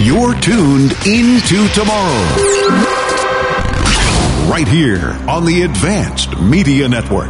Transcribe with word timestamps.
You're 0.00 0.34
tuned 0.34 0.92
into 1.08 1.66
tomorrow. 1.70 2.22
Right 4.48 4.68
here 4.68 5.10
on 5.28 5.44
the 5.44 5.62
Advanced 5.62 6.38
Media 6.38 6.88
Network. 6.88 7.28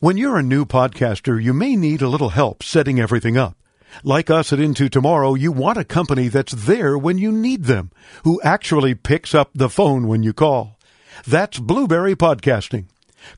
When 0.00 0.16
you're 0.16 0.36
a 0.36 0.42
new 0.42 0.64
podcaster, 0.64 1.40
you 1.40 1.52
may 1.52 1.76
need 1.76 2.02
a 2.02 2.08
little 2.08 2.30
help 2.30 2.64
setting 2.64 2.98
everything 2.98 3.36
up. 3.36 3.56
Like 4.02 4.28
us 4.28 4.52
at 4.52 4.58
Into 4.58 4.88
Tomorrow, 4.88 5.34
you 5.34 5.52
want 5.52 5.78
a 5.78 5.84
company 5.84 6.26
that's 6.26 6.52
there 6.52 6.98
when 6.98 7.16
you 7.16 7.30
need 7.30 7.66
them, 7.66 7.92
who 8.24 8.42
actually 8.42 8.96
picks 8.96 9.36
up 9.36 9.50
the 9.54 9.70
phone 9.70 10.08
when 10.08 10.24
you 10.24 10.32
call. 10.32 10.76
That's 11.24 11.60
Blubrry 11.60 12.16
Podcasting. 12.16 12.86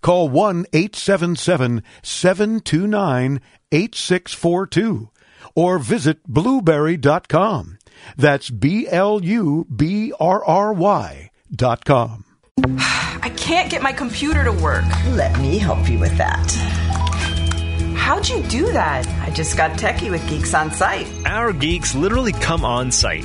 Call 0.01 0.31
1 0.31 0.65
877 0.73 1.83
729 2.03 3.41
8642 3.71 5.11
or 5.57 5.81
visit 5.81 6.23
blubrry.com. 6.29 7.79
That's 8.17 8.51
B 8.51 8.87
L 8.89 9.25
U 9.25 9.67
B 9.75 10.13
R 10.21 10.45
R 10.45 10.73
Y 10.73 11.31
dot 11.53 11.85
com. 11.85 12.25
I 12.79 13.33
can't 13.37 13.71
get 13.71 13.83
my 13.83 13.93
computer 13.93 14.45
to 14.45 14.53
work. 14.53 14.85
Let 15.09 15.39
me 15.41 15.59
help 15.59 15.89
you 15.91 15.99
with 15.99 16.17
that. 16.19 16.53
How'd 17.97 18.29
you 18.29 18.43
do 18.45 18.73
that? 18.73 19.07
I 19.29 19.31
just 19.31 19.57
got 19.57 19.73
techie 19.73 20.11
with 20.11 20.27
Geeks 20.29 20.55
on 20.55 20.71
Site. 20.71 21.09
Our 21.27 21.53
geeks 21.53 21.95
literally 21.95 22.33
come 22.33 22.65
on 22.65 22.93
site. 22.93 23.25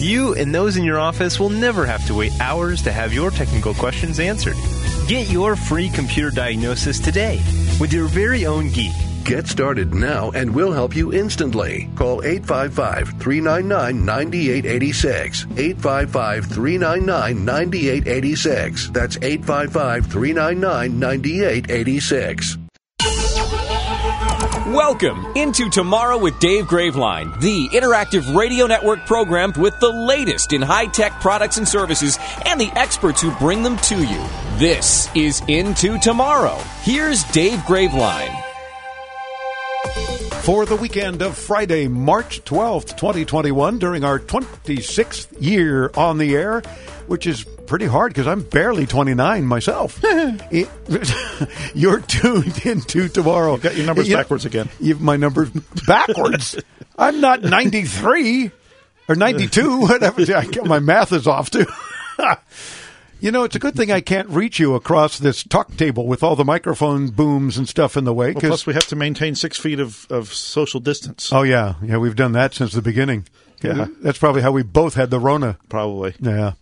You 0.00 0.34
and 0.34 0.54
those 0.54 0.76
in 0.76 0.84
your 0.84 0.98
office 0.98 1.38
will 1.38 1.50
never 1.50 1.86
have 1.86 2.06
to 2.06 2.14
wait 2.14 2.32
hours 2.40 2.82
to 2.82 2.92
have 2.92 3.12
your 3.12 3.30
technical 3.30 3.74
questions 3.74 4.20
answered. 4.20 4.56
Get 5.08 5.30
your 5.30 5.56
free 5.56 5.88
computer 5.90 6.30
diagnosis 6.30 6.98
today 6.98 7.40
with 7.80 7.92
your 7.92 8.06
very 8.06 8.46
own 8.46 8.70
geek. 8.70 8.92
Get 9.24 9.46
started 9.46 9.94
now 9.94 10.30
and 10.32 10.54
we'll 10.54 10.72
help 10.72 10.96
you 10.96 11.12
instantly. 11.12 11.88
Call 11.94 12.22
855 12.24 13.20
399 13.20 14.04
9886. 14.04 15.46
855 15.56 16.46
399 16.46 17.44
9886. 17.44 18.90
That's 18.90 19.16
855 19.16 20.06
399 20.06 20.98
9886. 20.98 22.61
Welcome 24.72 25.26
into 25.36 25.68
Tomorrow 25.68 26.16
with 26.16 26.38
Dave 26.38 26.64
Graveline, 26.64 27.38
the 27.42 27.68
interactive 27.68 28.34
radio 28.34 28.66
network 28.66 29.04
program 29.04 29.52
with 29.58 29.78
the 29.80 29.90
latest 29.90 30.54
in 30.54 30.62
high 30.62 30.86
tech 30.86 31.20
products 31.20 31.58
and 31.58 31.68
services 31.68 32.18
and 32.46 32.58
the 32.58 32.72
experts 32.74 33.20
who 33.20 33.32
bring 33.32 33.62
them 33.62 33.76
to 33.76 34.02
you. 34.02 34.26
This 34.56 35.14
is 35.14 35.42
Into 35.46 35.98
Tomorrow. 35.98 36.56
Here's 36.84 37.22
Dave 37.24 37.58
Graveline. 37.58 38.34
For 40.40 40.64
the 40.64 40.76
weekend 40.76 41.20
of 41.20 41.36
Friday, 41.36 41.86
March 41.86 42.42
12th, 42.44 42.96
2021, 42.96 43.78
during 43.78 44.04
our 44.04 44.18
26th 44.18 45.28
year 45.38 45.90
on 45.94 46.16
the 46.16 46.34
air, 46.34 46.62
which 47.08 47.26
is 47.26 47.44
pretty 47.72 47.86
hard 47.86 48.12
because 48.12 48.26
I'm 48.26 48.42
barely 48.42 48.84
29 48.86 49.46
myself. 49.46 49.98
It- 50.04 50.68
you're 51.74 52.00
tuned 52.00 52.66
into 52.66 53.08
tomorrow. 53.08 53.56
got 53.56 53.74
your 53.74 53.86
numbers 53.86 54.10
You 54.10 54.16
backwards 54.16 54.44
again. 54.44 54.68
You 54.78 54.96
my 54.96 55.16
numbers 55.16 55.48
backwards. 55.86 56.60
I'm 56.98 57.22
not 57.22 57.40
93 57.42 58.50
or 59.08 59.14
92, 59.14 59.80
whatever. 59.80 60.20
I- 60.36 60.46
My 60.66 60.80
math 60.80 61.12
is 61.14 61.26
off 61.26 61.48
too. 61.50 61.64
You 63.20 63.30
know, 63.30 63.44
it's 63.44 63.56
a 63.56 63.58
good 63.58 63.74
thing 63.74 63.90
I 63.90 64.02
can't 64.02 64.28
reach 64.28 64.58
you 64.58 64.74
across 64.74 65.18
this 65.18 65.42
talk 65.42 65.74
table 65.78 66.06
with 66.06 66.22
all 66.22 66.36
the 66.36 66.44
microphone 66.44 67.08
booms 67.08 67.56
and 67.56 67.66
stuff 67.66 67.96
in 67.96 68.04
the 68.04 68.12
way. 68.12 68.32
Well, 68.32 68.40
plus, 68.42 68.66
we 68.66 68.74
have 68.74 68.88
to 68.88 68.96
maintain 68.96 69.34
six 69.34 69.56
feet 69.58 69.80
of, 69.80 70.06
of 70.10 70.34
social 70.34 70.80
distance. 70.80 71.32
oh 71.32 71.42
yeah, 71.42 71.76
yeah, 71.82 71.96
we've 71.96 72.16
done 72.16 72.32
that 72.32 72.52
since 72.52 72.72
the 72.72 72.82
beginning. 72.82 73.26
Yeah, 73.62 73.86
that's 74.02 74.18
probably 74.18 74.42
how 74.42 74.52
we 74.52 74.62
both 74.62 74.94
had 74.94 75.10
the 75.10 75.20
Rona. 75.20 75.58
Probably. 75.68 76.14
Yeah. 76.20 76.52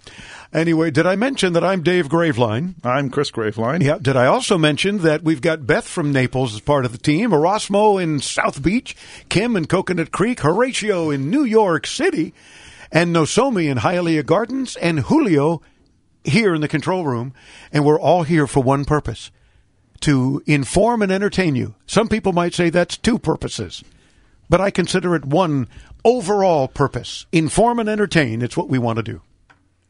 Anyway, 0.53 0.91
did 0.91 1.07
I 1.07 1.15
mention 1.17 1.53
that 1.53 1.63
I'm 1.63 1.83
Dave 1.83 2.09
Graveline? 2.09 2.75
I'm 2.85 3.09
Chris 3.11 3.31
Graveline. 3.31 3.83
Yeah. 3.83 3.99
Did 4.01 4.17
I 4.17 4.27
also 4.27 4.59
mention 4.59 4.99
that 4.99 5.23
we've 5.23 5.41
got 5.41 5.67
Beth 5.67 5.87
from 5.87 6.13
Naples 6.13 6.55
as 6.55 6.61
part 6.61 6.85
of 6.85 6.93
the 6.93 6.99
team, 6.99 7.31
Erasmo 7.31 8.03
in 8.03 8.19
South 8.21 8.63
Beach, 8.63 8.97
Kim 9.29 9.57
in 9.57 9.67
Coconut 9.67 10.11
Creek, 10.11 10.41
Horatio 10.41 11.11
in 11.11 11.31
New 11.31 11.45
York 11.45 11.87
City, 11.87 12.35
and 12.91 13.15
Nosomi 13.15 13.71
in 13.71 13.79
Hialeah 13.79 14.27
Gardens, 14.27 14.77
and 14.77 15.01
Julio 15.01 15.63
here 16.25 16.55
in 16.55 16.61
the 16.61 16.69
control 16.69 17.05
room. 17.05 17.33
And 17.73 17.85
we're 17.85 18.01
all 18.01 18.25
here 18.25 18.47
for 18.49 18.63
one 18.63 18.85
purpose 18.85 19.31
to 20.01 20.43
inform 20.47 21.03
and 21.03 21.13
entertain 21.13 21.55
you. 21.55 21.75
Some 21.87 22.09
people 22.09 22.33
might 22.33 22.55
say 22.55 22.71
that's 22.71 22.97
two 22.97 23.19
purposes, 23.19 23.85
but 24.51 24.61
I 24.61 24.71
consider 24.71 25.15
it 25.15 25.25
one 25.25 25.69
overall 26.05 26.69
purpose 26.69 27.25
inform 27.33 27.79
and 27.79 27.89
entertain. 27.89 28.43
It's 28.43 28.57
what 28.57 28.69
we 28.69 28.79
want 28.79 28.97
to 28.97 29.03
do. 29.03 29.23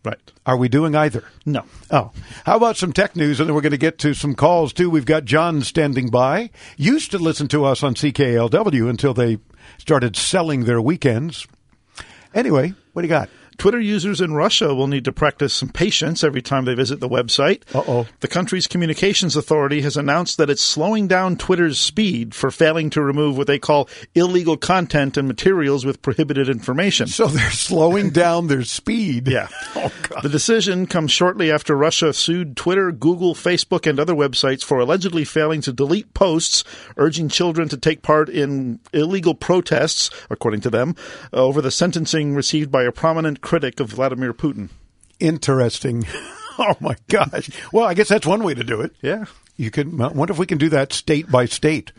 Right. 0.02 0.32
Are 0.46 0.56
we 0.56 0.68
doing 0.68 0.94
either? 0.94 1.24
No. 1.44 1.64
Oh, 1.90 2.12
how 2.46 2.56
about 2.56 2.78
some 2.78 2.92
tech 2.92 3.16
news? 3.16 3.38
And 3.38 3.48
then 3.48 3.54
we're 3.54 3.60
going 3.60 3.72
to 3.72 3.78
get 3.78 3.98
to 3.98 4.14
some 4.14 4.34
calls 4.34 4.72
too. 4.72 4.88
We've 4.88 5.04
got 5.04 5.26
John 5.26 5.60
standing 5.60 6.08
by. 6.08 6.50
Used 6.78 7.10
to 7.10 7.18
listen 7.18 7.48
to 7.48 7.66
us 7.66 7.82
on 7.82 7.94
CKLW 7.94 8.88
until 8.88 9.12
they 9.12 9.38
started 9.76 10.16
selling 10.16 10.64
their 10.64 10.80
weekends. 10.80 11.46
Anyway, 12.32 12.72
what 12.92 13.02
do 13.02 13.08
you 13.08 13.10
got? 13.10 13.28
Twitter 13.60 13.78
users 13.78 14.22
in 14.22 14.32
Russia 14.32 14.74
will 14.74 14.86
need 14.86 15.04
to 15.04 15.12
practice 15.12 15.52
some 15.52 15.68
patience 15.68 16.24
every 16.24 16.40
time 16.40 16.64
they 16.64 16.72
visit 16.72 16.98
the 16.98 17.08
website. 17.10 17.62
Uh-oh. 17.74 18.06
The 18.20 18.26
country's 18.26 18.66
communications 18.66 19.36
authority 19.36 19.82
has 19.82 19.98
announced 19.98 20.38
that 20.38 20.48
it's 20.48 20.62
slowing 20.62 21.06
down 21.06 21.36
Twitter's 21.36 21.78
speed 21.78 22.34
for 22.34 22.50
failing 22.50 22.88
to 22.88 23.02
remove 23.02 23.36
what 23.36 23.48
they 23.48 23.58
call 23.58 23.86
illegal 24.14 24.56
content 24.56 25.18
and 25.18 25.28
materials 25.28 25.84
with 25.84 26.00
prohibited 26.00 26.48
information. 26.48 27.06
So 27.06 27.26
they're 27.26 27.50
slowing 27.50 28.08
down 28.14 28.46
their 28.46 28.64
speed. 28.64 29.28
Yeah. 29.28 29.48
Oh, 29.76 29.92
God. 30.02 30.24
The 30.24 30.28
decision 30.28 30.86
comes 30.86 31.12
shortly 31.12 31.50
after 31.50 31.76
Russia 31.76 32.12
sued 32.12 32.56
Twitter, 32.56 32.90
Google, 32.90 33.34
Facebook, 33.34 33.88
and 33.88 34.00
other 34.00 34.14
websites 34.14 34.64
for 34.64 34.80
allegedly 34.80 35.24
failing 35.24 35.60
to 35.62 35.72
delete 35.72 36.12
posts 36.12 36.64
urging 36.96 37.28
children 37.28 37.68
to 37.68 37.78
take 37.78 38.02
part 38.02 38.28
in 38.28 38.80
illegal 38.92 39.34
protests, 39.34 40.10
according 40.28 40.60
to 40.62 40.70
them, 40.70 40.96
over 41.32 41.62
the 41.62 41.70
sentencing 41.70 42.34
received 42.34 42.70
by 42.70 42.82
a 42.82 42.92
prominent 42.92 43.40
critic 43.50 43.80
of 43.80 43.88
Vladimir 43.88 44.32
Putin. 44.32 44.70
Interesting. 45.18 46.06
Oh 46.58 46.76
my 46.78 46.94
gosh. 47.08 47.48
Well, 47.72 47.86
I 47.86 47.94
guess 47.94 48.08
that's 48.08 48.26
one 48.26 48.44
way 48.44 48.52
to 48.52 48.62
do 48.62 48.82
it. 48.82 48.94
Yeah. 49.00 49.24
You 49.56 49.70
can. 49.70 49.98
I 49.98 50.08
wonder 50.08 50.32
if 50.32 50.38
we 50.38 50.44
can 50.44 50.58
do 50.58 50.68
that 50.68 50.92
state 50.92 51.30
by 51.30 51.46
state, 51.46 51.90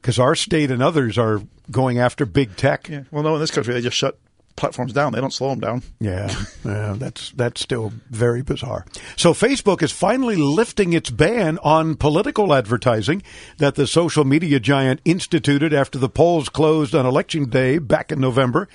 because 0.00 0.18
our 0.18 0.34
state 0.34 0.72
and 0.72 0.82
others 0.82 1.16
are 1.16 1.42
going 1.70 2.00
after 2.00 2.26
big 2.26 2.56
tech. 2.56 2.88
Yeah. 2.88 3.04
Well, 3.12 3.22
no, 3.22 3.34
in 3.34 3.40
this 3.40 3.52
country, 3.52 3.72
they 3.72 3.82
just 3.82 3.96
shut 3.96 4.18
platforms 4.56 4.92
down. 4.92 5.12
They 5.12 5.20
don't 5.20 5.32
slow 5.32 5.50
them 5.50 5.60
down. 5.60 5.82
Yeah, 6.00 6.34
yeah, 6.64 6.96
that's 6.98 7.30
that's 7.32 7.60
still 7.60 7.92
very 8.10 8.42
bizarre. 8.42 8.84
So 9.14 9.32
Facebook 9.32 9.80
is 9.80 9.92
finally 9.92 10.34
lifting 10.34 10.92
its 10.92 11.10
ban 11.10 11.58
on 11.62 11.94
political 11.94 12.52
advertising 12.52 13.22
that 13.58 13.76
the 13.76 13.86
social 13.86 14.24
media 14.24 14.58
giant 14.58 15.00
instituted 15.04 15.72
after 15.72 16.00
the 16.00 16.08
polls 16.08 16.48
closed 16.48 16.96
on 16.96 17.06
election 17.06 17.48
day 17.48 17.78
back 17.78 18.10
in 18.10 18.18
November. 18.18 18.68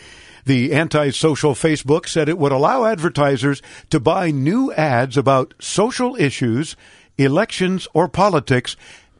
The 0.46 0.74
anti-social 0.74 1.54
Facebook 1.54 2.08
said 2.08 2.30
it 2.30 2.38
would 2.38 2.52
allow 2.52 2.86
advertisers 2.86 3.62
to 3.90 4.00
buy 4.00 4.32
new 4.32 4.72
ads 4.74 5.18
about 5.18 5.54
social 5.60 6.16
issues, 6.16 6.76
elections, 7.18 7.88
or 7.94 8.08
politics 8.08 8.76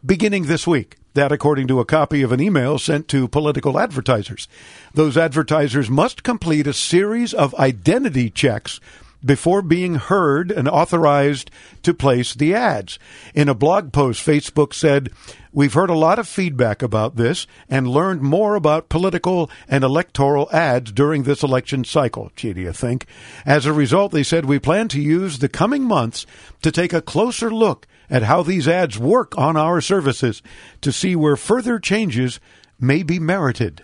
beginning 0.06 0.46
this 0.46 0.66
week. 0.66 0.96
That, 1.16 1.32
according 1.32 1.68
to 1.68 1.80
a 1.80 1.86
copy 1.86 2.22
of 2.22 2.32
an 2.32 2.40
email 2.40 2.78
sent 2.78 3.08
to 3.10 3.28
political 3.28 3.80
advertisers. 3.80 4.48
Those 4.94 5.18
advertisers 5.18 5.90
must 5.90 6.24
complete 6.24 6.68
a 6.68 6.74
series 6.74 7.34
of 7.34 7.56
identity 7.56 8.30
checks 8.30 8.80
before 9.24 9.62
being 9.62 9.96
heard 9.96 10.52
and 10.52 10.68
authorized 10.68 11.52
to 11.84 11.94
place 11.94 12.34
the 12.34 12.54
ads. 12.54 13.00
In 13.34 13.50
a 13.50 13.54
blog 13.54 13.92
post, 13.92 14.26
Facebook 14.26 14.74
said, 14.74 15.10
We've 15.52 15.74
heard 15.74 15.90
a 15.90 15.98
lot 15.98 16.20
of 16.20 16.28
feedback 16.28 16.84
about 16.84 17.16
this 17.16 17.48
and 17.68 17.88
learned 17.88 18.22
more 18.22 18.54
about 18.56 18.88
political 18.88 19.50
and 19.68 19.84
electoral 19.84 20.48
ads 20.52 20.92
during 20.92 21.24
this 21.24 21.42
election 21.42 21.84
cycle. 21.84 22.32
Do 22.36 22.50
you 22.50 22.72
think? 22.72 23.08
As 23.46 23.66
a 23.66 23.74
result, 23.74 24.12
they 24.12 24.24
said, 24.24 24.46
We 24.46 24.60
plan 24.60 24.90
to 24.90 25.02
use 25.02 25.40
the 25.40 25.50
coming 25.50 25.84
months 25.84 26.28
to 26.62 26.72
take 26.72 26.94
a 26.94 27.02
closer 27.02 27.50
look 27.50 27.88
at 28.12 28.24
how 28.24 28.44
these 28.44 28.68
ads 28.68 29.00
work 29.00 29.38
on 29.38 29.58
our 29.58 29.82
services 29.82 30.42
to 30.82 30.92
see 30.92 31.16
where 31.16 31.36
further 31.36 31.80
changes 31.80 32.40
may 32.80 33.04
be 33.04 33.20
merited. 33.20 33.84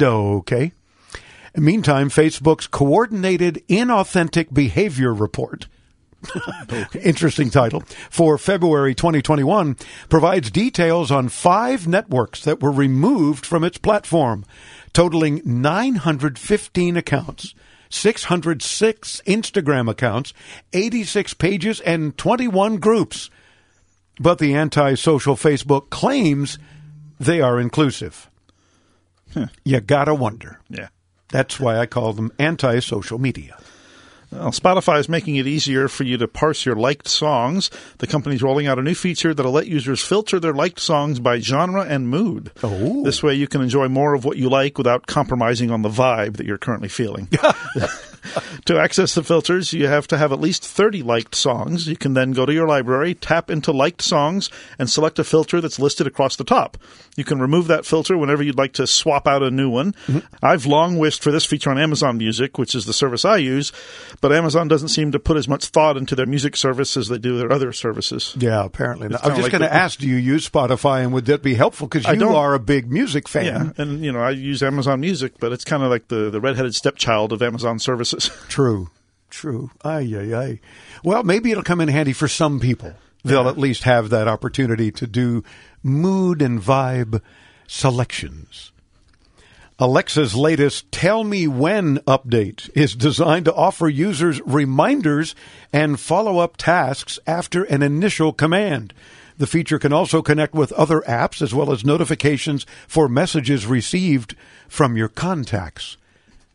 Okay. 0.00 0.72
Meantime, 1.56 2.08
Facebook's 2.08 2.66
Coordinated 2.66 3.62
Inauthentic 3.68 4.52
Behavior 4.52 5.12
Report 5.12 5.66
interesting 7.02 7.50
title, 7.50 7.82
for 8.10 8.38
February 8.38 8.94
2021 8.94 9.76
provides 10.08 10.50
details 10.50 11.10
on 11.10 11.28
five 11.28 11.86
networks 11.86 12.44
that 12.44 12.60
were 12.60 12.70
removed 12.70 13.44
from 13.44 13.64
its 13.64 13.78
platform, 13.78 14.44
totaling 14.92 15.40
915 15.44 16.96
accounts. 16.96 17.54
606 17.90 19.20
Instagram 19.26 19.90
accounts, 19.90 20.32
86 20.72 21.34
pages, 21.34 21.78
and 21.80 22.16
21 22.16 22.78
groups. 22.78 23.28
But 24.18 24.38
the 24.38 24.54
anti-social 24.54 25.36
Facebook 25.36 25.90
claims 25.90 26.58
they 27.20 27.42
are 27.42 27.60
inclusive. 27.60 28.30
You 29.64 29.80
gotta 29.80 30.14
wonder. 30.14 30.60
Yeah. 30.70 30.88
That's 31.32 31.58
why 31.58 31.78
I 31.78 31.86
call 31.86 32.12
them 32.12 32.30
anti-social 32.38 33.18
media. 33.18 33.58
Well, 34.30 34.50
Spotify 34.50 34.98
is 34.98 35.10
making 35.10 35.36
it 35.36 35.46
easier 35.46 35.88
for 35.88 36.04
you 36.04 36.16
to 36.16 36.26
parse 36.26 36.64
your 36.64 36.76
liked 36.76 37.06
songs. 37.06 37.70
The 37.98 38.06
company's 38.06 38.42
rolling 38.42 38.66
out 38.66 38.78
a 38.78 38.82
new 38.82 38.94
feature 38.94 39.34
that'll 39.34 39.52
let 39.52 39.66
users 39.66 40.02
filter 40.02 40.40
their 40.40 40.54
liked 40.54 40.78
songs 40.78 41.20
by 41.20 41.38
genre 41.40 41.82
and 41.82 42.08
mood. 42.08 42.50
Oh. 42.62 43.02
This 43.04 43.22
way 43.22 43.34
you 43.34 43.46
can 43.46 43.60
enjoy 43.60 43.88
more 43.88 44.14
of 44.14 44.24
what 44.24 44.38
you 44.38 44.48
like 44.48 44.78
without 44.78 45.06
compromising 45.06 45.70
on 45.70 45.82
the 45.82 45.90
vibe 45.90 46.36
that 46.36 46.46
you're 46.46 46.56
currently 46.56 46.88
feeling. 46.88 47.28
to 48.66 48.78
access 48.78 49.14
the 49.14 49.22
filters, 49.22 49.72
you 49.72 49.86
have 49.86 50.06
to 50.08 50.18
have 50.18 50.32
at 50.32 50.40
least 50.40 50.64
30 50.64 51.02
liked 51.02 51.34
songs. 51.34 51.86
You 51.86 51.96
can 51.96 52.14
then 52.14 52.32
go 52.32 52.46
to 52.46 52.52
your 52.52 52.66
library, 52.66 53.14
tap 53.14 53.50
into 53.50 53.72
liked 53.72 54.02
songs, 54.02 54.50
and 54.78 54.88
select 54.88 55.18
a 55.18 55.24
filter 55.24 55.60
that's 55.60 55.78
listed 55.78 56.06
across 56.06 56.36
the 56.36 56.44
top. 56.44 56.76
You 57.16 57.24
can 57.24 57.40
remove 57.40 57.66
that 57.66 57.84
filter 57.84 58.16
whenever 58.16 58.42
you'd 58.42 58.58
like 58.58 58.72
to 58.74 58.86
swap 58.86 59.26
out 59.26 59.42
a 59.42 59.50
new 59.50 59.68
one. 59.68 59.92
Mm-hmm. 60.06 60.34
I've 60.42 60.66
long 60.66 60.98
wished 60.98 61.22
for 61.22 61.30
this 61.30 61.44
feature 61.44 61.70
on 61.70 61.78
Amazon 61.78 62.16
Music, 62.16 62.58
which 62.58 62.74
is 62.74 62.86
the 62.86 62.92
service 62.92 63.24
I 63.24 63.36
use, 63.36 63.72
but 64.20 64.32
Amazon 64.32 64.68
doesn't 64.68 64.88
seem 64.88 65.12
to 65.12 65.18
put 65.18 65.36
as 65.36 65.48
much 65.48 65.66
thought 65.66 65.96
into 65.96 66.14
their 66.14 66.26
music 66.26 66.56
service 66.56 66.96
as 66.96 67.08
they 67.08 67.18
do 67.18 67.38
their 67.38 67.52
other 67.52 67.72
services. 67.72 68.34
Yeah, 68.38 68.64
apparently. 68.64 69.08
Not. 69.08 69.24
I'm 69.24 69.32
just 69.32 69.42
like 69.42 69.52
going 69.52 69.62
to 69.62 69.72
ask, 69.72 69.98
do 69.98 70.08
you 70.08 70.16
use 70.16 70.48
Spotify, 70.48 71.02
and 71.02 71.12
would 71.12 71.26
that 71.26 71.42
be 71.42 71.54
helpful? 71.54 71.86
Because 71.86 72.06
you 72.16 72.28
are 72.28 72.54
a 72.54 72.58
big 72.58 72.90
music 72.90 73.28
fan. 73.28 73.44
Yeah, 73.44 73.82
and 73.82 74.04
you 74.04 74.12
know 74.12 74.20
I 74.20 74.30
use 74.30 74.62
Amazon 74.62 75.00
Music, 75.00 75.34
but 75.38 75.52
it's 75.52 75.64
kind 75.64 75.82
of 75.82 75.90
like 75.90 76.08
the 76.08 76.30
the 76.30 76.40
redheaded 76.40 76.74
stepchild 76.74 77.32
of 77.32 77.42
Amazon 77.42 77.78
True, 78.48 78.90
true. 79.30 79.70
Ay, 79.84 80.14
ay, 80.14 80.34
ay. 80.34 80.60
Well, 81.02 81.22
maybe 81.22 81.50
it'll 81.50 81.62
come 81.62 81.80
in 81.80 81.88
handy 81.88 82.12
for 82.12 82.28
some 82.28 82.60
people. 82.60 82.94
They'll 83.24 83.48
at 83.48 83.58
least 83.58 83.84
have 83.84 84.10
that 84.10 84.28
opportunity 84.28 84.90
to 84.92 85.06
do 85.06 85.44
mood 85.82 86.42
and 86.42 86.60
vibe 86.60 87.22
selections. 87.66 88.72
Alexa's 89.78 90.34
latest 90.34 90.92
Tell 90.92 91.24
Me 91.24 91.48
When 91.48 91.98
update 92.00 92.70
is 92.74 92.94
designed 92.94 93.46
to 93.46 93.54
offer 93.54 93.88
users 93.88 94.40
reminders 94.42 95.34
and 95.72 95.98
follow 95.98 96.38
up 96.38 96.56
tasks 96.56 97.18
after 97.26 97.64
an 97.64 97.82
initial 97.82 98.32
command. 98.32 98.92
The 99.38 99.46
feature 99.46 99.78
can 99.78 99.92
also 99.92 100.20
connect 100.22 100.54
with 100.54 100.72
other 100.72 101.00
apps 101.00 101.40
as 101.42 101.54
well 101.54 101.72
as 101.72 101.84
notifications 101.84 102.66
for 102.86 103.08
messages 103.08 103.66
received 103.66 104.36
from 104.68 104.96
your 104.96 105.08
contacts. 105.08 105.96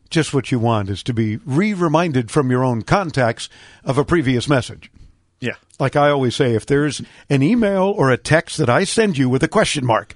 Just 0.08 0.34
what 0.34 0.52
you 0.52 0.60
want 0.60 0.90
is 0.90 1.04
to 1.04 1.14
be 1.14 1.38
re 1.38 1.74
reminded 1.74 2.32
from 2.32 2.50
your 2.52 2.64
own 2.64 2.82
contacts 2.82 3.50
of 3.84 3.98
a 3.98 4.06
previous 4.06 4.48
message. 4.50 4.92
yeah, 5.40 5.56
Like 5.80 5.96
I 5.96 6.10
always 6.10 6.36
say, 6.36 6.56
if 6.56 6.66
there's 6.66 7.02
an 7.30 7.44
email 7.44 7.84
or 7.96 8.10
a 8.12 8.18
text 8.18 8.58
that 8.58 8.70
I 8.70 8.84
send 8.84 9.18
you 9.18 9.30
with 9.30 9.44
a 9.44 9.48
question 9.48 9.86
mark, 9.86 10.16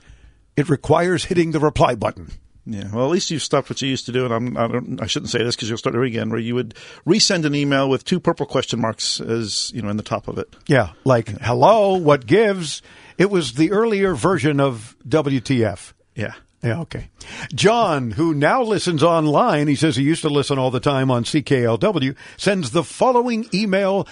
it 0.55 0.69
requires 0.69 1.25
hitting 1.25 1.51
the 1.51 1.59
reply 1.59 1.95
button. 1.95 2.31
yeah. 2.65 2.89
Well, 2.93 3.05
at 3.05 3.11
least 3.11 3.31
you've 3.31 3.41
stopped 3.41 3.69
what 3.69 3.81
you 3.81 3.88
used 3.89 4.05
to 4.07 4.11
do, 4.11 4.25
and 4.25 4.33
I'm 4.33 4.57
I 4.57 4.67
don't 4.67 5.01
I 5.01 5.07
shouldn't 5.07 5.29
say 5.31 5.43
this 5.43 5.55
because 5.55 5.69
you'll 5.69 5.77
start 5.77 5.93
doing 5.93 6.05
it 6.05 6.15
again, 6.15 6.29
where 6.29 6.39
you 6.39 6.55
would 6.55 6.75
resend 7.07 7.45
an 7.45 7.55
email 7.55 7.89
with 7.89 8.03
two 8.05 8.19
purple 8.19 8.45
question 8.45 8.79
marks 8.81 9.19
as 9.21 9.71
you 9.73 9.81
know 9.81 9.89
in 9.89 9.97
the 9.97 10.03
top 10.03 10.27
of 10.27 10.38
it. 10.38 10.55
Yeah, 10.67 10.91
like, 11.03 11.27
hello, 11.41 11.95
what 11.95 12.25
gives? 12.27 12.81
It 13.17 13.29
was 13.29 13.53
the 13.53 13.71
earlier 13.71 14.13
version 14.15 14.59
of 14.59 14.95
WTF. 15.07 15.93
Yeah. 16.15 16.33
Yeah, 16.63 16.81
okay. 16.81 17.10
John, 17.56 18.12
who 18.12 18.36
now 18.36 18.62
listens 18.62 19.02
online, 19.02 19.68
he 19.68 19.75
says 19.75 19.96
he 19.96 20.04
used 20.04 20.22
to 20.22 20.30
listen 20.30 20.60
all 20.60 20.69
the 20.69 20.80
time 20.80 21.10
on 21.10 21.24
CKLW, 21.24 22.16
sends 22.38 22.69
the 22.69 22.84
following 22.84 23.48
email. 23.52 24.08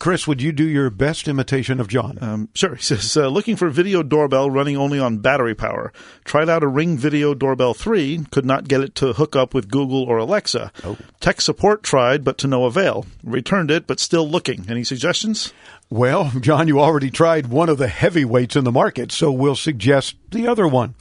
Chris, 0.00 0.26
would 0.26 0.42
you 0.42 0.50
do 0.50 0.64
your 0.64 0.90
best 0.90 1.28
imitation 1.28 1.78
of 1.78 1.86
John? 1.86 2.18
Um, 2.20 2.48
sure. 2.54 2.74
He 2.74 2.82
says, 2.82 3.16
uh, 3.16 3.28
looking 3.28 3.54
for 3.54 3.68
video 3.70 4.02
doorbell 4.02 4.50
running 4.50 4.76
only 4.76 4.98
on 4.98 5.18
battery 5.18 5.54
power. 5.54 5.92
Tried 6.24 6.48
out 6.48 6.64
a 6.64 6.66
Ring 6.66 6.96
Video 6.96 7.32
Doorbell 7.32 7.74
3, 7.74 8.26
could 8.32 8.44
not 8.46 8.66
get 8.66 8.80
it 8.80 8.96
to 8.96 9.12
hook 9.12 9.36
up 9.36 9.54
with 9.54 9.70
Google 9.70 10.02
or 10.02 10.18
Alexa. 10.18 10.72
Tech 11.20 11.40
support 11.40 11.84
tried, 11.84 12.24
but 12.24 12.38
to 12.38 12.48
no 12.48 12.64
avail. 12.64 13.06
Returned 13.22 13.70
it, 13.70 13.86
but 13.86 14.00
still 14.00 14.28
looking. 14.28 14.66
Any 14.68 14.82
suggestions? 14.82 15.52
Well, 15.94 16.32
John, 16.40 16.66
you 16.66 16.80
already 16.80 17.12
tried 17.12 17.46
one 17.46 17.68
of 17.68 17.78
the 17.78 17.86
heavyweights 17.86 18.56
in 18.56 18.64
the 18.64 18.72
market, 18.72 19.12
so 19.12 19.30
we'll 19.30 19.54
suggest 19.54 20.16
the 20.32 20.48
other 20.48 20.66
one. 20.66 20.96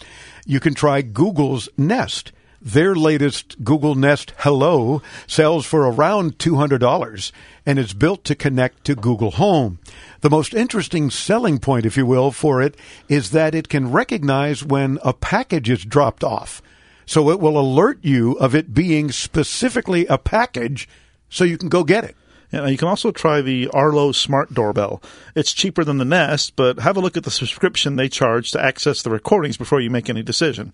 You 0.46 0.60
can 0.60 0.76
try 0.76 1.02
Google's 1.02 1.68
Nest. 1.76 2.32
Their 2.62 2.94
latest 2.94 3.64
Google 3.64 3.96
Nest 3.96 4.34
Hello 4.38 5.02
sells 5.26 5.66
for 5.66 5.90
around 5.90 6.38
$200 6.38 7.32
and 7.66 7.80
is 7.80 7.96
built 7.96 8.24
to 8.26 8.36
connect 8.36 8.84
to 8.84 8.94
Google 8.94 9.32
Home. 9.32 9.80
The 10.22 10.30
most 10.30 10.54
interesting 10.54 11.10
selling 11.10 11.58
point, 11.58 11.88
if 11.88 11.98
you 11.98 12.06
will, 12.06 12.30
for 12.30 12.62
it 12.62 12.78
is 13.10 13.32
that 13.32 13.56
it 13.56 13.70
can 13.70 13.92
recognize 13.92 14.64
when 14.64 15.00
a 15.04 15.12
package 15.12 15.72
is 15.72 15.84
dropped 15.84 16.24
off. 16.24 16.62
So 17.08 17.32
it 17.32 17.40
will 17.40 17.60
alert 17.60 17.98
you 18.04 18.34
of 18.34 18.54
it 18.54 18.76
being 18.76 19.12
specifically 19.12 20.06
a 20.06 20.20
package 20.20 20.88
so 21.30 21.46
you 21.46 21.58
can 21.58 21.70
go 21.70 21.84
get 21.84 22.04
it. 22.04 22.16
Yeah, 22.54 22.68
you 22.68 22.78
can 22.78 22.88
also 22.88 23.10
try 23.10 23.42
the 23.42 23.68
Arlo 23.70 24.12
Smart 24.12 24.54
Doorbell. 24.54 25.02
It's 25.34 25.54
cheaper 25.54 25.84
than 25.84 25.98
the 25.98 26.06
Nest, 26.06 26.56
but 26.56 26.78
have 26.78 26.96
a 26.96 27.00
look 27.00 27.18
at 27.18 27.24
the 27.24 27.32
subscription 27.32 27.96
they 27.96 28.08
charge 28.08 28.52
to 28.52 28.64
access 28.64 29.02
the 29.02 29.10
recordings 29.10 29.58
before 29.58 29.82
you 29.82 29.90
make 29.90 30.08
any 30.08 30.22
decision. 30.22 30.72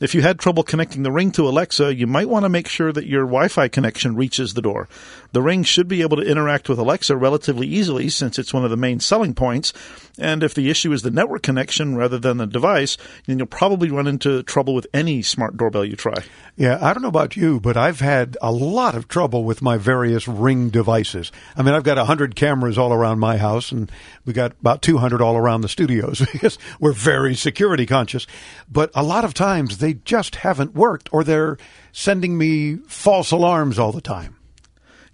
If 0.00 0.14
you 0.14 0.20
had 0.20 0.38
trouble 0.38 0.64
connecting 0.64 1.02
the 1.02 1.10
Ring 1.10 1.32
to 1.32 1.48
Alexa, 1.48 1.94
you 1.94 2.06
might 2.06 2.28
want 2.28 2.44
to 2.44 2.50
make 2.50 2.68
sure 2.68 2.92
that 2.92 3.06
your 3.06 3.22
Wi-Fi 3.22 3.68
connection 3.68 4.16
reaches 4.16 4.52
the 4.52 4.60
door. 4.60 4.86
The 5.34 5.42
Ring 5.42 5.64
should 5.64 5.88
be 5.88 6.02
able 6.02 6.16
to 6.18 6.22
interact 6.22 6.68
with 6.68 6.78
Alexa 6.78 7.16
relatively 7.16 7.66
easily 7.66 8.08
since 8.08 8.38
it's 8.38 8.54
one 8.54 8.64
of 8.64 8.70
the 8.70 8.76
main 8.76 9.00
selling 9.00 9.34
points. 9.34 9.72
And 10.16 10.44
if 10.44 10.54
the 10.54 10.70
issue 10.70 10.92
is 10.92 11.02
the 11.02 11.10
network 11.10 11.42
connection 11.42 11.96
rather 11.96 12.20
than 12.20 12.36
the 12.36 12.46
device, 12.46 12.96
then 13.26 13.38
you'll 13.38 13.48
probably 13.48 13.90
run 13.90 14.06
into 14.06 14.44
trouble 14.44 14.76
with 14.76 14.86
any 14.94 15.22
smart 15.22 15.56
doorbell 15.56 15.84
you 15.84 15.96
try. 15.96 16.14
Yeah, 16.54 16.78
I 16.80 16.92
don't 16.92 17.02
know 17.02 17.08
about 17.08 17.36
you, 17.36 17.58
but 17.58 17.76
I've 17.76 17.98
had 17.98 18.36
a 18.40 18.52
lot 18.52 18.94
of 18.94 19.08
trouble 19.08 19.42
with 19.42 19.60
my 19.60 19.76
various 19.76 20.28
ring 20.28 20.68
devices. 20.68 21.32
I 21.56 21.64
mean, 21.64 21.74
I've 21.74 21.82
got 21.82 21.96
100 21.96 22.36
cameras 22.36 22.78
all 22.78 22.92
around 22.92 23.18
my 23.18 23.36
house, 23.36 23.72
and 23.72 23.90
we 24.24 24.34
got 24.34 24.52
about 24.60 24.82
200 24.82 25.20
all 25.20 25.36
around 25.36 25.62
the 25.62 25.68
studios 25.68 26.20
because 26.32 26.58
we're 26.78 26.92
very 26.92 27.34
security 27.34 27.86
conscious. 27.86 28.28
But 28.70 28.92
a 28.94 29.02
lot 29.02 29.24
of 29.24 29.34
times 29.34 29.78
they 29.78 29.94
just 29.94 30.36
haven't 30.36 30.76
worked, 30.76 31.08
or 31.12 31.24
they're 31.24 31.58
sending 31.90 32.38
me 32.38 32.76
false 32.86 33.32
alarms 33.32 33.80
all 33.80 33.90
the 33.90 34.00
time. 34.00 34.36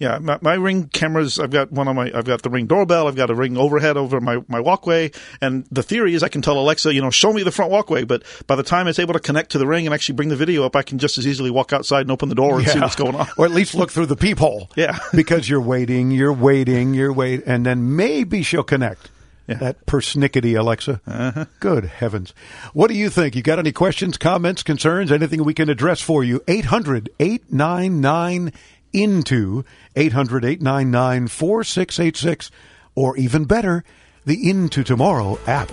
Yeah, 0.00 0.18
my, 0.18 0.38
my 0.40 0.54
ring 0.54 0.88
cameras. 0.88 1.38
I've 1.38 1.50
got 1.50 1.70
one 1.70 1.86
on 1.86 1.94
my. 1.94 2.10
I've 2.12 2.24
got 2.24 2.40
the 2.40 2.48
ring 2.48 2.66
doorbell. 2.66 3.06
I've 3.06 3.16
got 3.16 3.28
a 3.28 3.34
ring 3.34 3.58
overhead 3.58 3.98
over 3.98 4.18
my 4.18 4.42
my 4.48 4.58
walkway. 4.58 5.10
And 5.42 5.66
the 5.70 5.82
theory 5.82 6.14
is, 6.14 6.22
I 6.22 6.28
can 6.28 6.40
tell 6.40 6.58
Alexa, 6.58 6.94
you 6.94 7.02
know, 7.02 7.10
show 7.10 7.34
me 7.34 7.42
the 7.42 7.50
front 7.52 7.70
walkway. 7.70 8.04
But 8.04 8.22
by 8.46 8.56
the 8.56 8.62
time 8.62 8.88
it's 8.88 8.98
able 8.98 9.12
to 9.12 9.20
connect 9.20 9.50
to 9.52 9.58
the 9.58 9.66
ring 9.66 9.86
and 9.86 9.92
actually 9.92 10.14
bring 10.14 10.30
the 10.30 10.36
video 10.36 10.64
up, 10.64 10.74
I 10.74 10.82
can 10.82 10.98
just 10.98 11.18
as 11.18 11.26
easily 11.26 11.50
walk 11.50 11.74
outside 11.74 12.00
and 12.00 12.10
open 12.10 12.30
the 12.30 12.34
door 12.34 12.58
and 12.58 12.66
see 12.66 12.80
what's 12.80 12.96
going 12.96 13.14
on. 13.14 13.28
Or 13.36 13.44
at 13.44 13.50
least 13.50 13.74
look 13.74 13.90
through 13.92 14.06
the 14.06 14.16
peephole. 14.16 14.70
Yeah. 14.80 14.98
because 15.14 15.46
you're 15.46 15.60
waiting, 15.60 16.10
you're 16.10 16.32
waiting, 16.32 16.94
you're 16.94 17.12
waiting, 17.12 17.46
and 17.46 17.66
then 17.66 17.96
maybe 17.96 18.42
she'll 18.42 18.62
connect. 18.62 19.10
Yeah. 19.46 19.56
That 19.56 19.84
persnickety 19.84 20.58
Alexa. 20.58 21.00
Uh-huh. 21.06 21.44
Good 21.58 21.84
heavens. 21.84 22.32
What 22.72 22.88
do 22.88 22.94
you 22.94 23.10
think? 23.10 23.36
You 23.36 23.42
got 23.42 23.58
any 23.58 23.72
questions, 23.72 24.16
comments, 24.16 24.62
concerns, 24.62 25.12
anything 25.12 25.44
we 25.44 25.52
can 25.52 25.68
address 25.68 26.00
for 26.00 26.24
you? 26.24 26.42
800 26.48 27.10
899 27.18 28.52
INTO, 28.92 29.64
800 29.96 30.44
899 30.44 31.28
4686, 31.28 32.50
or 32.94 33.16
even 33.16 33.44
better, 33.44 33.84
the 34.24 34.48
Into 34.48 34.84
Tomorrow 34.84 35.38
app. 35.46 35.70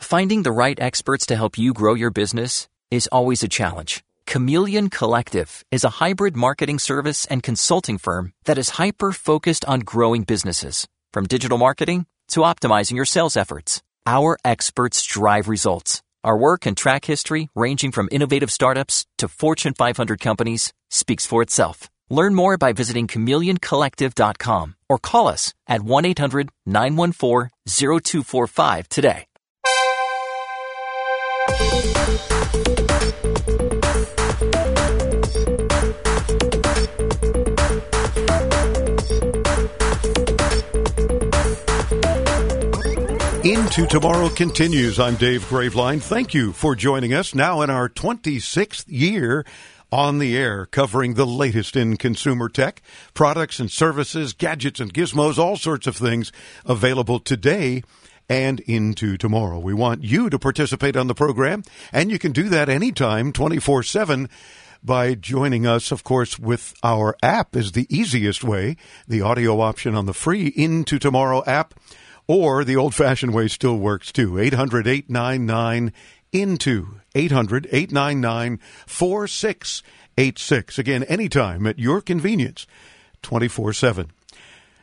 Finding 0.00 0.42
the 0.42 0.52
right 0.52 0.80
experts 0.80 1.26
to 1.26 1.36
help 1.36 1.58
you 1.58 1.74
grow 1.74 1.92
your 1.92 2.10
business 2.10 2.66
is 2.90 3.08
always 3.08 3.42
a 3.42 3.48
challenge. 3.48 4.02
Chameleon 4.26 4.88
Collective 4.88 5.64
is 5.70 5.84
a 5.84 6.00
hybrid 6.00 6.34
marketing 6.34 6.78
service 6.78 7.26
and 7.26 7.42
consulting 7.42 7.98
firm 7.98 8.32
that 8.44 8.56
is 8.56 8.70
hyper 8.70 9.12
focused 9.12 9.66
on 9.66 9.80
growing 9.80 10.22
businesses, 10.22 10.88
from 11.12 11.26
digital 11.26 11.58
marketing 11.58 12.06
to 12.28 12.40
optimizing 12.40 12.96
your 12.96 13.04
sales 13.04 13.36
efforts. 13.36 13.82
Our 14.06 14.38
experts 14.44 15.02
drive 15.04 15.48
results. 15.48 16.02
Our 16.24 16.36
work 16.36 16.66
and 16.66 16.76
track 16.76 17.04
history, 17.04 17.48
ranging 17.54 17.92
from 17.92 18.08
innovative 18.10 18.50
startups 18.50 19.06
to 19.18 19.28
Fortune 19.28 19.74
500 19.74 20.20
companies, 20.20 20.72
speaks 20.90 21.26
for 21.26 21.42
itself. 21.42 21.88
Learn 22.10 22.34
more 22.34 22.56
by 22.56 22.72
visiting 22.72 23.06
chameleoncollective.com 23.06 24.74
or 24.88 24.98
call 24.98 25.28
us 25.28 25.54
at 25.66 25.82
1 25.82 26.04
800 26.04 26.50
914 26.66 27.50
0245 27.66 28.88
today. 28.88 29.24
Into 43.78 44.00
Tomorrow 44.00 44.30
continues. 44.30 44.98
I'm 44.98 45.14
Dave 45.14 45.44
Graveline. 45.44 46.02
Thank 46.02 46.34
you 46.34 46.52
for 46.52 46.74
joining 46.74 47.14
us 47.14 47.32
now 47.32 47.62
in 47.62 47.70
our 47.70 47.88
26th 47.88 48.84
year 48.88 49.46
on 49.92 50.18
the 50.18 50.36
air, 50.36 50.66
covering 50.66 51.14
the 51.14 51.24
latest 51.24 51.76
in 51.76 51.96
consumer 51.96 52.48
tech, 52.48 52.82
products 53.14 53.60
and 53.60 53.70
services, 53.70 54.32
gadgets 54.32 54.80
and 54.80 54.92
gizmos, 54.92 55.38
all 55.38 55.56
sorts 55.56 55.86
of 55.86 55.96
things 55.96 56.32
available 56.66 57.20
today 57.20 57.84
and 58.28 58.58
into 58.60 59.16
tomorrow. 59.16 59.60
We 59.60 59.74
want 59.74 60.02
you 60.02 60.28
to 60.28 60.40
participate 60.40 60.96
on 60.96 61.06
the 61.06 61.14
program, 61.14 61.62
and 61.92 62.10
you 62.10 62.18
can 62.18 62.32
do 62.32 62.48
that 62.48 62.68
anytime, 62.68 63.32
24 63.32 63.84
7 63.84 64.28
by 64.82 65.14
joining 65.14 65.68
us, 65.68 65.92
of 65.92 66.02
course, 66.02 66.36
with 66.36 66.74
our 66.82 67.16
app 67.22 67.54
is 67.54 67.72
the 67.72 67.86
easiest 67.88 68.42
way. 68.42 68.76
The 69.06 69.22
audio 69.22 69.60
option 69.60 69.94
on 69.94 70.06
the 70.06 70.12
free 70.12 70.48
Into 70.48 70.98
Tomorrow 70.98 71.44
app 71.46 71.74
or 72.28 72.62
the 72.62 72.76
old 72.76 72.94
fashioned 72.94 73.34
way 73.34 73.48
still 73.48 73.78
works 73.78 74.12
too. 74.12 74.38
800 74.38 74.86
899 74.86 75.92
into 76.30 77.00
800 77.14 77.66
899 77.72 78.60
4686. 78.86 80.78
Again, 80.78 81.02
anytime 81.04 81.66
at 81.66 81.78
your 81.78 82.00
convenience, 82.00 82.66
24 83.22 83.72
7. 83.72 84.12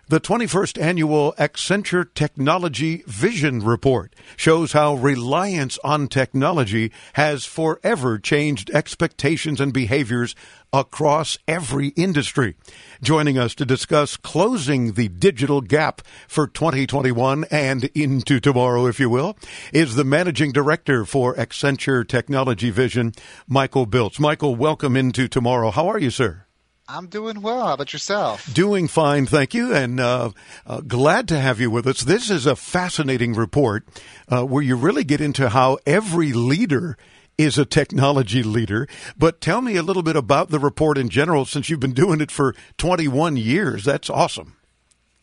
The 0.07 0.19
21st 0.19 0.79
annual 0.79 1.33
Accenture 1.39 2.05
Technology 2.13 3.03
Vision 3.07 3.61
Report 3.61 4.15
shows 4.37 4.73
how 4.73 4.93
reliance 4.93 5.79
on 5.83 6.09
technology 6.09 6.91
has 7.13 7.45
forever 7.45 8.19
changed 8.19 8.69
expectations 8.69 9.59
and 9.59 9.73
behaviors 9.73 10.35
across 10.71 11.39
every 11.47 11.87
industry. 11.87 12.55
Joining 13.01 13.39
us 13.39 13.55
to 13.55 13.65
discuss 13.65 14.15
closing 14.15 14.93
the 14.93 15.07
digital 15.07 15.61
gap 15.61 16.03
for 16.27 16.45
2021 16.45 17.45
and 17.49 17.85
into 17.95 18.39
tomorrow, 18.39 18.85
if 18.85 18.99
you 18.99 19.09
will, 19.09 19.35
is 19.73 19.95
the 19.95 20.03
managing 20.03 20.51
director 20.51 21.03
for 21.03 21.33
Accenture 21.33 22.07
Technology 22.07 22.69
Vision, 22.69 23.11
Michael 23.47 23.87
Biltz. 23.87 24.19
Michael, 24.19 24.55
welcome 24.55 24.95
into 24.95 25.27
tomorrow. 25.27 25.71
How 25.71 25.87
are 25.87 25.97
you, 25.99 26.11
sir? 26.11 26.44
I'm 26.87 27.07
doing 27.07 27.41
well. 27.41 27.65
How 27.65 27.73
about 27.73 27.93
yourself? 27.93 28.53
Doing 28.53 28.87
fine, 28.87 29.25
thank 29.25 29.55
you, 29.55 29.73
and 29.73 29.99
uh, 29.99 30.31
uh, 30.67 30.81
glad 30.81 31.27
to 31.29 31.39
have 31.39 31.59
you 31.59 31.71
with 31.71 31.87
us. 31.87 32.01
This 32.01 32.29
is 32.29 32.45
a 32.45 32.55
fascinating 32.55 33.33
report 33.33 33.87
uh, 34.27 34.45
where 34.45 34.61
you 34.61 34.75
really 34.75 35.03
get 35.03 35.19
into 35.19 35.49
how 35.49 35.79
every 35.87 36.31
leader 36.31 36.95
is 37.39 37.57
a 37.57 37.65
technology 37.65 38.43
leader. 38.43 38.87
But 39.17 39.41
tell 39.41 39.61
me 39.61 39.77
a 39.77 39.83
little 39.83 40.03
bit 40.03 40.15
about 40.15 40.49
the 40.49 40.59
report 40.59 40.99
in 40.99 41.09
general, 41.09 41.45
since 41.45 41.69
you've 41.69 41.79
been 41.79 41.93
doing 41.93 42.21
it 42.21 42.29
for 42.29 42.53
21 42.77 43.35
years. 43.35 43.83
That's 43.83 44.09
awesome. 44.09 44.55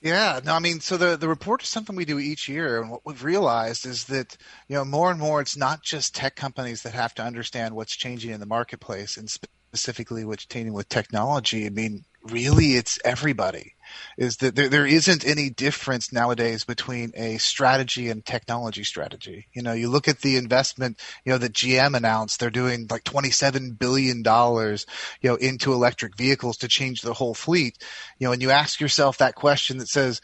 Yeah, 0.00 0.40
no, 0.44 0.54
I 0.54 0.58
mean, 0.58 0.80
so 0.80 0.96
the 0.96 1.16
the 1.16 1.28
report 1.28 1.62
is 1.62 1.68
something 1.68 1.94
we 1.94 2.04
do 2.04 2.18
each 2.18 2.48
year, 2.48 2.82
and 2.82 2.90
what 2.90 3.02
we've 3.06 3.22
realized 3.22 3.86
is 3.86 4.06
that 4.06 4.36
you 4.66 4.74
know 4.74 4.84
more 4.84 5.12
and 5.12 5.20
more, 5.20 5.40
it's 5.40 5.56
not 5.56 5.84
just 5.84 6.12
tech 6.12 6.34
companies 6.34 6.82
that 6.82 6.92
have 6.92 7.14
to 7.14 7.22
understand 7.22 7.76
what's 7.76 7.94
changing 7.94 8.32
in 8.32 8.40
the 8.40 8.46
marketplace, 8.46 9.16
and 9.16 9.32
specifically 9.72 10.22
what's 10.22 10.44
changing 10.44 10.74
with 10.74 10.86
technology. 10.90 11.64
I 11.64 11.70
mean, 11.70 12.04
really, 12.24 12.74
it's 12.74 12.98
everybody 13.06 13.72
is 14.18 14.36
that 14.38 14.54
there, 14.54 14.68
there 14.68 14.86
isn't 14.86 15.26
any 15.26 15.48
difference 15.48 16.12
nowadays 16.12 16.64
between 16.64 17.10
a 17.16 17.38
strategy 17.38 18.10
and 18.10 18.24
technology 18.24 18.84
strategy. 18.84 19.46
You 19.54 19.62
know, 19.62 19.72
you 19.72 19.88
look 19.88 20.08
at 20.08 20.20
the 20.20 20.36
investment, 20.36 21.00
you 21.24 21.32
know, 21.32 21.38
that 21.38 21.54
GM 21.54 21.96
announced 21.96 22.38
they're 22.38 22.50
doing 22.50 22.86
like 22.90 23.04
$27 23.04 23.78
billion, 23.78 24.18
you 24.18 25.30
know, 25.30 25.36
into 25.36 25.72
electric 25.72 26.18
vehicles 26.18 26.58
to 26.58 26.68
change 26.68 27.00
the 27.00 27.14
whole 27.14 27.34
fleet. 27.34 27.78
You 28.18 28.26
know, 28.26 28.32
and 28.32 28.42
you 28.42 28.50
ask 28.50 28.78
yourself 28.78 29.18
that 29.18 29.36
question 29.36 29.78
that 29.78 29.88
says, 29.88 30.20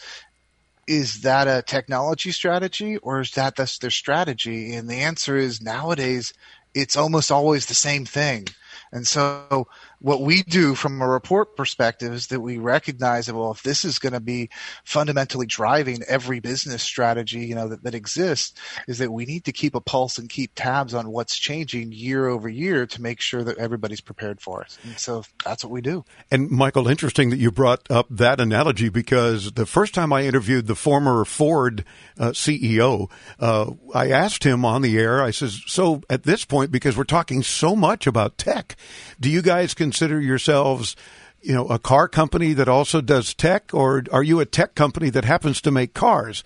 is 0.87 1.23
that 1.23 1.49
a 1.49 1.63
technology 1.63 2.33
strategy 2.33 2.99
or 2.99 3.21
is 3.21 3.31
that 3.33 3.57
that's 3.57 3.79
their 3.79 3.91
strategy? 3.91 4.75
And 4.75 4.89
the 4.89 4.97
answer 4.97 5.37
is 5.37 5.63
nowadays 5.63 6.35
it's 6.75 6.97
almost 6.97 7.33
always 7.33 7.67
the 7.67 7.75
same 7.75 8.05
thing. 8.05 8.47
And 8.93 9.07
so 9.07 9.69
what 10.01 10.23
we 10.23 10.43
do 10.43 10.75
from 10.75 11.01
a 11.01 11.09
report 11.09 11.57
perspective 11.57 12.13
is 12.13 12.29
that 12.29 12.41
we 12.41 12.59
recognize 12.59 13.27
that 13.27 13.35
well 13.35 13.51
if 13.51 13.63
this 13.63 13.85
is 13.85 13.99
going 13.99 14.13
to 14.13 14.21
be 14.21 14.49
fundamentally 14.85 15.47
driving 15.47 16.03
every 16.09 16.41
business 16.41 16.83
strategy 16.83 17.41
you 17.41 17.55
know 17.55 17.69
that, 17.69 17.83
that 17.83 17.95
exists 17.95 18.59
is 18.87 18.99
that 18.99 19.11
we 19.11 19.25
need 19.25 19.45
to 19.45 19.53
keep 19.53 19.75
a 19.75 19.81
pulse 19.81 20.19
and 20.19 20.29
keep 20.29 20.53
tabs 20.55 20.95
on 20.95 21.11
what's 21.11 21.37
changing 21.37 21.93
year 21.93 22.29
over 22.29 22.49
year 22.49 22.87
to 22.87 23.03
make 23.03 23.21
sure 23.21 23.43
that 23.43 23.59
everybody's 23.59 24.01
prepared 24.01 24.41
for 24.41 24.63
it. 24.63 24.77
And 24.85 24.99
so 24.99 25.25
that's 25.45 25.65
what 25.65 25.71
we 25.71 25.81
do. 25.81 26.05
And 26.31 26.51
michael 26.51 26.89
interesting 26.89 27.31
that 27.31 27.39
you 27.39 27.51
brought 27.51 27.91
up 27.91 28.07
that 28.11 28.41
analogy 28.41 28.89
because 28.89 29.53
the 29.53 29.67
first 29.67 29.95
time 29.95 30.13
i 30.13 30.25
interviewed 30.25 30.67
the 30.67 30.75
former 30.75 31.25
ford 31.25 31.85
uh, 32.19 32.31
ceo 32.31 33.11
uh, 33.41 33.71
i 33.95 34.11
asked 34.11 34.45
him 34.45 34.65
on 34.65 34.83
the 34.83 34.99
air 34.99 35.23
i 35.23 35.31
says 35.31 35.63
so 35.67 36.03
at 36.11 36.25
this 36.25 36.45
point 36.45 36.71
because 36.71 36.97
we're 36.97 37.05
talking 37.05 37.43
so 37.43 37.75
much 37.75 38.07
about 38.07 38.39
tech 38.39 38.77
do 39.21 39.31
you 39.31 39.43
guys 39.43 39.75
can 39.75 39.88
consider 39.89 40.21
yourselves 40.21 40.95
you 41.41 41.55
know, 41.55 41.67
a 41.69 41.79
car 41.79 42.09
company 42.09 42.53
that 42.53 42.69
also 42.69 43.01
does 43.01 43.33
tech, 43.33 43.73
or 43.73 44.03
are 44.13 44.23
you 44.23 44.41
a 44.41 44.45
tech 44.45 44.75
company 44.75 45.09
that 45.09 45.25
happens 45.25 45.61
to 45.61 45.71
make 45.71 45.95
cars? 45.95 46.43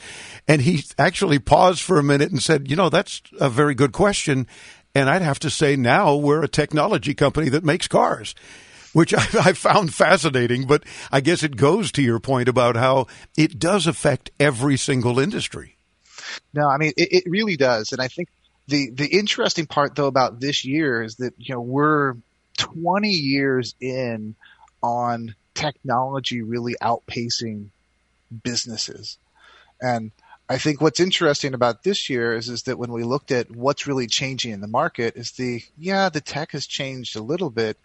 And 0.47 0.63
he 0.63 0.85
actually 0.99 1.39
paused 1.39 1.81
for 1.81 1.99
a 1.99 2.03
minute 2.03 2.31
and 2.31 2.43
said, 2.43 2.71
you 2.71 2.77
know, 2.77 2.91
that's 2.91 3.23
a 3.41 3.49
very 3.49 3.75
good 3.75 3.93
question. 3.93 4.47
And 4.95 5.09
I'd 5.09 5.23
have 5.23 5.39
to 5.41 5.51
say 5.51 5.77
now 5.77 6.15
we're 6.15 6.45
a 6.45 6.49
technology 6.49 7.15
company 7.15 7.49
that 7.49 7.65
makes 7.65 7.89
cars, 7.89 8.35
which 8.93 9.15
I, 9.17 9.27
I 9.43 9.53
found 9.55 9.95
fascinating. 9.95 10.67
But 10.67 10.85
I 11.11 11.23
guess 11.23 11.43
it 11.43 11.57
goes 11.57 11.91
to 11.93 12.03
your 12.03 12.21
point 12.21 12.49
about 12.49 12.77
how 12.77 13.07
it 13.37 13.59
does 13.59 13.87
affect 13.87 14.31
every 14.39 14.77
single 14.77 15.19
industry. 15.19 15.77
No, 16.53 16.69
I 16.69 16.77
mean, 16.77 16.93
it, 16.99 17.09
it 17.13 17.25
really 17.27 17.57
does. 17.57 17.93
And 17.93 18.03
I 18.03 18.09
think 18.09 18.29
the, 18.69 18.91
the 18.91 19.07
interesting 19.07 19.67
part 19.67 19.97
though 19.97 20.07
about 20.07 20.39
this 20.39 20.67
year 20.67 21.03
is 21.03 21.17
that, 21.17 21.33
you 21.39 21.55
know, 21.55 21.63
we're 21.63 22.15
20 22.63 23.09
years 23.09 23.75
in 23.81 24.35
on 24.83 25.35
technology 25.55 26.43
really 26.43 26.77
outpacing 26.81 27.69
businesses. 28.43 29.19
And 29.81 30.13
I 30.49 30.59
think 30.59 30.81
what's 30.81 31.01
interesting 31.01 31.55
about 31.55 31.83
this 31.83 32.09
year 32.09 32.37
is, 32.37 32.49
is 32.49 32.65
that 32.65 32.79
when 32.79 32.93
we 32.93 33.03
looked 33.05 33.33
at 33.33 33.51
what's 33.51 33.87
really 33.87 34.07
changing 34.07 34.53
in 34.53 34.61
the 34.61 34.69
market 34.69 35.17
is 35.17 35.33
the, 35.33 35.63
yeah, 35.77 36.09
the 36.09 36.21
tech 36.21 36.53
has 36.53 36.67
changed 36.67 37.17
a 37.17 37.23
little 37.23 37.51
bit, 37.51 37.79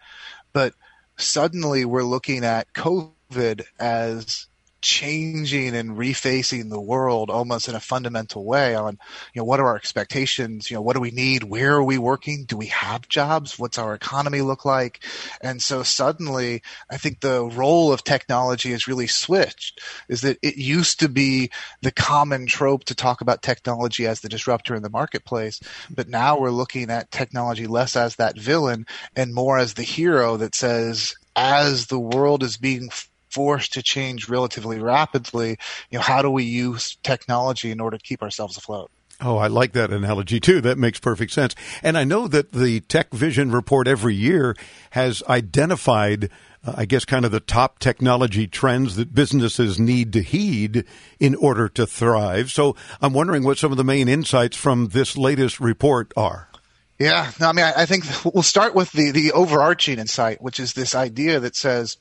but 0.52 0.74
suddenly 1.16 1.84
we're 1.84 2.02
looking 2.02 2.44
at 2.44 2.72
COVID 2.72 3.64
as 3.80 4.46
changing 4.80 5.74
and 5.74 5.96
refacing 5.96 6.70
the 6.70 6.80
world 6.80 7.30
almost 7.30 7.68
in 7.68 7.74
a 7.74 7.80
fundamental 7.80 8.44
way 8.44 8.74
on 8.74 8.98
you 9.34 9.40
know 9.40 9.44
what 9.44 9.60
are 9.60 9.66
our 9.68 9.76
expectations? 9.76 10.70
You 10.70 10.76
know 10.76 10.82
what 10.82 10.94
do 10.94 11.00
we 11.00 11.10
need? 11.10 11.44
Where 11.44 11.74
are 11.74 11.84
we 11.84 11.98
working? 11.98 12.44
Do 12.44 12.56
we 12.56 12.66
have 12.66 13.08
jobs? 13.08 13.58
What's 13.58 13.78
our 13.78 13.94
economy 13.94 14.40
look 14.40 14.64
like? 14.64 15.04
And 15.40 15.62
so 15.62 15.82
suddenly 15.82 16.62
i 16.90 16.96
think 16.96 17.20
the 17.20 17.44
role 17.44 17.92
of 17.92 18.04
technology 18.04 18.70
has 18.70 18.88
really 18.88 19.06
switched 19.06 19.80
is 20.08 20.20
that 20.20 20.38
it 20.42 20.56
used 20.56 21.00
to 21.00 21.08
be 21.08 21.50
the 21.82 21.90
common 21.90 22.46
trope 22.46 22.84
to 22.84 22.94
talk 22.94 23.20
about 23.20 23.42
technology 23.42 24.06
as 24.06 24.20
the 24.20 24.28
disruptor 24.28 24.74
in 24.74 24.82
the 24.82 24.90
marketplace 24.90 25.60
but 25.90 26.08
now 26.08 26.38
we're 26.38 26.50
looking 26.50 26.90
at 26.90 27.10
technology 27.10 27.66
less 27.66 27.96
as 27.96 28.16
that 28.16 28.38
villain 28.38 28.86
and 29.16 29.34
more 29.34 29.58
as 29.58 29.74
the 29.74 29.82
hero 29.82 30.36
that 30.36 30.54
says 30.54 31.14
as 31.36 31.86
the 31.86 31.98
world 31.98 32.42
is 32.42 32.56
being 32.56 32.88
forced 33.30 33.74
to 33.74 33.82
change 33.82 34.28
relatively 34.28 34.78
rapidly, 34.78 35.58
you 35.90 35.98
know, 35.98 36.02
how 36.02 36.22
do 36.22 36.30
we 36.30 36.44
use 36.44 36.96
technology 37.02 37.70
in 37.70 37.80
order 37.80 37.96
to 37.98 38.02
keep 38.02 38.22
ourselves 38.22 38.56
afloat? 38.56 38.90
Oh, 39.20 39.36
I 39.36 39.48
like 39.48 39.72
that 39.72 39.92
analogy 39.92 40.38
too. 40.38 40.60
That 40.60 40.78
makes 40.78 41.00
perfect 41.00 41.32
sense. 41.32 41.54
And 41.82 41.98
I 41.98 42.04
know 42.04 42.28
that 42.28 42.52
the 42.52 42.80
Tech 42.80 43.12
Vision 43.12 43.50
report 43.50 43.88
every 43.88 44.14
year 44.14 44.54
has 44.90 45.24
identified, 45.28 46.30
uh, 46.64 46.74
I 46.76 46.84
guess, 46.84 47.04
kind 47.04 47.24
of 47.24 47.32
the 47.32 47.40
top 47.40 47.80
technology 47.80 48.46
trends 48.46 48.94
that 48.94 49.14
businesses 49.14 49.80
need 49.80 50.12
to 50.12 50.22
heed 50.22 50.84
in 51.18 51.34
order 51.34 51.68
to 51.70 51.84
thrive. 51.84 52.52
So 52.52 52.76
I'm 53.00 53.12
wondering 53.12 53.42
what 53.42 53.58
some 53.58 53.72
of 53.72 53.76
the 53.76 53.82
main 53.82 54.08
insights 54.08 54.56
from 54.56 54.88
this 54.88 55.16
latest 55.16 55.58
report 55.58 56.12
are. 56.16 56.48
Yeah, 57.00 57.30
no, 57.40 57.48
I 57.48 57.52
mean, 57.52 57.64
I 57.64 57.86
think 57.86 58.04
we'll 58.24 58.42
start 58.42 58.74
with 58.74 58.90
the, 58.90 59.12
the 59.12 59.32
overarching 59.32 59.98
insight, 59.98 60.42
which 60.42 60.58
is 60.58 60.72
this 60.72 60.96
idea 60.96 61.38
that 61.40 61.54
says, 61.54 61.96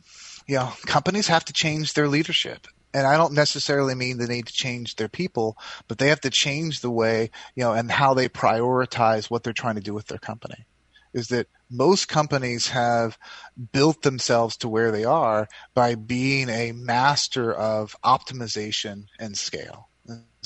you 0.48 0.56
know, 0.56 0.72
companies 0.86 1.27
have 1.27 1.46
to 1.46 1.54
change 1.54 1.94
their 1.94 2.08
leadership. 2.08 2.68
And 2.94 3.06
I 3.06 3.18
don't 3.18 3.34
necessarily 3.34 3.96
mean 3.96 4.18
they 4.18 4.25
need 4.25 4.48
to 4.48 4.54
change 4.54 4.96
their 4.96 5.10
people, 5.10 5.58
but 5.88 5.98
they 5.98 6.08
have 6.08 6.22
to 6.22 6.30
change 6.30 6.80
the 6.80 6.89
way, 6.89 7.32
you 7.56 7.63
know, 7.63 7.74
and 7.74 7.92
how 7.92 8.13
they 8.13 8.30
prioritize 8.30 9.30
what 9.30 9.44
they're 9.44 9.54
trying 9.54 9.75
to 9.75 9.82
do 9.82 9.94
with 9.94 10.08
their 10.08 10.18
company. 10.18 10.66
Is 11.13 11.27
that 11.27 11.48
most 11.70 12.08
companies 12.08 12.70
have 12.70 13.18
built 13.72 14.01
themselves 14.01 14.58
to 14.58 14.70
where 14.70 14.92
they 14.92 15.04
are 15.04 15.48
by 15.74 15.96
being 15.96 16.50
a 16.50 16.72
master 16.72 17.54
of 17.54 17.96
optimization 18.04 19.06
and 19.20 19.38
scale 19.38 19.87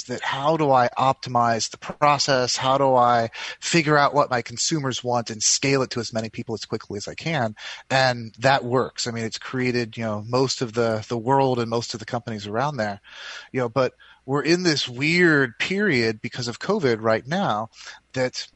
that 0.05 0.21
how 0.21 0.57
do 0.57 0.71
I 0.71 0.89
optimize 0.97 1.69
the 1.69 1.77
process? 1.77 2.55
How 2.55 2.77
do 2.77 2.95
I 2.95 3.29
figure 3.59 3.97
out 3.97 4.13
what 4.13 4.29
my 4.29 4.41
consumers 4.41 5.03
want 5.03 5.29
and 5.29 5.41
scale 5.41 5.81
it 5.81 5.91
to 5.91 5.99
as 5.99 6.13
many 6.13 6.29
people 6.29 6.55
as 6.55 6.65
quickly 6.65 6.97
as 6.97 7.07
I 7.07 7.15
can? 7.15 7.55
And 7.89 8.33
that 8.39 8.63
works. 8.63 9.07
I 9.07 9.11
mean, 9.11 9.25
it's 9.25 9.37
created, 9.37 9.97
you 9.97 10.03
know, 10.03 10.23
most 10.27 10.61
of 10.61 10.73
the, 10.73 11.05
the 11.07 11.17
world 11.17 11.59
and 11.59 11.69
most 11.69 11.93
of 11.93 11.99
the 11.99 12.05
companies 12.05 12.47
around 12.47 12.77
there, 12.77 13.01
you 13.51 13.59
know, 13.59 13.69
but 13.69 13.93
we're 14.25 14.43
in 14.43 14.63
this 14.63 14.87
weird 14.87 15.57
period 15.59 16.21
because 16.21 16.47
of 16.47 16.59
COVID 16.59 17.01
right 17.01 17.25
now 17.25 17.69
that 18.13 18.47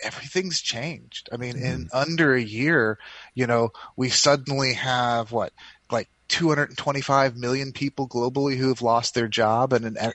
everything's 0.00 0.60
changed. 0.60 1.28
I 1.32 1.36
mean, 1.36 1.54
mm. 1.54 1.62
in 1.62 1.88
under 1.92 2.34
a 2.34 2.42
year, 2.42 2.98
you 3.34 3.46
know, 3.46 3.70
we 3.96 4.10
suddenly 4.10 4.74
have 4.74 5.32
what, 5.32 5.52
like 5.90 6.08
225 6.28 7.36
million 7.36 7.72
people 7.72 8.08
globally 8.08 8.56
who 8.56 8.68
have 8.68 8.82
lost 8.82 9.14
their 9.14 9.28
job 9.28 9.72
and 9.72 9.84
an 9.84 10.12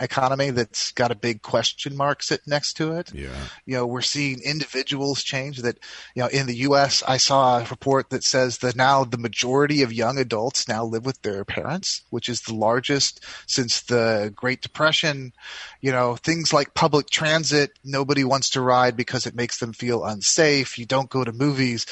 economy 0.00 0.50
that's 0.50 0.92
got 0.92 1.10
a 1.10 1.16
big 1.16 1.42
question 1.42 1.96
mark 1.96 2.22
sitting 2.22 2.44
next 2.48 2.74
to 2.74 2.92
it. 2.92 3.12
Yeah. 3.12 3.30
You 3.66 3.76
know, 3.76 3.86
we're 3.86 4.00
seeing 4.00 4.40
individuals 4.40 5.22
change 5.22 5.58
that, 5.58 5.78
you 6.14 6.22
know, 6.22 6.28
in 6.28 6.46
the 6.46 6.56
U.S., 6.56 7.02
I 7.06 7.16
saw 7.16 7.58
a 7.58 7.64
report 7.64 8.10
that 8.10 8.24
says 8.24 8.58
that 8.58 8.76
now 8.76 9.04
the 9.04 9.18
majority 9.18 9.82
of 9.82 9.92
young 9.92 10.18
adults 10.18 10.68
now 10.68 10.84
live 10.84 11.04
with 11.04 11.20
their 11.22 11.44
parents, 11.44 12.02
which 12.10 12.28
is 12.28 12.40
the 12.42 12.54
largest 12.54 13.24
since 13.46 13.82
the 13.82 14.32
Great 14.34 14.62
Depression. 14.62 15.32
You 15.80 15.92
know, 15.92 16.16
things 16.16 16.52
like 16.52 16.74
public 16.74 17.10
transit, 17.10 17.70
nobody 17.84 18.24
wants 18.24 18.50
to 18.50 18.60
ride 18.60 18.96
because 18.96 19.26
it 19.26 19.34
makes 19.34 19.58
them 19.58 19.72
feel 19.72 20.04
unsafe. 20.04 20.78
You 20.78 20.86
don't 20.86 21.10
go 21.10 21.24
to 21.24 21.32
movies 21.32 21.86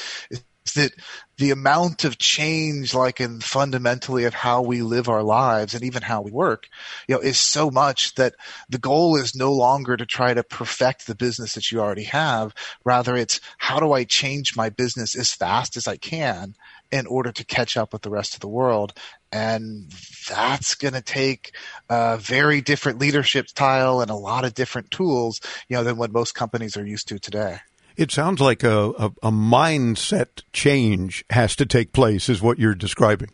that 0.73 0.91
the 1.37 1.51
amount 1.51 2.03
of 2.03 2.17
change, 2.17 2.93
like 2.93 3.19
in 3.19 3.39
fundamentally 3.39 4.23
of 4.23 4.33
how 4.33 4.61
we 4.61 4.81
live 4.81 5.07
our 5.07 5.23
lives 5.23 5.73
and 5.73 5.83
even 5.83 6.01
how 6.01 6.21
we 6.21 6.31
work, 6.31 6.67
you 7.07 7.15
know, 7.15 7.21
is 7.21 7.37
so 7.37 7.69
much 7.69 8.15
that 8.15 8.35
the 8.69 8.79
goal 8.79 9.15
is 9.15 9.35
no 9.35 9.53
longer 9.53 9.95
to 9.95 10.05
try 10.05 10.33
to 10.33 10.43
perfect 10.43 11.05
the 11.05 11.15
business 11.15 11.53
that 11.53 11.71
you 11.71 11.79
already 11.79 12.03
have. 12.03 12.53
Rather, 12.83 13.15
it's 13.15 13.39
how 13.57 13.79
do 13.79 13.93
I 13.93 14.03
change 14.03 14.55
my 14.55 14.69
business 14.69 15.15
as 15.15 15.33
fast 15.33 15.77
as 15.77 15.87
I 15.87 15.97
can 15.97 16.55
in 16.91 17.05
order 17.05 17.31
to 17.31 17.45
catch 17.45 17.77
up 17.77 17.93
with 17.93 18.01
the 18.01 18.09
rest 18.09 18.33
of 18.33 18.39
the 18.39 18.47
world. 18.47 18.93
And 19.31 19.91
that's 20.29 20.75
going 20.75 20.93
to 20.93 21.01
take 21.01 21.51
a 21.89 22.17
very 22.17 22.61
different 22.61 22.99
leadership 22.99 23.49
style 23.49 23.99
and 24.01 24.09
a 24.09 24.15
lot 24.15 24.45
of 24.45 24.53
different 24.53 24.89
tools, 24.91 25.41
you 25.67 25.75
know, 25.75 25.83
than 25.83 25.97
what 25.97 26.11
most 26.11 26.33
companies 26.33 26.77
are 26.77 26.85
used 26.85 27.09
to 27.09 27.19
today. 27.19 27.57
It 27.97 28.11
sounds 28.11 28.39
like 28.39 28.63
a, 28.63 28.89
a, 28.91 29.05
a 29.23 29.31
mindset 29.31 30.43
change 30.53 31.25
has 31.31 31.55
to 31.55 31.65
take 31.65 31.93
place, 31.93 32.29
is 32.29 32.41
what 32.41 32.59
you're 32.59 32.75
describing. 32.75 33.29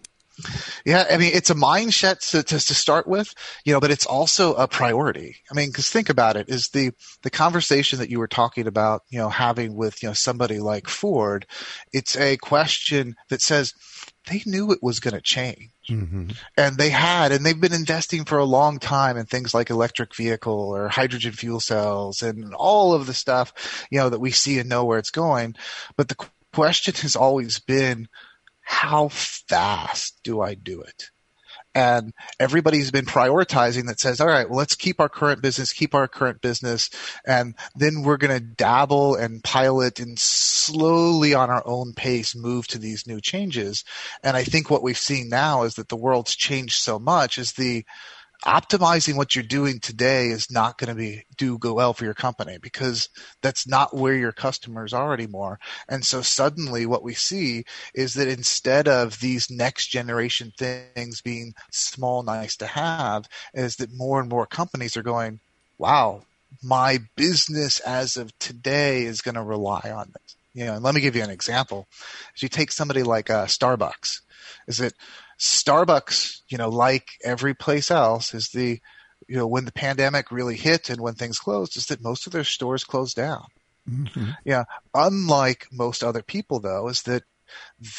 Yeah, 0.83 1.05
I 1.11 1.17
mean, 1.17 1.31
it's 1.33 1.51
a 1.51 1.55
mindset 1.55 2.31
to, 2.31 2.41
to, 2.41 2.59
to, 2.59 2.73
start 2.73 3.07
with, 3.07 3.35
you 3.65 3.73
know, 3.73 3.79
but 3.79 3.91
it's 3.91 4.07
also 4.07 4.55
a 4.55 4.67
priority. 4.67 5.35
I 5.51 5.53
mean, 5.53 5.69
because 5.69 5.89
think 5.89 6.09
about 6.09 6.37
it: 6.37 6.49
is 6.49 6.69
the 6.69 6.91
the 7.21 7.29
conversation 7.29 7.99
that 7.99 8.09
you 8.09 8.17
were 8.17 8.27
talking 8.27 8.65
about, 8.65 9.03
you 9.09 9.19
know, 9.19 9.29
having 9.29 9.75
with 9.75 10.01
you 10.01 10.09
know 10.09 10.13
somebody 10.13 10.59
like 10.59 10.87
Ford. 10.87 11.45
It's 11.91 12.17
a 12.17 12.37
question 12.37 13.15
that 13.29 13.41
says 13.41 13.73
they 14.27 14.41
knew 14.45 14.71
it 14.71 14.81
was 14.81 14.99
going 14.99 15.13
to 15.13 15.21
change. 15.21 15.72
Mm-hmm. 15.89 16.29
And 16.57 16.77
they 16.77 16.89
had, 16.89 17.31
and 17.31 17.45
they've 17.45 17.59
been 17.59 17.73
investing 17.73 18.25
for 18.25 18.37
a 18.37 18.45
long 18.45 18.79
time 18.79 19.17
in 19.17 19.25
things 19.25 19.53
like 19.53 19.69
electric 19.69 20.15
vehicle 20.15 20.73
or 20.73 20.87
hydrogen 20.87 21.33
fuel 21.33 21.59
cells 21.59 22.21
and 22.21 22.53
all 22.53 22.93
of 22.93 23.05
the 23.05 23.13
stuff, 23.13 23.85
you 23.91 23.99
know, 23.99 24.09
that 24.09 24.19
we 24.19 24.31
see 24.31 24.59
and 24.59 24.69
know 24.69 24.85
where 24.85 24.99
it's 24.99 25.11
going. 25.11 25.55
But 25.97 26.07
the 26.07 26.17
question 26.53 26.93
has 26.95 27.15
always 27.15 27.59
been, 27.59 28.07
how 28.61 29.09
fast 29.09 30.19
do 30.23 30.41
I 30.41 30.53
do 30.53 30.81
it? 30.81 31.11
And 31.75 32.13
everybody's 32.39 32.91
been 32.91 33.05
prioritizing 33.05 33.87
that 33.87 33.99
says, 33.99 34.21
all 34.21 34.27
right, 34.27 34.49
well, 34.49 34.57
let's 34.57 34.75
keep 34.75 34.99
our 34.99 35.09
current 35.09 35.41
business, 35.41 35.73
keep 35.73 35.95
our 35.95 36.07
current 36.07 36.41
business, 36.41 36.89
and 37.25 37.55
then 37.75 38.03
we're 38.03 38.17
going 38.17 38.37
to 38.37 38.45
dabble 38.45 39.15
and 39.15 39.43
pilot 39.43 39.99
and 39.99 40.17
slowly 40.19 41.33
on 41.33 41.49
our 41.49 41.63
own 41.65 41.93
pace 41.93 42.35
move 42.35 42.67
to 42.67 42.77
these 42.77 43.07
new 43.07 43.19
changes. 43.19 43.83
And 44.23 44.37
I 44.37 44.43
think 44.43 44.69
what 44.69 44.83
we've 44.83 44.97
seen 44.97 45.29
now 45.29 45.63
is 45.63 45.75
that 45.75 45.89
the 45.89 45.97
world's 45.97 46.35
changed 46.35 46.79
so 46.81 46.99
much 46.99 47.37
is 47.37 47.53
the 47.53 47.85
optimizing 48.45 49.15
what 49.15 49.35
you're 49.35 49.43
doing 49.43 49.79
today 49.79 50.27
is 50.27 50.51
not 50.51 50.77
going 50.77 50.89
to 50.89 50.95
be 50.95 51.23
do 51.37 51.57
go 51.57 51.73
well 51.73 51.93
for 51.93 52.03
your 52.03 52.13
company 52.13 52.57
because 52.61 53.09
that's 53.41 53.67
not 53.67 53.95
where 53.95 54.15
your 54.15 54.31
customers 54.31 54.93
are 54.93 55.13
anymore. 55.13 55.59
And 55.87 56.03
so 56.05 56.21
suddenly 56.21 56.85
what 56.85 57.03
we 57.03 57.13
see 57.13 57.63
is 57.93 58.13
that 58.15 58.27
instead 58.27 58.87
of 58.87 59.19
these 59.19 59.49
next 59.49 59.87
generation 59.87 60.51
things 60.57 61.21
being 61.21 61.53
small, 61.71 62.23
nice 62.23 62.57
to 62.57 62.67
have, 62.67 63.27
is 63.53 63.77
that 63.77 63.93
more 63.93 64.19
and 64.19 64.29
more 64.29 64.45
companies 64.45 64.97
are 64.97 65.03
going, 65.03 65.39
wow, 65.77 66.23
my 66.61 66.99
business 67.15 67.79
as 67.79 68.17
of 68.17 68.37
today 68.39 69.03
is 69.03 69.21
going 69.21 69.35
to 69.35 69.43
rely 69.43 69.91
on 69.95 70.11
this. 70.13 70.35
You 70.53 70.65
know, 70.65 70.75
and 70.75 70.83
let 70.83 70.93
me 70.93 71.01
give 71.01 71.15
you 71.15 71.23
an 71.23 71.31
example. 71.31 71.87
If 72.35 72.43
you 72.43 72.49
take 72.49 72.71
somebody 72.71 73.01
like 73.01 73.29
uh, 73.29 73.45
Starbucks, 73.45 74.21
is 74.67 74.79
it 74.79 74.93
Starbucks, 75.43 76.41
you 76.47 76.57
know, 76.57 76.69
like 76.69 77.07
every 77.23 77.53
place 77.53 77.91
else, 77.91 78.33
is 78.33 78.49
the 78.53 78.79
you 79.27 79.35
know 79.35 79.47
when 79.47 79.65
the 79.65 79.73
pandemic 79.73 80.31
really 80.31 80.55
hit 80.55 80.89
and 80.89 81.01
when 81.01 81.15
things 81.15 81.37
closed, 81.37 81.75
is 81.75 81.87
that 81.87 82.01
most 82.01 82.25
of 82.27 82.33
their 82.33 82.45
stores 82.45 82.85
closed 82.85 83.17
down. 83.17 83.45
Mm-hmm. 83.89 84.31
Yeah, 84.45 84.63
unlike 84.93 85.67
most 85.71 86.03
other 86.03 86.21
people, 86.21 86.61
though, 86.61 86.87
is 86.87 87.01
that 87.03 87.23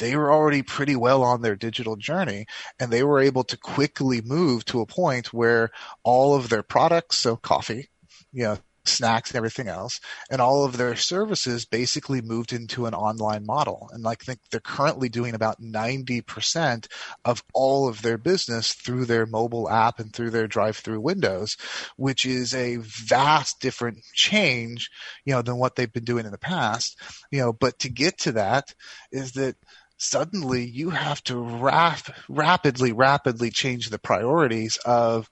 they 0.01 0.17
were 0.17 0.33
already 0.33 0.63
pretty 0.63 0.97
well 0.97 1.23
on 1.23 1.43
their 1.43 1.55
digital 1.55 1.97
journey 1.97 2.47
and 2.81 2.91
they 2.91 3.05
were 3.05 3.21
able 3.21 3.45
to 3.45 3.57
quickly 3.57 4.21
move 4.21 4.65
to 4.65 4.81
a 4.81 4.87
point 4.87 5.33
where 5.33 5.71
all 6.03 6.35
of 6.35 6.49
their 6.49 6.63
products, 6.63 7.19
so 7.19 7.37
coffee, 7.37 7.89
you 8.33 8.45
know, 8.45 8.59
snacks 8.85 9.31
and 9.31 9.37
everything 9.37 9.69
else. 9.69 10.01
And 10.31 10.41
all 10.41 10.65
of 10.65 10.77
their 10.77 10.97
services 10.97 11.65
basically 11.65 12.21
moved 12.21 12.53
into 12.53 12.87
an 12.87 12.95
online 12.95 13.47
model. 13.47 13.89
And 13.93 14.07
I 14.07 14.15
think 14.15 14.41
they're 14.51 14.61
currently 14.61 15.09
doing 15.09 15.35
about 15.35 15.61
90% 15.61 16.87
of 17.25 17.43
all 17.53 17.89
of 17.89 18.03
their 18.03 18.19
business 18.19 18.73
through 18.73 19.07
their 19.07 19.27
mobile 19.27 19.69
app 19.71 20.01
and 20.01 20.13
through 20.13 20.31
their 20.31 20.47
drive 20.47 20.77
through 20.77 21.01
windows, 21.01 21.57
which 21.97 22.27
is 22.27 22.55
a 22.55 22.77
vast 22.77 23.61
different 23.61 23.99
change, 24.15 24.91
you 25.25 25.35
know, 25.35 25.43
than 25.43 25.59
what 25.59 25.77
they've 25.77 25.93
been 25.93 26.05
doing 26.05 26.27
in 26.27 26.33
the 26.33 26.39
past. 26.39 26.99
You 27.31 27.41
know, 27.41 27.53
but 27.53 27.79
to 27.81 27.89
get 27.89 28.19
to 28.21 28.33
that 28.33 28.75
is 29.11 29.33
that 29.33 29.57
suddenly 29.97 30.65
you 30.65 30.91
have 30.91 31.23
to 31.25 31.37
rap- 31.37 32.15
rapidly, 32.29 32.93
rapidly 32.93 33.51
change 33.51 33.89
the 33.89 33.99
priorities 33.99 34.77
of 34.85 35.29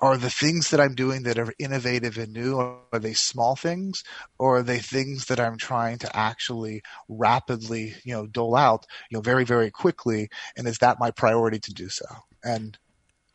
are 0.00 0.16
the 0.16 0.30
things 0.30 0.70
that 0.70 0.80
I'm 0.80 0.94
doing 0.94 1.24
that 1.24 1.38
are 1.38 1.52
innovative 1.58 2.16
and 2.16 2.32
new, 2.32 2.58
are 2.58 2.98
they 2.98 3.12
small 3.12 3.54
things 3.54 4.02
or 4.38 4.58
are 4.58 4.62
they 4.62 4.78
things 4.78 5.26
that 5.26 5.38
I'm 5.38 5.58
trying 5.58 5.98
to 5.98 6.16
actually 6.16 6.82
rapidly, 7.08 7.94
you 8.04 8.14
know, 8.14 8.26
dole 8.26 8.56
out, 8.56 8.86
you 9.10 9.18
know, 9.18 9.22
very, 9.22 9.44
very 9.44 9.70
quickly? 9.70 10.28
And 10.56 10.66
is 10.66 10.78
that 10.78 10.98
my 10.98 11.10
priority 11.10 11.58
to 11.60 11.74
do 11.74 11.88
so? 11.88 12.06
And 12.42 12.78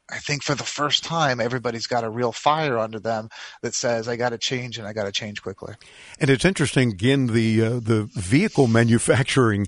I 0.09 0.19
think 0.19 0.43
for 0.43 0.53
the 0.53 0.63
first 0.63 1.03
time, 1.03 1.39
everybody's 1.39 1.87
got 1.87 2.03
a 2.03 2.09
real 2.09 2.31
fire 2.31 2.77
under 2.77 2.99
them 2.99 3.29
that 3.63 3.73
says, 3.73 4.07
"I 4.07 4.17
got 4.17 4.29
to 4.29 4.37
change, 4.37 4.77
and 4.77 4.87
I 4.87 4.93
got 4.93 5.05
to 5.05 5.11
change 5.11 5.41
quickly." 5.41 5.73
And 6.19 6.29
it's 6.29 6.45
interesting. 6.45 6.91
Again, 6.91 7.27
the 7.27 7.61
uh, 7.61 7.69
the 7.79 8.07
vehicle 8.13 8.67
manufacturing 8.67 9.67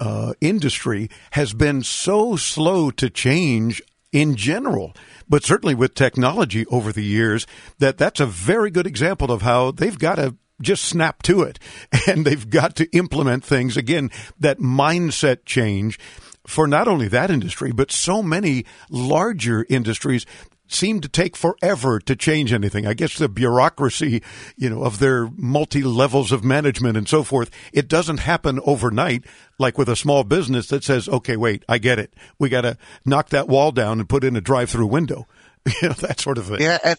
uh, 0.00 0.34
industry 0.40 1.08
has 1.32 1.52
been 1.52 1.84
so 1.84 2.34
slow 2.34 2.90
to 2.92 3.08
change 3.08 3.80
in 4.16 4.34
general 4.34 4.94
but 5.28 5.44
certainly 5.44 5.74
with 5.74 5.94
technology 5.94 6.66
over 6.66 6.92
the 6.92 7.04
years, 7.04 7.46
that 7.78 7.98
that's 7.98 8.20
a 8.20 8.26
very 8.26 8.70
good 8.70 8.86
example 8.86 9.32
of 9.32 9.42
how 9.42 9.70
they've 9.70 9.98
got 9.98 10.16
to 10.16 10.36
just 10.60 10.84
snap 10.84 11.22
to 11.22 11.42
it. 11.42 11.58
And 12.06 12.24
they've 12.24 12.48
got 12.48 12.76
to 12.76 12.88
implement 12.96 13.44
things 13.44 13.76
again, 13.76 14.10
that 14.38 14.58
mindset 14.58 15.44
change 15.44 15.98
for 16.46 16.68
not 16.68 16.86
only 16.86 17.08
that 17.08 17.30
industry, 17.30 17.72
but 17.72 17.90
so 17.90 18.22
many 18.22 18.64
larger 18.88 19.66
industries 19.68 20.24
seem 20.68 21.00
to 21.00 21.08
take 21.08 21.36
forever 21.36 21.98
to 22.00 22.16
change 22.16 22.52
anything. 22.52 22.86
I 22.86 22.94
guess 22.94 23.16
the 23.18 23.28
bureaucracy, 23.28 24.22
you 24.56 24.68
know, 24.70 24.82
of 24.82 24.98
their 24.98 25.28
multi 25.36 25.82
levels 25.82 26.32
of 26.32 26.44
management 26.44 26.96
and 26.96 27.08
so 27.08 27.22
forth, 27.22 27.50
it 27.72 27.88
doesn't 27.88 28.18
happen 28.18 28.60
overnight 28.64 29.24
like 29.58 29.78
with 29.78 29.88
a 29.88 29.96
small 29.96 30.24
business 30.24 30.66
that 30.68 30.84
says, 30.84 31.08
okay, 31.08 31.36
wait, 31.36 31.64
I 31.68 31.78
get 31.78 31.98
it. 31.98 32.12
We 32.38 32.48
got 32.48 32.62
to 32.62 32.76
knock 33.04 33.28
that 33.30 33.48
wall 33.48 33.72
down 33.72 34.00
and 34.00 34.08
put 34.08 34.24
in 34.24 34.36
a 34.36 34.40
drive 34.40 34.70
through 34.70 34.86
window. 34.86 35.26
You 35.82 35.88
know, 35.88 35.94
that 35.94 36.20
sort 36.20 36.38
of 36.38 36.46
thing. 36.46 36.60
Yeah. 36.60 36.78
And- 36.84 36.98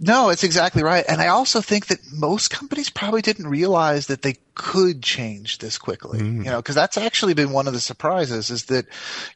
no, 0.00 0.30
it's 0.30 0.44
exactly 0.44 0.82
right. 0.82 1.04
And 1.08 1.20
I 1.20 1.28
also 1.28 1.60
think 1.60 1.86
that 1.86 2.00
most 2.12 2.50
companies 2.50 2.90
probably 2.90 3.22
didn't 3.22 3.46
realize 3.46 4.08
that 4.08 4.22
they 4.22 4.36
could 4.54 5.02
change 5.02 5.58
this 5.58 5.78
quickly, 5.78 6.20
mm. 6.20 6.38
you 6.38 6.50
know, 6.50 6.58
because 6.58 6.74
that's 6.74 6.96
actually 6.96 7.34
been 7.34 7.50
one 7.50 7.66
of 7.66 7.72
the 7.72 7.80
surprises 7.80 8.50
is 8.50 8.66
that, 8.66 8.86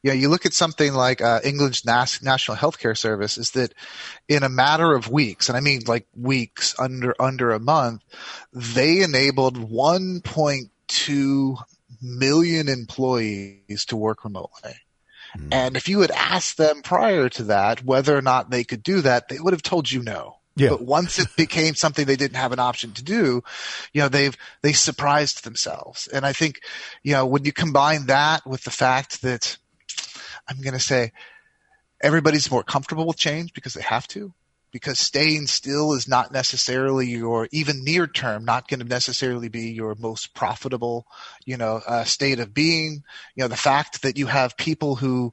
you 0.03 0.11
know, 0.11 0.14
you 0.14 0.29
look 0.29 0.47
at 0.47 0.55
something 0.55 0.94
like 0.94 1.21
uh, 1.21 1.40
England's 1.44 1.85
Nas- 1.85 2.23
National 2.23 2.57
Healthcare 2.57 2.97
Service 2.97 3.38
is 3.38 3.53
that 3.53 3.75
in 4.29 4.42
a 4.42 4.49
matter 4.49 4.94
of 4.94 5.11
weeks, 5.11 5.49
and 5.49 5.57
I 5.57 5.61
mean 5.61 5.83
like 5.87 6.07
weeks 6.16 6.75
under, 6.79 7.14
under 7.21 7.53
a 7.53 7.61
month, 7.61 8.03
they 8.53 9.03
enabled 9.03 9.57
1.2 9.57 11.57
million 12.01 12.68
employees 12.68 13.85
to 13.87 13.97
work 13.97 14.25
remotely. 14.25 14.75
Mm. 15.37 15.49
And 15.53 15.77
if 15.77 15.88
you 15.88 16.01
had 16.01 16.11
asked 16.11 16.57
them 16.57 16.83
prior 16.83 17.29
to 17.31 17.44
that 17.44 17.85
whether 17.85 18.16
or 18.16 18.23
not 18.23 18.51
they 18.51 18.64
could 18.64 18.83
do 18.83 19.01
that, 19.03 19.29
they 19.29 19.38
would 19.38 19.53
have 19.53 19.62
told 19.62 19.90
you 19.90 20.03
no. 20.03 20.38
Yeah. 20.59 20.71
But 20.71 20.83
once 20.83 21.18
it 21.18 21.29
became 21.37 21.75
something 21.75 22.05
they 22.05 22.16
didn't 22.16 22.37
have 22.37 22.53
an 22.53 22.59
option 22.59 22.92
to 22.92 23.05
do, 23.05 23.42
you 23.92 24.03
know, 24.03 24.09
they've, 24.09 24.37
they 24.62 24.73
surprised 24.73 25.44
themselves. 25.44 26.09
And 26.09 26.27
I 26.27 26.33
think, 26.33 26.61
you 27.03 27.12
know, 27.12 27.27
when 27.27 27.44
you 27.44 27.53
combine 27.53 28.07
that 28.07 28.47
with 28.47 28.64
the 28.64 28.71
fact 28.71 29.23
that 29.23 29.57
I'm 30.49 30.61
going 30.61 30.75
to 30.75 30.81
say 30.81 31.12
everybody's 32.01 32.51
more 32.51 32.62
comfortable 32.62 33.07
with 33.07 33.16
change 33.16 33.53
because 33.53 33.75
they 33.75 33.83
have 33.83 34.09
to, 34.09 34.33
because 34.73 34.99
staying 34.99 35.47
still 35.47 35.92
is 35.92 36.09
not 36.09 36.33
necessarily 36.33 37.09
your 37.09 37.49
even 37.53 37.85
near 37.85 38.07
term 38.07 38.44
not 38.44 38.68
going 38.68 38.81
to 38.81 38.87
necessarily 38.87 39.49
be 39.49 39.71
your 39.71 39.94
most 39.94 40.35
profitable 40.35 41.07
you 41.47 41.57
know 41.57 41.81
uh, 41.87 42.05
state 42.05 42.38
of 42.38 42.53
being 42.53 43.03
you 43.35 43.42
know 43.42 43.49
the 43.49 43.57
fact 43.57 44.03
that 44.03 44.18
you 44.18 44.27
have 44.27 44.57
people 44.57 44.97
who 44.97 45.33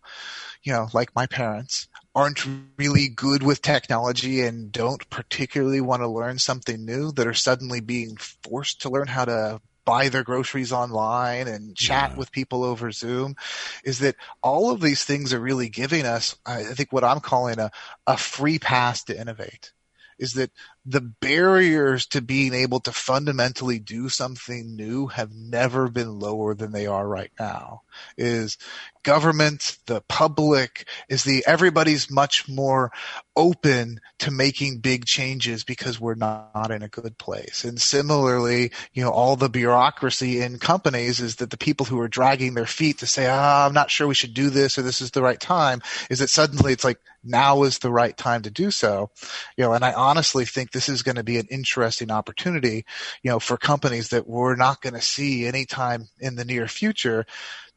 you 0.64 0.72
know 0.72 0.88
like 0.94 1.14
my 1.16 1.26
parents 1.28 1.88
aren't 2.15 2.45
really 2.78 3.10
good 3.10 3.43
with 3.43 3.62
technology 3.62 4.41
and 4.41 4.71
don't 4.71 5.10
particularly 5.10 5.82
want 5.82 6.01
to 6.01 6.08
learn 6.08 6.39
something 6.39 6.86
new 6.86 7.12
that 7.12 7.28
are 7.28 7.34
suddenly 7.34 7.82
being 7.82 8.15
forced 8.17 8.82
to 8.82 8.89
learn 8.89 9.08
how 9.08 9.25
to 9.25 9.60
buy 9.84 10.10
their 10.10 10.23
groceries 10.23 10.71
online 10.71 11.47
and 11.47 11.75
chat 11.75 12.12
yeah. 12.12 12.17
with 12.17 12.32
people 12.32 12.63
over 12.63 12.91
Zoom 12.91 13.36
is 13.84 13.99
that 13.99 14.15
all 14.41 14.71
of 14.71 14.82
these 14.82 15.04
things 15.04 15.34
are 15.34 15.39
really 15.39 15.69
giving 15.69 16.06
us, 16.06 16.36
I 16.45 16.63
think, 16.63 16.91
what 16.91 17.04
I'm 17.04 17.19
calling 17.19 17.60
a, 17.60 17.69
a 18.08 18.17
free 18.17 18.60
pass 18.60 19.04
to 19.04 19.19
innovate. 19.19 19.73
Is 20.17 20.34
that 20.34 20.51
the 20.86 21.01
barriers 21.01 22.06
to 22.08 22.21
being 22.21 22.54
able 22.54 22.80
to 22.80 22.93
fundamentally 22.93 23.80
do 23.80 24.08
something 24.08 24.75
new 24.75 25.08
have 25.08 25.34
never 25.34 25.89
been 25.89 26.19
lower 26.19 26.56
than 26.56 26.71
they 26.71 26.88
are 26.88 27.06
right 27.06 27.32
now 27.38 27.82
is 28.18 28.58
government 29.04 29.78
the 29.86 30.02
public 30.08 30.88
is 31.10 31.24
the 31.24 31.44
everybody's 31.46 32.10
much 32.10 32.50
more 32.50 32.92
open 33.36 34.00
to 34.18 34.32
making 34.32 34.80
big 34.80 35.06
changes 35.06 35.64
because 35.64 36.00
we're 36.00 36.16
not 36.16 36.72
in 36.72 36.82
a 36.82 36.88
good 36.88 37.18
place. 37.18 37.64
And 37.64 37.80
similarly 37.80 38.72
you 38.94 39.04
know 39.04 39.12
all 39.12 39.36
the 39.36 39.50
bureaucracy 39.50 40.42
in 40.42 40.58
companies 40.60 41.20
is 41.20 41.38
that 41.38 41.50
the 41.52 41.58
people 41.58 41.86
who 41.86 42.00
are 42.00 42.08
dragging 42.08 42.54
their 42.54 42.66
feet 42.66 43.00
to 43.00 43.08
say 43.08 43.28
ah, 43.28 43.66
i'm 43.66 43.74
not 43.74 43.92
sure 43.92 44.08
we 44.08 44.16
should 44.16 44.34
do 44.34 44.50
this 44.50 44.78
or 44.78 44.82
this 44.82 45.02
is 45.02 45.12
the 45.12 45.22
right 45.22 45.40
time 45.40 45.82
is 46.10 46.20
that 46.20 46.30
suddenly 46.30 46.74
it's 46.74 46.84
like 46.84 47.00
now 47.24 47.64
is 47.64 47.80
the 47.80 47.92
right 47.92 48.16
time 48.18 48.44
to 48.44 48.52
do 48.52 48.70
so. 48.72 49.10
You 49.58 49.66
know 49.66 49.74
and 49.74 49.84
i 49.84 49.94
honestly 49.94 50.46
think 50.46 50.72
this 50.72 50.90
is 50.90 51.02
going 51.02 51.16
to 51.16 51.24
be 51.24 51.38
an 51.38 51.48
interesting 51.50 52.12
opportunity, 52.12 52.86
you 53.24 53.32
know, 53.32 53.40
for 53.40 53.58
companies 53.58 54.10
that 54.10 54.28
we're 54.28 54.56
not 54.56 54.82
going 54.82 54.94
to 54.94 55.02
see 55.02 55.46
anytime 55.46 56.08
in 56.20 56.36
the 56.36 56.46
near 56.46 56.68
future 56.68 57.26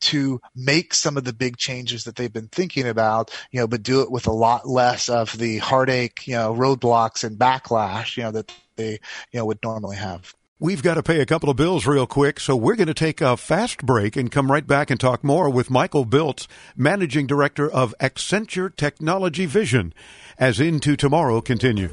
to 0.00 0.40
make 0.54 0.94
some 0.94 1.16
of 1.16 1.24
the 1.24 1.32
big 1.32 1.56
changes 1.56 2.04
that 2.04 2.16
they've 2.16 2.32
been 2.32 2.48
thinking 2.48 2.86
about, 2.86 3.30
you 3.50 3.60
know, 3.60 3.66
but 3.66 3.82
do 3.82 4.02
it 4.02 4.10
with 4.10 4.26
a 4.26 4.32
lot 4.32 4.68
less 4.68 5.08
of 5.08 5.36
the 5.36 5.58
heartache, 5.58 6.26
you 6.26 6.34
know, 6.34 6.54
roadblocks 6.54 7.24
and 7.24 7.38
backlash, 7.38 8.16
you 8.16 8.22
know, 8.22 8.30
that 8.30 8.52
they, 8.76 8.92
you 9.32 9.38
know, 9.38 9.46
would 9.46 9.58
normally 9.62 9.96
have. 9.96 10.34
We've 10.60 10.82
got 10.82 10.94
to 10.94 11.04
pay 11.04 11.20
a 11.20 11.26
couple 11.26 11.48
of 11.50 11.56
bills 11.56 11.86
real 11.86 12.08
quick, 12.08 12.40
so 12.40 12.56
we're 12.56 12.74
going 12.74 12.88
to 12.88 12.94
take 12.94 13.20
a 13.20 13.36
fast 13.36 13.86
break 13.86 14.16
and 14.16 14.28
come 14.28 14.50
right 14.50 14.66
back 14.66 14.90
and 14.90 14.98
talk 14.98 15.22
more 15.22 15.48
with 15.48 15.70
Michael 15.70 16.04
Biltz, 16.04 16.48
Managing 16.76 17.28
Director 17.28 17.70
of 17.70 17.94
Accenture 18.00 18.74
Technology 18.74 19.46
Vision, 19.46 19.94
as 20.36 20.58
Into 20.58 20.96
Tomorrow 20.96 21.42
continues. 21.42 21.92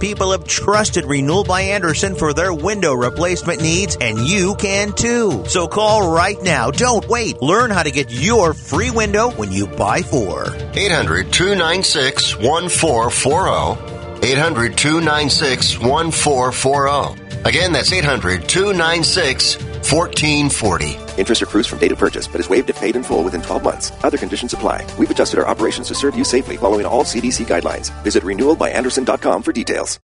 people 0.00 0.32
have 0.32 0.44
trusted 0.44 1.04
Renewal 1.04 1.44
by 1.44 1.60
Andersen 1.62 2.14
for 2.14 2.32
their 2.32 2.52
window 2.52 2.94
replacement 2.94 3.60
needs, 3.60 3.96
and 4.00 4.18
you 4.18 4.54
can 4.56 4.92
too. 4.92 5.44
So 5.46 5.68
call 5.68 6.12
right 6.12 6.40
now. 6.42 6.70
Don't 6.70 7.06
wait. 7.08 7.40
Learn 7.42 7.70
how 7.70 7.82
to 7.82 7.90
get 7.90 8.10
your 8.10 8.54
free 8.54 8.90
window 8.90 9.30
when 9.30 9.52
you 9.52 9.66
buy 9.66 10.02
four. 10.02 10.46
800 10.74 11.32
296 11.32 12.38
1440. 12.38 14.26
800 14.26 14.76
296 14.76 15.78
1440. 15.78 17.29
Again, 17.44 17.72
that's 17.72 17.92
800 17.92 18.48
296 18.48 19.56
1440. 19.90 20.96
Interest 21.20 21.42
accrues 21.42 21.66
from 21.66 21.78
date 21.78 21.92
of 21.92 21.98
purchase, 21.98 22.26
but 22.26 22.40
is 22.40 22.48
waived 22.48 22.70
if 22.70 22.78
paid 22.78 22.96
in 22.96 23.02
full 23.02 23.24
within 23.24 23.42
12 23.42 23.62
months. 23.62 23.92
Other 24.02 24.18
conditions 24.18 24.52
apply. 24.52 24.86
We've 24.98 25.10
adjusted 25.10 25.38
our 25.38 25.48
operations 25.48 25.88
to 25.88 25.94
serve 25.94 26.16
you 26.16 26.24
safely 26.24 26.56
following 26.56 26.86
all 26.86 27.04
CDC 27.04 27.46
guidelines. 27.46 27.90
Visit 28.02 28.22
renewalbyandersen.com 28.24 29.42
for 29.42 29.52
details. 29.52 30.00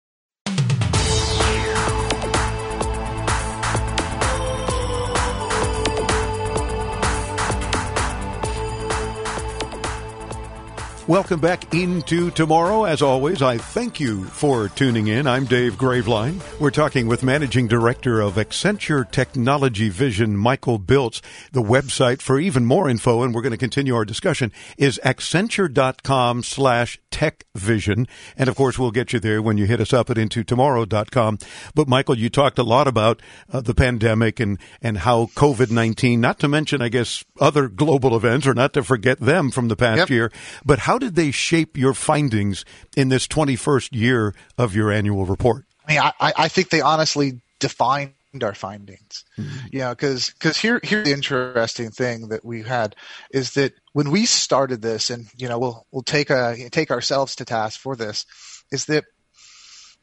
Welcome 11.07 11.41
back 11.41 11.73
into 11.73 12.31
tomorrow. 12.31 12.85
As 12.85 13.01
always, 13.01 13.41
I 13.41 13.57
thank 13.57 13.99
you 13.99 14.23
for 14.23 14.69
tuning 14.69 15.07
in. 15.07 15.27
I'm 15.27 15.43
Dave 15.43 15.73
Graveline. 15.73 16.41
We're 16.61 16.71
talking 16.71 17.07
with 17.07 17.23
Managing 17.23 17.67
Director 17.67 18.21
of 18.21 18.35
Accenture 18.35 19.11
Technology 19.11 19.89
Vision, 19.89 20.37
Michael 20.37 20.77
Biltz. 20.77 21.21
The 21.51 21.61
website 21.61 22.21
for 22.21 22.39
even 22.39 22.63
more 22.63 22.89
info, 22.89 23.21
and 23.21 23.35
we're 23.35 23.41
going 23.41 23.51
to 23.51 23.57
continue 23.57 23.93
our 23.95 24.05
discussion, 24.05 24.53
is 24.77 24.97
accenture.com 25.03 26.41
slash 26.41 26.97
techvision. 27.13 28.07
And 28.35 28.49
of 28.49 28.55
course, 28.55 28.79
we'll 28.79 28.91
get 28.91 29.13
you 29.13 29.19
there 29.19 29.41
when 29.41 29.57
you 29.57 29.65
hit 29.65 29.79
us 29.79 29.93
up 29.93 30.09
at 30.09 30.17
intotomorrow.com. 30.17 31.37
But 31.75 31.87
Michael, 31.87 32.17
you 32.17 32.29
talked 32.29 32.57
a 32.57 32.63
lot 32.63 32.87
about 32.87 33.21
uh, 33.51 33.61
the 33.61 33.75
pandemic 33.75 34.39
and, 34.39 34.57
and 34.81 34.97
how 34.97 35.27
COVID-19, 35.35 36.17
not 36.17 36.39
to 36.39 36.47
mention, 36.47 36.81
I 36.81 36.89
guess, 36.89 37.23
other 37.39 37.67
global 37.67 38.17
events, 38.17 38.47
or 38.47 38.53
not 38.53 38.73
to 38.73 38.83
forget 38.83 39.19
them 39.19 39.51
from 39.51 39.67
the 39.67 39.75
past 39.75 39.99
yep. 39.99 40.09
year, 40.09 40.31
but 40.65 40.79
how 40.79 40.97
did 40.97 41.15
they 41.15 41.31
shape 41.31 41.77
your 41.77 41.93
findings 41.93 42.65
in 42.97 43.09
this 43.09 43.27
21st 43.27 43.89
year 43.91 44.33
of 44.57 44.75
your 44.75 44.91
annual 44.91 45.25
report? 45.25 45.65
I 45.87 45.91
mean, 45.91 46.01
I, 46.01 46.33
I 46.37 46.47
think 46.47 46.69
they 46.69 46.81
honestly 46.81 47.41
defined 47.59 48.13
our 48.41 48.55
findings. 48.55 49.25
Mm-hmm. 49.37 49.67
You 49.71 49.79
know, 49.79 49.89
because 49.89 50.31
because 50.31 50.57
here 50.57 50.79
here's 50.81 51.05
the 51.05 51.13
interesting 51.13 51.91
thing 51.91 52.29
that 52.29 52.45
we 52.45 52.63
had 52.63 52.95
is 53.31 53.53
that 53.53 53.73
when 53.91 54.09
we 54.09 54.25
started 54.25 54.81
this, 54.81 55.09
and 55.09 55.27
you 55.35 55.49
know, 55.49 55.59
we'll 55.59 55.85
we'll 55.91 56.03
take 56.03 56.29
a 56.29 56.69
take 56.71 56.91
ourselves 56.91 57.35
to 57.35 57.45
task 57.45 57.79
for 57.79 57.95
this, 57.95 58.25
is 58.71 58.85
that 58.85 59.05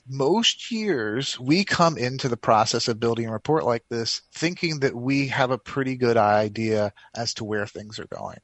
most 0.08 0.70
years 0.70 1.38
we 1.38 1.64
come 1.64 1.96
into 1.96 2.28
the 2.28 2.36
process 2.36 2.88
of 2.88 3.00
building 3.00 3.26
a 3.26 3.32
report 3.32 3.64
like 3.64 3.84
this 3.88 4.22
thinking 4.32 4.80
that 4.80 4.94
we 4.94 5.28
have 5.28 5.50
a 5.50 5.58
pretty 5.58 5.96
good 5.96 6.16
idea 6.16 6.92
as 7.14 7.34
to 7.34 7.44
where 7.44 7.66
things 7.66 7.98
are 7.98 8.06
going 8.06 8.38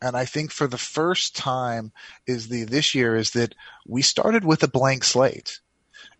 and 0.00 0.16
I 0.16 0.24
think 0.24 0.50
for 0.50 0.66
the 0.66 0.78
first 0.78 1.36
time 1.36 1.92
is 2.26 2.48
the 2.48 2.64
this 2.64 2.94
year 2.94 3.16
is 3.16 3.32
that 3.32 3.54
we 3.86 4.02
started 4.02 4.44
with 4.44 4.62
a 4.62 4.68
blank 4.68 5.04
slate. 5.04 5.60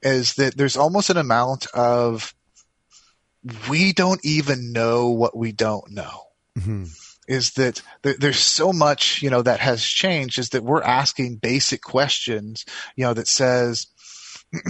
Is 0.02 0.34
that 0.34 0.56
there's 0.56 0.76
almost 0.76 1.10
an 1.10 1.16
amount 1.16 1.66
of 1.74 2.34
we 3.68 3.92
don't 3.92 4.20
even 4.24 4.72
know 4.72 5.10
what 5.10 5.36
we 5.36 5.52
don't 5.52 5.90
know. 5.90 6.22
Mm-hmm. 6.58 6.84
Is 7.28 7.52
that 7.52 7.82
there's 8.02 8.38
so 8.38 8.72
much 8.72 9.20
you 9.22 9.30
know 9.30 9.42
that 9.42 9.60
has 9.60 9.84
changed? 9.84 10.38
Is 10.38 10.50
that 10.50 10.64
we're 10.64 10.82
asking 10.82 11.36
basic 11.36 11.82
questions 11.82 12.64
you 12.96 13.04
know 13.04 13.14
that 13.14 13.28
says. 13.28 13.86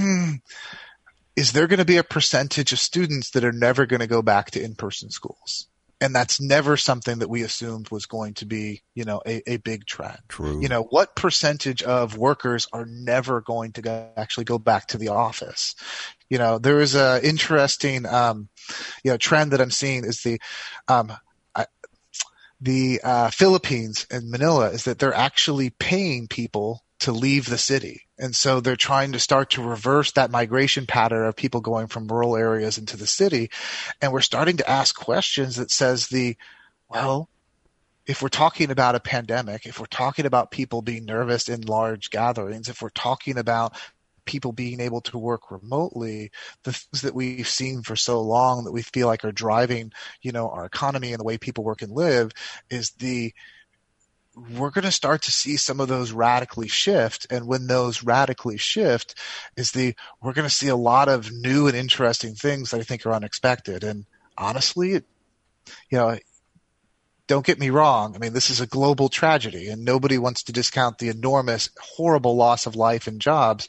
is 1.37 1.53
there 1.53 1.69
going 1.69 1.79
to 1.79 1.85
be 1.85 1.99
a 1.99 2.03
percentage 2.03 2.73
of 2.73 2.81
students 2.81 3.31
that 3.31 3.45
are 3.45 3.53
never 3.53 3.87
going 3.87 4.01
to 4.01 4.09
go 4.09 4.23
back 4.23 4.51
to 4.51 4.61
in-person 4.61 5.09
schools? 5.09 5.69
And 6.01 6.15
that's 6.15 6.41
never 6.41 6.77
something 6.77 7.19
that 7.19 7.29
we 7.29 7.43
assumed 7.43 7.91
was 7.91 8.07
going 8.07 8.35
to 8.35 8.47
be, 8.47 8.83
you 8.95 9.05
know, 9.05 9.21
a, 9.27 9.43
a 9.51 9.57
big 9.59 9.85
trend. 9.85 10.19
True. 10.29 10.61
You 10.61 10.69
know, 10.69 10.83
what 10.85 11.17
percentage 11.17 11.83
of 11.83 12.17
workers 12.17 12.69
are 12.73 12.87
never 12.87 13.41
going 13.41 13.73
to 13.73 13.83
go, 13.83 14.09
actually 14.17 14.45
go 14.45 14.59
back 14.59 14.89
to 14.89 14.99
the 14.99 15.09
office? 15.09 15.75
You 16.31 16.39
know, 16.39 16.59
there 16.59 16.81
is 16.81 16.95
a 16.95 17.21
interesting, 17.27 18.07
um, 18.07 18.49
you 19.03 19.11
know, 19.11 19.17
trend 19.17 19.53
that 19.53 19.61
I'm 19.61 19.71
seeing 19.71 20.05
is 20.05 20.23
the, 20.23 20.41
um, 20.87 21.13
I, 21.55 21.67
the 22.61 23.01
uh, 23.03 23.31
Philippines 23.31 24.07
and 24.11 24.31
Manila 24.31 24.71
is 24.71 24.85
that 24.85 24.99
they're 24.99 25.15
actually 25.15 25.71
paying 25.71 26.29
people 26.29 26.85
to 27.01 27.13
leave 27.13 27.47
the 27.47 27.59
city. 27.59 28.07
And 28.19 28.35
so 28.35 28.61
they're 28.61 28.77
trying 28.77 29.13
to 29.13 29.21
start 29.21 29.51
to 29.51 29.63
reverse 29.63 30.13
that 30.13 30.31
migration 30.31 30.87
pattern 30.87 31.27
of 31.27 31.37
people 31.37 31.61
going 31.61 31.87
from 31.87 32.09
rural 32.09 32.37
areas 32.37 32.79
into 32.79 32.97
the 32.97 33.07
city. 33.07 33.51
And 34.03 34.13
we're 34.13 34.21
starting 34.21 34.57
to 34.57 34.69
ask 34.69 34.97
questions 34.97 35.57
that 35.57 35.71
says 35.71 36.09
the, 36.09 36.37
well, 36.89 37.29
if 38.07 38.23
we're 38.23 38.29
talking 38.29 38.71
about 38.71 38.95
a 38.95 39.01
pandemic, 39.01 39.67
if 39.67 39.79
we're 39.79 39.87
talking 39.87 40.27
about 40.27 40.51
people 40.51 40.83
being 40.83 41.05
nervous 41.05 41.49
in 41.49 41.61
large 41.61 42.11
gatherings, 42.11 42.69
if 42.69 42.83
we're 42.83 42.89
talking 42.89 43.39
about 43.39 43.75
people 44.25 44.53
being 44.53 44.81
able 44.81 45.01
to 45.03 45.19
work 45.19 45.51
remotely, 45.51 46.31
the 46.65 46.73
things 46.73 47.03
that 47.03 47.15
we've 47.15 47.49
seen 47.49 47.83
for 47.83 47.97
so 47.97 48.21
long 48.21 48.65
that 48.65 48.73
we 48.73 48.83
feel 48.83 49.07
like 49.07 49.25
are 49.25 49.33
driving, 49.33 49.93
you 50.23 50.33
know, 50.33 50.51
our 50.51 50.65
economy 50.65 51.13
and 51.13 51.21
the 51.21 51.25
way 51.25 51.39
people 51.39 51.65
work 51.65 51.83
and 51.83 51.93
live 51.93 52.33
is 52.71 52.91
the 52.93 53.33
we're 54.57 54.71
going 54.71 54.85
to 54.85 54.93
start 54.93 55.23
to 55.23 55.31
see 55.31 55.57
some 55.57 55.81
of 55.81 55.89
those 55.89 56.13
radically 56.13 56.69
shift. 56.69 57.27
And 57.31 57.47
when 57.47 57.67
those 57.67 58.03
radically 58.03 58.57
shift 58.57 59.15
is 59.57 59.73
the 59.73 59.95
we're 60.23 60.33
going 60.33 60.49
to 60.49 60.55
see 60.55 60.69
a 60.69 60.77
lot 60.77 61.09
of 61.09 61.31
new 61.33 61.67
and 61.67 61.77
interesting 61.77 62.35
things 62.35 62.71
that 62.71 62.81
i 62.81 62.83
think 62.83 63.05
are 63.07 63.13
unexpected. 63.13 63.85
And 63.85 64.07
honestly 64.37 64.91
you 64.91 65.03
know 65.93 66.19
don't 67.27 67.45
get 67.45 67.59
me 67.59 67.69
wrong. 67.69 68.15
I 68.15 68.19
mean 68.19 68.33
this 68.33 68.51
is 68.51 68.61
a 68.61 68.67
global 68.67 69.09
tragedy 69.09 69.69
and 69.69 69.85
nobody 69.85 70.19
wants 70.19 70.45
to 70.45 70.53
discount 70.53 70.99
the 70.99 71.09
enormous 71.09 71.71
horrible 71.81 72.37
loss 72.37 72.67
of 72.67 72.77
life 72.77 73.07
and 73.07 73.21
jobs 73.21 73.69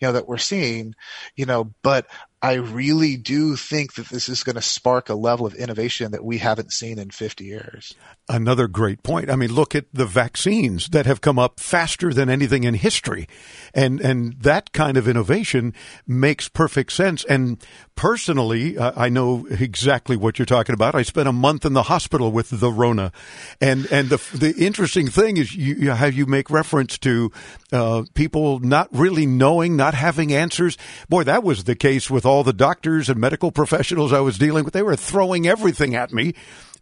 you 0.00 0.08
know 0.08 0.12
that 0.12 0.26
we're 0.26 0.38
seeing 0.38 0.94
you 1.36 1.46
know 1.46 1.72
but 1.82 2.06
I 2.40 2.54
really 2.54 3.16
do 3.16 3.56
think 3.56 3.94
that 3.94 4.08
this 4.08 4.28
is 4.28 4.44
going 4.44 4.56
to 4.56 4.62
spark 4.62 5.08
a 5.08 5.14
level 5.14 5.44
of 5.46 5.54
innovation 5.54 6.12
that 6.12 6.24
we 6.24 6.38
haven't 6.38 6.72
seen 6.72 6.98
in 6.98 7.10
50 7.10 7.44
years. 7.44 7.94
Another 8.30 8.68
great 8.68 9.02
point. 9.02 9.30
I 9.30 9.36
mean, 9.36 9.50
look 9.50 9.74
at 9.74 9.86
the 9.90 10.04
vaccines 10.04 10.90
that 10.90 11.06
have 11.06 11.22
come 11.22 11.38
up 11.38 11.58
faster 11.58 12.12
than 12.12 12.28
anything 12.28 12.64
in 12.64 12.74
history. 12.74 13.26
And, 13.72 14.02
and 14.02 14.34
that 14.42 14.72
kind 14.72 14.98
of 14.98 15.08
innovation 15.08 15.72
makes 16.06 16.46
perfect 16.46 16.92
sense. 16.92 17.24
And 17.24 17.64
personally, 17.96 18.76
uh, 18.76 18.92
I 18.94 19.08
know 19.08 19.46
exactly 19.48 20.14
what 20.14 20.38
you're 20.38 20.44
talking 20.44 20.74
about. 20.74 20.94
I 20.94 21.02
spent 21.02 21.26
a 21.26 21.32
month 21.32 21.64
in 21.64 21.72
the 21.72 21.84
hospital 21.84 22.30
with 22.30 22.50
the 22.50 22.70
Rona. 22.70 23.12
And, 23.62 23.86
and 23.90 24.10
the, 24.10 24.18
the 24.36 24.54
interesting 24.62 25.08
thing 25.08 25.38
is 25.38 25.56
you, 25.56 25.92
how 25.92 26.06
you 26.06 26.26
make 26.26 26.50
reference 26.50 26.98
to, 26.98 27.32
uh, 27.72 28.02
people 28.12 28.58
not 28.58 28.88
really 28.92 29.24
knowing, 29.24 29.74
not 29.74 29.94
having 29.94 30.34
answers. 30.34 30.76
Boy, 31.08 31.24
that 31.24 31.42
was 31.42 31.64
the 31.64 31.74
case 31.74 32.10
with 32.10 32.26
all 32.26 32.44
the 32.44 32.52
doctors 32.52 33.08
and 33.08 33.18
medical 33.18 33.52
professionals 33.52 34.12
I 34.12 34.20
was 34.20 34.36
dealing 34.36 34.64
with. 34.64 34.74
They 34.74 34.82
were 34.82 34.96
throwing 34.96 35.46
everything 35.46 35.94
at 35.94 36.12
me 36.12 36.34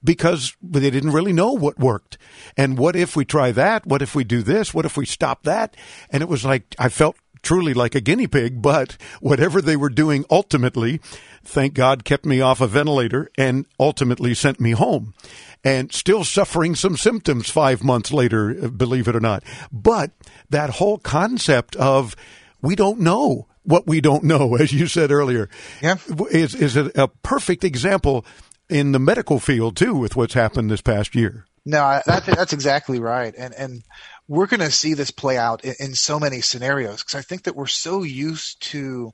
because 0.05 0.57
they 0.63 0.91
didn't 0.91 1.11
really 1.11 1.33
know 1.37 1.53
what 1.53 1.79
worked. 1.79 2.19
And 2.57 2.77
what 2.77 2.97
if 2.97 3.15
we 3.15 3.25
try 3.25 3.53
that? 3.53 3.87
What 3.87 4.03
if 4.03 4.15
we 4.15 4.25
do 4.25 4.43
this? 4.43 4.75
What 4.75 4.85
if 4.85 4.97
we 4.97 5.07
stop 5.07 5.45
that? 5.45 5.77
And 6.11 6.23
it 6.23 6.29
was 6.29 6.45
like, 6.45 6.75
I 6.79 6.89
felt 6.89 7.17
truly 7.43 7.75
like 7.75 7.95
a 7.95 8.01
guinea 8.01 8.27
pig, 8.27 8.61
but 8.61 8.97
whatever 9.21 9.63
they 9.63 9.77
were 9.77 9.89
doing 9.89 10.25
ultimately, 10.31 11.01
thank 11.45 11.75
God, 11.75 12.05
kept 12.05 12.27
me 12.27 12.41
off 12.41 12.61
a 12.61 12.67
ventilator 12.67 13.31
and 13.39 13.67
ultimately 13.79 14.35
sent 14.35 14.59
me 14.59 14.73
home. 14.73 15.15
And 15.63 15.93
still 15.93 16.25
suffering 16.25 16.75
some 16.75 16.97
symptoms 16.97 17.49
five 17.49 17.85
months 17.85 18.13
later, 18.13 18.69
believe 18.69 19.07
it 19.07 19.17
or 19.17 19.21
not. 19.21 19.45
But 19.73 20.11
that 20.51 20.71
whole 20.71 20.99
concept 20.99 21.77
of 21.77 22.17
we 22.63 22.75
don't 22.75 23.01
know 23.01 23.47
what 23.67 23.87
we 23.87 24.01
don't 24.01 24.25
know, 24.25 24.55
as 24.61 24.73
you 24.73 24.87
said 24.87 25.11
earlier, 25.11 25.49
yeah. 25.83 25.97
is, 26.31 26.55
is 26.55 26.77
a, 26.77 26.91
a 26.95 27.09
perfect 27.09 27.65
example 27.65 28.25
in 28.69 28.93
the 28.93 28.99
medical 28.99 29.39
field 29.39 29.77
too 29.77 29.95
with 29.95 30.17
what's 30.17 30.35
happened 30.35 30.71
this 30.71 30.81
past 30.81 31.15
year. 31.15 31.47
No, 31.65 32.01
that, 32.07 32.25
that's 32.25 32.53
exactly 32.53 33.01
right. 33.01 33.35
And, 33.37 33.53
and 33.55 33.83
we're 34.29 34.47
going 34.47 34.61
to 34.61 34.71
see 34.71 34.95
this 34.95 35.11
play 35.11 35.37
out 35.37 35.65
in, 35.65 35.75
in 35.81 35.95
so 35.95 36.21
many 36.21 36.41
scenarios 36.41 37.03
because 37.03 37.17
I 37.17 37.23
think 37.23 37.43
that 37.43 37.57
we're 37.57 37.67
so 37.67 38.05
used 38.05 38.63
to, 38.71 39.13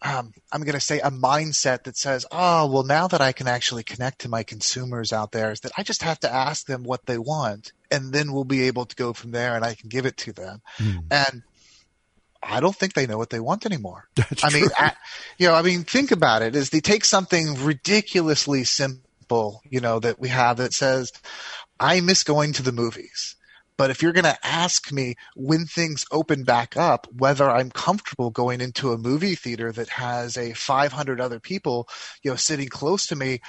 um, 0.00 0.32
I'm 0.52 0.62
going 0.62 0.74
to 0.74 0.80
say 0.80 1.00
a 1.00 1.10
mindset 1.10 1.82
that 1.84 1.96
says, 1.96 2.24
oh, 2.30 2.70
well, 2.70 2.84
now 2.84 3.08
that 3.08 3.20
I 3.20 3.32
can 3.32 3.48
actually 3.48 3.82
connect 3.82 4.20
to 4.20 4.28
my 4.28 4.44
consumers 4.44 5.12
out 5.12 5.32
there 5.32 5.50
is 5.50 5.60
that 5.60 5.72
I 5.76 5.82
just 5.82 6.04
have 6.04 6.20
to 6.20 6.32
ask 6.32 6.66
them 6.66 6.84
what 6.84 7.04
they 7.06 7.18
want 7.18 7.72
and 7.90 8.12
then 8.12 8.32
we'll 8.32 8.44
be 8.44 8.62
able 8.62 8.86
to 8.86 8.94
go 8.94 9.12
from 9.12 9.32
there 9.32 9.56
and 9.56 9.64
I 9.64 9.74
can 9.74 9.88
give 9.88 10.06
it 10.06 10.16
to 10.18 10.32
them. 10.32 10.62
Mm. 10.78 11.04
And 11.10 11.42
I 12.42 12.60
don't 12.60 12.74
think 12.74 12.94
they 12.94 13.06
know 13.06 13.18
what 13.18 13.30
they 13.30 13.40
want 13.40 13.66
anymore. 13.66 14.08
That's 14.16 14.44
I 14.44 14.48
true. 14.48 14.60
mean, 14.60 14.70
I, 14.78 14.92
you 15.38 15.48
know, 15.48 15.54
I 15.54 15.62
mean, 15.62 15.84
think 15.84 16.10
about 16.10 16.42
it. 16.42 16.56
Is 16.56 16.70
they 16.70 16.80
take 16.80 17.04
something 17.04 17.64
ridiculously 17.64 18.64
simple, 18.64 19.62
you 19.68 19.80
know, 19.80 19.98
that 20.00 20.18
we 20.18 20.28
have 20.28 20.58
that 20.58 20.72
says, 20.72 21.12
"I 21.80 22.00
miss 22.00 22.22
going 22.22 22.52
to 22.54 22.62
the 22.62 22.72
movies." 22.72 23.36
But 23.78 23.90
if 23.90 24.02
you're 24.02 24.14
going 24.14 24.24
to 24.24 24.38
ask 24.46 24.90
me 24.90 25.16
when 25.34 25.66
things 25.66 26.06
open 26.10 26.44
back 26.44 26.76
up, 26.76 27.06
whether 27.12 27.50
I'm 27.50 27.70
comfortable 27.70 28.30
going 28.30 28.62
into 28.62 28.92
a 28.92 28.98
movie 28.98 29.34
theater 29.34 29.70
that 29.72 29.90
has 29.90 30.38
a 30.38 30.54
500 30.54 31.20
other 31.20 31.40
people, 31.40 31.86
you 32.22 32.30
know, 32.30 32.36
sitting 32.36 32.68
close 32.68 33.06
to 33.08 33.16
me, 33.16 33.40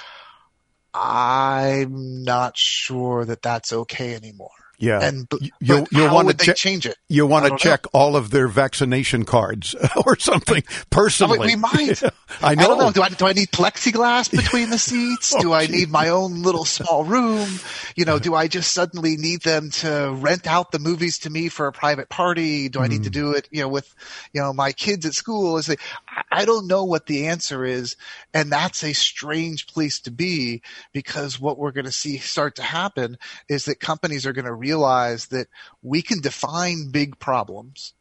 I'm 0.94 2.24
not 2.24 2.58
sure 2.58 3.24
that 3.26 3.42
that's 3.42 3.72
okay 3.72 4.16
anymore. 4.16 4.50
Yeah, 4.80 5.00
and 5.02 5.28
you, 5.60 5.88
you 5.92 6.12
want 6.12 6.30
to 6.30 6.46
che- 6.46 6.54
change 6.54 6.86
it? 6.86 6.98
You 7.10 7.26
want 7.26 7.48
to 7.48 7.58
check 7.58 7.86
know. 7.86 8.00
all 8.00 8.16
of 8.16 8.30
their 8.30 8.48
vaccination 8.48 9.26
cards 9.26 9.76
or 10.06 10.18
something 10.20 10.64
personally. 10.92 11.40
Oh, 11.40 11.46
we 11.46 11.56
might. 11.56 12.02
I 12.44 12.54
know. 12.56 12.68
don't 12.68 12.78
know. 12.80 12.92
Do 12.92 13.02
I, 13.02 13.10
do 13.10 13.26
I 13.26 13.34
need 13.34 13.48
plexiglass 13.50 14.30
between 14.30 14.70
the 14.70 14.78
seats? 14.78 15.34
Oh, 15.38 15.42
do 15.42 15.54
I 15.54 15.66
need 15.68 15.90
my 15.90 16.10
own 16.10 16.44
little 16.44 16.64
small 16.66 17.04
room? 17.04 17.48
You 17.96 18.06
know, 18.06 18.20
do 18.20 18.34
I 18.36 18.48
just 18.48 18.72
suddenly 18.72 19.18
need 19.18 19.42
them 19.42 19.72
to 19.72 20.14
rent 20.18 20.46
out 20.48 20.72
the 20.72 20.80
movies 20.80 21.20
to 21.20 21.30
me 21.30 21.50
for 21.50 21.68
a 21.68 21.72
private 21.72 22.10
party? 22.10 22.70
Do 22.70 22.80
I 22.80 22.88
need 22.88 23.04
to 23.04 23.10
Mm. 23.10 23.14
do 23.14 23.32
it, 23.34 23.48
you 23.52 23.62
know, 23.62 23.68
with, 23.70 23.94
you 24.34 24.42
know, 24.42 24.54
my 24.54 24.72
kids 24.74 25.06
at 25.06 25.14
school? 25.14 25.58
Is 25.58 25.66
they, 25.68 25.78
I- 26.08 26.24
I 26.32 26.46
don't 26.46 26.68
know 26.68 26.84
what 26.84 27.06
the 27.08 27.28
answer 27.28 27.66
is. 27.66 27.96
And 28.34 28.52
that's 28.52 28.84
a 28.84 28.94
strange 28.94 29.66
place 29.68 30.00
to 30.02 30.12
be 30.12 30.62
because 30.94 31.40
what 31.40 31.58
we're 31.58 31.72
going 31.72 31.86
to 31.86 31.92
see 31.92 32.18
start 32.18 32.56
to 32.58 32.64
happen 32.64 33.18
is 33.50 33.66
that 33.66 33.80
companies 33.80 34.26
are 34.26 34.34
going 34.34 34.46
to 34.46 34.54
realize 34.68 35.28
that 35.28 35.48
we 35.82 36.02
can 36.02 36.20
define 36.22 36.92
big 36.92 37.20
problems 37.20 37.94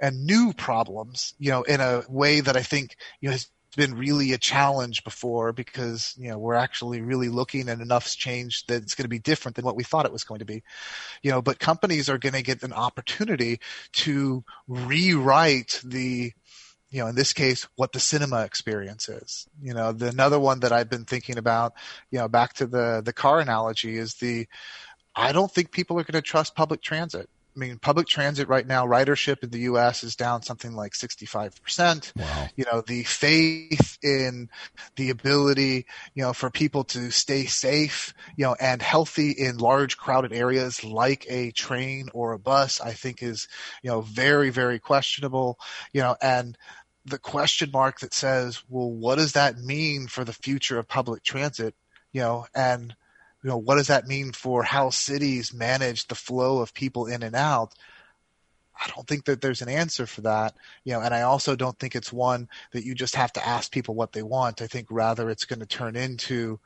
and 0.00 0.26
new 0.26 0.52
problems, 0.52 1.34
you 1.38 1.50
know, 1.52 1.62
in 1.62 1.80
a 1.80 2.02
way 2.08 2.40
that 2.40 2.56
I 2.56 2.62
think, 2.62 2.96
you 3.20 3.28
know, 3.28 3.32
has 3.32 3.48
been 3.76 3.94
really 3.94 4.32
a 4.32 4.38
challenge 4.38 5.04
before 5.04 5.52
because, 5.52 6.14
you 6.18 6.28
know, 6.28 6.38
we're 6.38 6.62
actually 6.66 7.00
really 7.00 7.28
looking 7.28 7.68
and 7.68 7.80
enough's 7.80 8.16
changed 8.16 8.68
that 8.68 8.82
it's 8.82 8.94
going 8.96 9.04
to 9.04 9.16
be 9.16 9.30
different 9.30 9.54
than 9.56 9.64
what 9.64 9.76
we 9.76 9.84
thought 9.84 10.04
it 10.04 10.12
was 10.12 10.24
going 10.24 10.40
to 10.40 10.44
be. 10.44 10.62
You 11.22 11.30
know, 11.30 11.40
but 11.40 11.58
companies 11.58 12.08
are 12.10 12.18
going 12.18 12.34
to 12.34 12.42
get 12.42 12.62
an 12.64 12.72
opportunity 12.72 13.60
to 14.04 14.44
rewrite 14.68 15.80
the 15.84 16.32
you 16.92 17.00
know, 17.00 17.06
in 17.06 17.14
this 17.14 17.32
case, 17.32 17.66
what 17.74 17.92
the 17.92 18.00
cinema 18.00 18.44
experience 18.44 19.08
is. 19.08 19.48
You 19.62 19.72
know, 19.72 19.92
the 19.92 20.08
another 20.08 20.38
one 20.38 20.60
that 20.60 20.72
I've 20.72 20.90
been 20.90 21.06
thinking 21.06 21.38
about, 21.38 21.72
you 22.10 22.18
know, 22.18 22.28
back 22.28 22.52
to 22.54 22.66
the 22.66 23.00
the 23.02 23.14
car 23.14 23.40
analogy 23.40 23.96
is 23.96 24.14
the 24.16 24.46
I 25.14 25.32
don't 25.32 25.50
think 25.50 25.70
people 25.70 25.98
are 25.98 26.04
going 26.04 26.20
to 26.20 26.22
trust 26.22 26.54
public 26.54 26.82
transit. 26.82 27.28
I 27.54 27.58
mean, 27.58 27.78
public 27.78 28.06
transit 28.06 28.48
right 28.48 28.66
now, 28.66 28.86
ridership 28.86 29.42
in 29.42 29.50
the 29.50 29.60
U.S. 29.60 30.04
is 30.04 30.16
down 30.16 30.42
something 30.42 30.74
like 30.74 30.92
65%. 30.92 32.16
Wow. 32.16 32.48
You 32.56 32.64
know, 32.72 32.80
the 32.80 33.02
faith 33.02 33.98
in 34.02 34.48
the 34.96 35.10
ability, 35.10 35.84
you 36.14 36.22
know, 36.22 36.32
for 36.32 36.48
people 36.48 36.84
to 36.84 37.10
stay 37.10 37.44
safe, 37.44 38.14
you 38.36 38.46
know, 38.46 38.56
and 38.58 38.80
healthy 38.80 39.32
in 39.32 39.58
large 39.58 39.98
crowded 39.98 40.32
areas 40.32 40.82
like 40.82 41.26
a 41.28 41.50
train 41.50 42.08
or 42.14 42.32
a 42.32 42.38
bus, 42.38 42.80
I 42.80 42.92
think 42.92 43.22
is, 43.22 43.48
you 43.82 43.90
know, 43.90 44.00
very, 44.00 44.48
very 44.48 44.78
questionable, 44.78 45.58
you 45.92 46.00
know, 46.00 46.16
and 46.22 46.56
the 47.04 47.18
question 47.18 47.70
mark 47.70 48.00
that 48.00 48.14
says, 48.14 48.62
well, 48.70 48.90
what 48.90 49.16
does 49.16 49.32
that 49.32 49.58
mean 49.58 50.06
for 50.06 50.24
the 50.24 50.32
future 50.32 50.78
of 50.78 50.88
public 50.88 51.22
transit? 51.22 51.74
You 52.12 52.22
know, 52.22 52.46
and 52.54 52.94
you 53.42 53.50
know, 53.50 53.56
what 53.56 53.76
does 53.76 53.88
that 53.88 54.06
mean 54.06 54.32
for 54.32 54.62
how 54.62 54.90
cities 54.90 55.52
manage 55.52 56.06
the 56.06 56.14
flow 56.14 56.60
of 56.60 56.74
people 56.74 57.06
in 57.06 57.22
and 57.22 57.34
out? 57.34 57.74
I 58.80 58.90
don't 58.94 59.06
think 59.06 59.26
that 59.26 59.40
there's 59.40 59.62
an 59.62 59.68
answer 59.68 60.06
for 60.06 60.22
that, 60.22 60.54
you 60.84 60.92
know, 60.92 61.00
and 61.00 61.14
I 61.14 61.22
also 61.22 61.54
don't 61.54 61.78
think 61.78 61.94
it's 61.94 62.12
one 62.12 62.48
that 62.72 62.84
you 62.84 62.94
just 62.94 63.14
have 63.16 63.32
to 63.34 63.46
ask 63.46 63.70
people 63.70 63.94
what 63.94 64.12
they 64.12 64.22
want. 64.22 64.62
I 64.62 64.66
think 64.66 64.88
rather 64.90 65.28
it's 65.30 65.44
going 65.44 65.60
to 65.60 65.66
turn 65.66 65.94
into, 65.94 66.58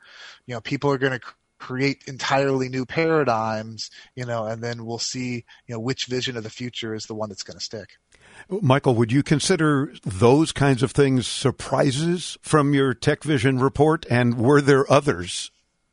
you 0.45 0.53
know, 0.53 0.61
people 0.61 0.89
are 0.91 0.97
going 0.97 1.19
to 1.19 1.25
create 1.59 2.03
entirely 2.07 2.69
new 2.69 2.85
paradigms, 2.85 3.89
you 4.15 4.25
know, 4.25 4.45
and 4.45 4.63
then 4.63 4.85
we'll 4.85 4.99
see, 4.99 5.45
you 5.67 5.75
know, 5.75 5.79
which 5.79 6.05
vision 6.05 6.37
of 6.37 6.43
the 6.43 6.49
future 6.49 6.93
is 6.93 7.05
the 7.07 7.15
one 7.15 7.29
that's 7.29 7.43
going 7.43 7.57
to 7.57 7.63
stick. 7.63 7.97
Michael, 8.49 8.95
would 8.95 9.11
you 9.11 9.23
consider 9.23 9.93
those 10.03 10.51
kinds 10.51 10.83
of 10.83 10.91
things 10.91 11.27
surprises 11.27 12.37
from 12.41 12.73
your 12.73 12.93
Tech 12.93 13.23
Vision 13.23 13.59
report? 13.59 14.05
And 14.09 14.37
were 14.37 14.61
there 14.61 14.91
others 14.91 15.51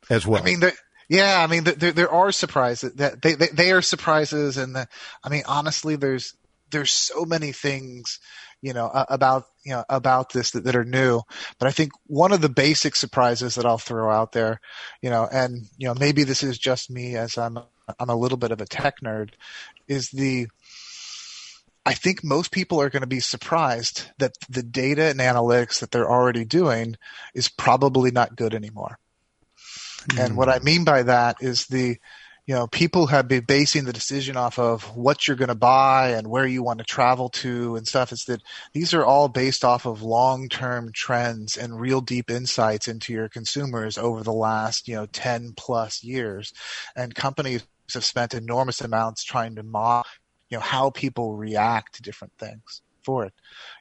as 0.09 0.25
well? 0.25 0.41
I 0.41 0.45
mean, 0.45 0.61
yeah, 1.09 1.41
I 1.41 1.47
mean, 1.47 1.63
there, 1.63 1.91
there 1.91 2.11
are 2.11 2.31
surprises 2.31 2.93
that 2.93 3.21
they, 3.21 3.33
they, 3.33 3.47
they 3.47 3.71
are 3.71 3.81
surprises. 3.81 4.57
And 4.57 4.75
the, 4.75 4.87
I 5.23 5.29
mean, 5.29 5.43
honestly, 5.47 5.95
there's, 5.95 6.33
there's 6.71 6.91
so 6.91 7.25
many 7.25 7.51
things, 7.51 8.19
you 8.61 8.73
know, 8.73 8.87
uh, 8.87 9.05
about 9.09 9.45
you 9.63 9.71
know 9.71 9.85
about 9.89 10.33
this 10.33 10.51
that, 10.51 10.63
that 10.63 10.75
are 10.75 10.83
new. 10.83 11.21
But 11.59 11.67
I 11.67 11.71
think 11.71 11.91
one 12.07 12.31
of 12.31 12.41
the 12.41 12.49
basic 12.49 12.95
surprises 12.95 13.55
that 13.55 13.65
I'll 13.65 13.77
throw 13.77 14.09
out 14.09 14.31
there, 14.31 14.59
you 15.01 15.09
know, 15.09 15.27
and 15.31 15.67
you 15.77 15.87
know 15.87 15.93
maybe 15.93 16.23
this 16.23 16.43
is 16.43 16.57
just 16.57 16.89
me 16.89 17.15
as 17.15 17.37
I'm 17.37 17.59
I'm 17.99 18.09
a 18.09 18.15
little 18.15 18.37
bit 18.37 18.51
of 18.51 18.61
a 18.61 18.65
tech 18.65 18.95
nerd, 19.03 19.31
is 19.87 20.09
the 20.09 20.47
I 21.85 21.93
think 21.93 22.23
most 22.23 22.51
people 22.51 22.81
are 22.81 22.89
going 22.89 23.01
to 23.01 23.07
be 23.07 23.19
surprised 23.19 24.09
that 24.17 24.33
the 24.49 24.63
data 24.63 25.03
and 25.03 25.19
analytics 25.19 25.79
that 25.79 25.91
they're 25.91 26.09
already 26.09 26.43
doing 26.43 26.95
is 27.35 27.47
probably 27.47 28.09
not 28.09 28.35
good 28.35 28.55
anymore. 28.55 28.97
Mm. 30.09 30.25
And 30.25 30.37
what 30.37 30.49
I 30.49 30.59
mean 30.59 30.83
by 30.83 31.03
that 31.03 31.37
is 31.41 31.65
the 31.67 31.97
you 32.45 32.53
know, 32.53 32.67
people 32.67 33.07
have 33.07 33.27
been 33.27 33.43
basing 33.43 33.85
the 33.85 33.93
decision 33.93 34.37
off 34.37 34.59
of 34.59 34.95
what 34.95 35.27
you're 35.27 35.37
going 35.37 35.49
to 35.49 35.55
buy 35.55 36.09
and 36.11 36.27
where 36.27 36.45
you 36.45 36.61
want 36.61 36.77
to 36.77 36.85
travel 36.85 37.29
to 37.29 37.75
and 37.75 37.87
stuff. 37.87 38.11
It's 38.11 38.25
that 38.25 38.43
these 38.71 38.93
are 38.93 39.03
all 39.03 39.27
based 39.27 39.65
off 39.65 39.87
of 39.87 40.03
long-term 40.03 40.91
trends 40.93 41.57
and 41.57 41.79
real 41.79 42.01
deep 42.01 42.29
insights 42.29 42.87
into 42.87 43.13
your 43.13 43.29
consumers 43.29 43.97
over 43.97 44.21
the 44.21 44.33
last, 44.33 44.87
you 44.87 44.95
know, 44.95 45.07
10 45.07 45.53
plus 45.57 46.03
years. 46.03 46.53
And 46.95 47.15
companies 47.15 47.65
have 47.93 48.05
spent 48.05 48.35
enormous 48.35 48.79
amounts 48.81 49.23
trying 49.23 49.55
to 49.55 49.63
model, 49.63 50.05
you 50.49 50.57
know, 50.57 50.61
how 50.61 50.91
people 50.91 51.35
react 51.35 51.95
to 51.95 52.03
different 52.03 52.33
things 52.37 52.83
for 53.05 53.25
it. 53.25 53.33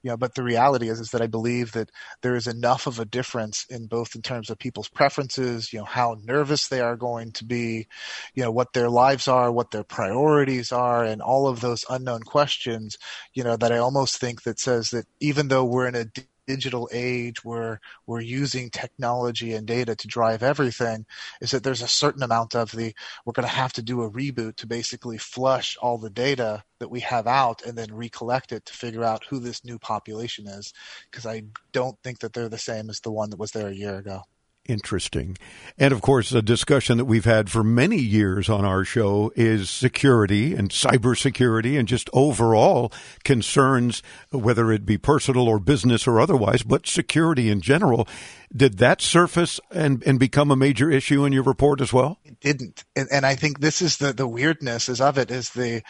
You 0.02 0.10
know, 0.10 0.16
but 0.16 0.34
the 0.34 0.42
reality 0.42 0.88
is 0.88 1.00
is 1.00 1.10
that 1.10 1.22
I 1.22 1.26
believe 1.26 1.72
that 1.72 1.90
there 2.22 2.36
is 2.36 2.46
enough 2.46 2.86
of 2.86 3.00
a 3.00 3.04
difference 3.04 3.64
in 3.70 3.86
both 3.86 4.14
in 4.14 4.22
terms 4.22 4.50
of 4.50 4.58
people's 4.58 4.88
preferences, 4.88 5.72
you 5.72 5.78
know, 5.80 5.84
how 5.86 6.16
nervous 6.22 6.68
they 6.68 6.80
are 6.80 6.96
going 6.96 7.32
to 7.32 7.44
be, 7.44 7.86
you 8.34 8.42
know, 8.42 8.50
what 8.52 8.72
their 8.72 8.90
lives 8.90 9.26
are, 9.28 9.50
what 9.50 9.70
their 9.70 9.84
priorities 9.84 10.72
are, 10.72 11.04
and 11.04 11.22
all 11.22 11.48
of 11.48 11.60
those 11.60 11.84
unknown 11.88 12.22
questions, 12.22 12.98
you 13.32 13.44
know, 13.44 13.56
that 13.56 13.72
I 13.72 13.78
almost 13.78 14.18
think 14.18 14.42
that 14.42 14.60
says 14.60 14.90
that 14.90 15.06
even 15.20 15.48
though 15.48 15.64
we're 15.64 15.88
in 15.88 15.96
a 15.96 16.06
digital 16.46 16.88
age 16.92 17.44
where 17.44 17.80
we're 18.06 18.20
using 18.20 18.70
technology 18.70 19.54
and 19.54 19.66
data 19.66 19.94
to 19.96 20.08
drive 20.08 20.42
everything 20.42 21.06
is 21.40 21.50
that 21.50 21.62
there's 21.62 21.82
a 21.82 21.88
certain 21.88 22.22
amount 22.22 22.54
of 22.54 22.70
the 22.72 22.94
we're 23.24 23.32
going 23.32 23.48
to 23.48 23.54
have 23.54 23.72
to 23.72 23.82
do 23.82 24.02
a 24.02 24.10
reboot 24.10 24.56
to 24.56 24.66
basically 24.66 25.18
flush 25.18 25.76
all 25.80 25.98
the 25.98 26.10
data 26.10 26.62
that 26.80 26.90
we 26.90 27.00
have 27.00 27.26
out 27.26 27.62
and 27.62 27.76
then 27.76 27.94
recollect 27.94 28.52
it 28.52 28.64
to 28.66 28.72
figure 28.72 29.04
out 29.04 29.24
who 29.28 29.38
this 29.38 29.64
new 29.64 29.78
population 29.78 30.46
is 30.46 30.72
because 31.10 31.26
I 31.26 31.44
don't 31.72 31.96
think 32.02 32.20
that 32.20 32.32
they're 32.32 32.48
the 32.48 32.58
same 32.58 32.90
as 32.90 33.00
the 33.00 33.12
one 33.12 33.30
that 33.30 33.38
was 33.38 33.52
there 33.52 33.68
a 33.68 33.74
year 33.74 33.96
ago 33.96 34.22
interesting. 34.66 35.36
And 35.78 35.92
of 35.92 36.00
course, 36.00 36.32
a 36.32 36.42
discussion 36.42 36.98
that 36.98 37.04
we've 37.04 37.24
had 37.24 37.50
for 37.50 37.62
many 37.62 37.98
years 37.98 38.48
on 38.48 38.64
our 38.64 38.84
show 38.84 39.32
is 39.36 39.70
security 39.70 40.54
and 40.54 40.70
cybersecurity 40.70 41.78
and 41.78 41.86
just 41.86 42.08
overall 42.12 42.92
concerns, 43.24 44.02
whether 44.30 44.72
it 44.72 44.86
be 44.86 44.98
personal 44.98 45.48
or 45.48 45.58
business 45.58 46.06
or 46.06 46.20
otherwise, 46.20 46.62
but 46.62 46.86
security 46.86 47.50
in 47.50 47.60
general. 47.60 48.08
Did 48.54 48.78
that 48.78 49.00
surface 49.00 49.60
and, 49.70 50.02
and 50.04 50.18
become 50.18 50.50
a 50.50 50.56
major 50.56 50.90
issue 50.90 51.24
in 51.24 51.32
your 51.32 51.42
report 51.42 51.80
as 51.80 51.92
well? 51.92 52.18
It 52.24 52.40
didn't. 52.40 52.84
And, 52.96 53.08
and 53.10 53.26
I 53.26 53.34
think 53.34 53.60
this 53.60 53.82
is 53.82 53.98
the, 53.98 54.12
the 54.12 54.28
weirdness 54.28 54.88
is 54.88 55.00
of 55.00 55.18
it 55.18 55.30
is 55.30 55.50
the, 55.50 55.82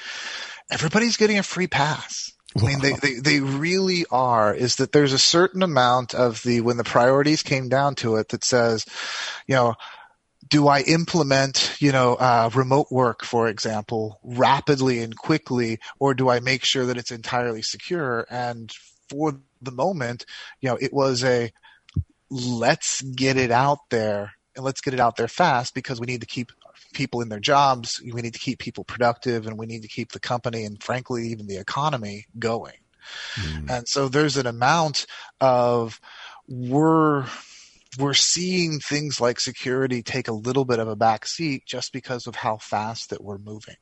everybody's 0.70 1.16
getting 1.16 1.38
a 1.38 1.42
free 1.42 1.66
pass 1.66 2.33
I 2.56 2.66
mean, 2.66 2.80
they, 2.80 2.92
they, 2.92 3.14
they 3.14 3.40
really 3.40 4.06
are, 4.10 4.54
is 4.54 4.76
that 4.76 4.92
there's 4.92 5.12
a 5.12 5.18
certain 5.18 5.62
amount 5.62 6.14
of 6.14 6.42
the, 6.42 6.60
when 6.60 6.76
the 6.76 6.84
priorities 6.84 7.42
came 7.42 7.68
down 7.68 7.96
to 7.96 8.16
it 8.16 8.28
that 8.28 8.44
says, 8.44 8.86
you 9.46 9.56
know, 9.56 9.74
do 10.48 10.68
I 10.68 10.82
implement, 10.82 11.74
you 11.80 11.90
know, 11.90 12.14
uh, 12.14 12.50
remote 12.54 12.88
work, 12.90 13.24
for 13.24 13.48
example, 13.48 14.20
rapidly 14.22 15.00
and 15.00 15.16
quickly, 15.16 15.80
or 15.98 16.14
do 16.14 16.28
I 16.28 16.40
make 16.40 16.64
sure 16.64 16.86
that 16.86 16.96
it's 16.96 17.10
entirely 17.10 17.62
secure? 17.62 18.26
And 18.30 18.70
for 19.08 19.40
the 19.62 19.72
moment, 19.72 20.26
you 20.60 20.68
know, 20.68 20.78
it 20.80 20.92
was 20.92 21.24
a 21.24 21.50
let's 22.30 23.00
get 23.02 23.36
it 23.36 23.50
out 23.50 23.78
there 23.90 24.32
and 24.54 24.64
let's 24.64 24.80
get 24.80 24.94
it 24.94 25.00
out 25.00 25.16
there 25.16 25.28
fast 25.28 25.74
because 25.74 26.00
we 26.00 26.06
need 26.06 26.20
to 26.20 26.26
keep 26.26 26.52
people 26.92 27.20
in 27.20 27.28
their 27.28 27.40
jobs. 27.40 28.00
We 28.02 28.22
need 28.22 28.34
to 28.34 28.40
keep 28.40 28.58
people 28.58 28.84
productive 28.84 29.46
and 29.46 29.58
we 29.58 29.66
need 29.66 29.82
to 29.82 29.88
keep 29.88 30.12
the 30.12 30.20
company 30.20 30.64
and 30.64 30.82
frankly, 30.82 31.28
even 31.28 31.46
the 31.46 31.58
economy 31.58 32.26
going. 32.38 32.78
Mm. 33.34 33.70
And 33.70 33.88
so 33.88 34.08
there's 34.08 34.36
an 34.36 34.46
amount 34.46 35.06
of 35.40 36.00
we're, 36.48 37.26
we're 37.98 38.14
seeing 38.14 38.80
things 38.80 39.20
like 39.20 39.40
security 39.40 40.02
take 40.02 40.28
a 40.28 40.32
little 40.32 40.64
bit 40.64 40.78
of 40.78 40.88
a 40.88 40.96
back 40.96 41.26
seat 41.26 41.64
just 41.66 41.92
because 41.92 42.26
of 42.26 42.34
how 42.34 42.56
fast 42.56 43.10
that 43.10 43.22
we're 43.22 43.38
moving. 43.38 43.76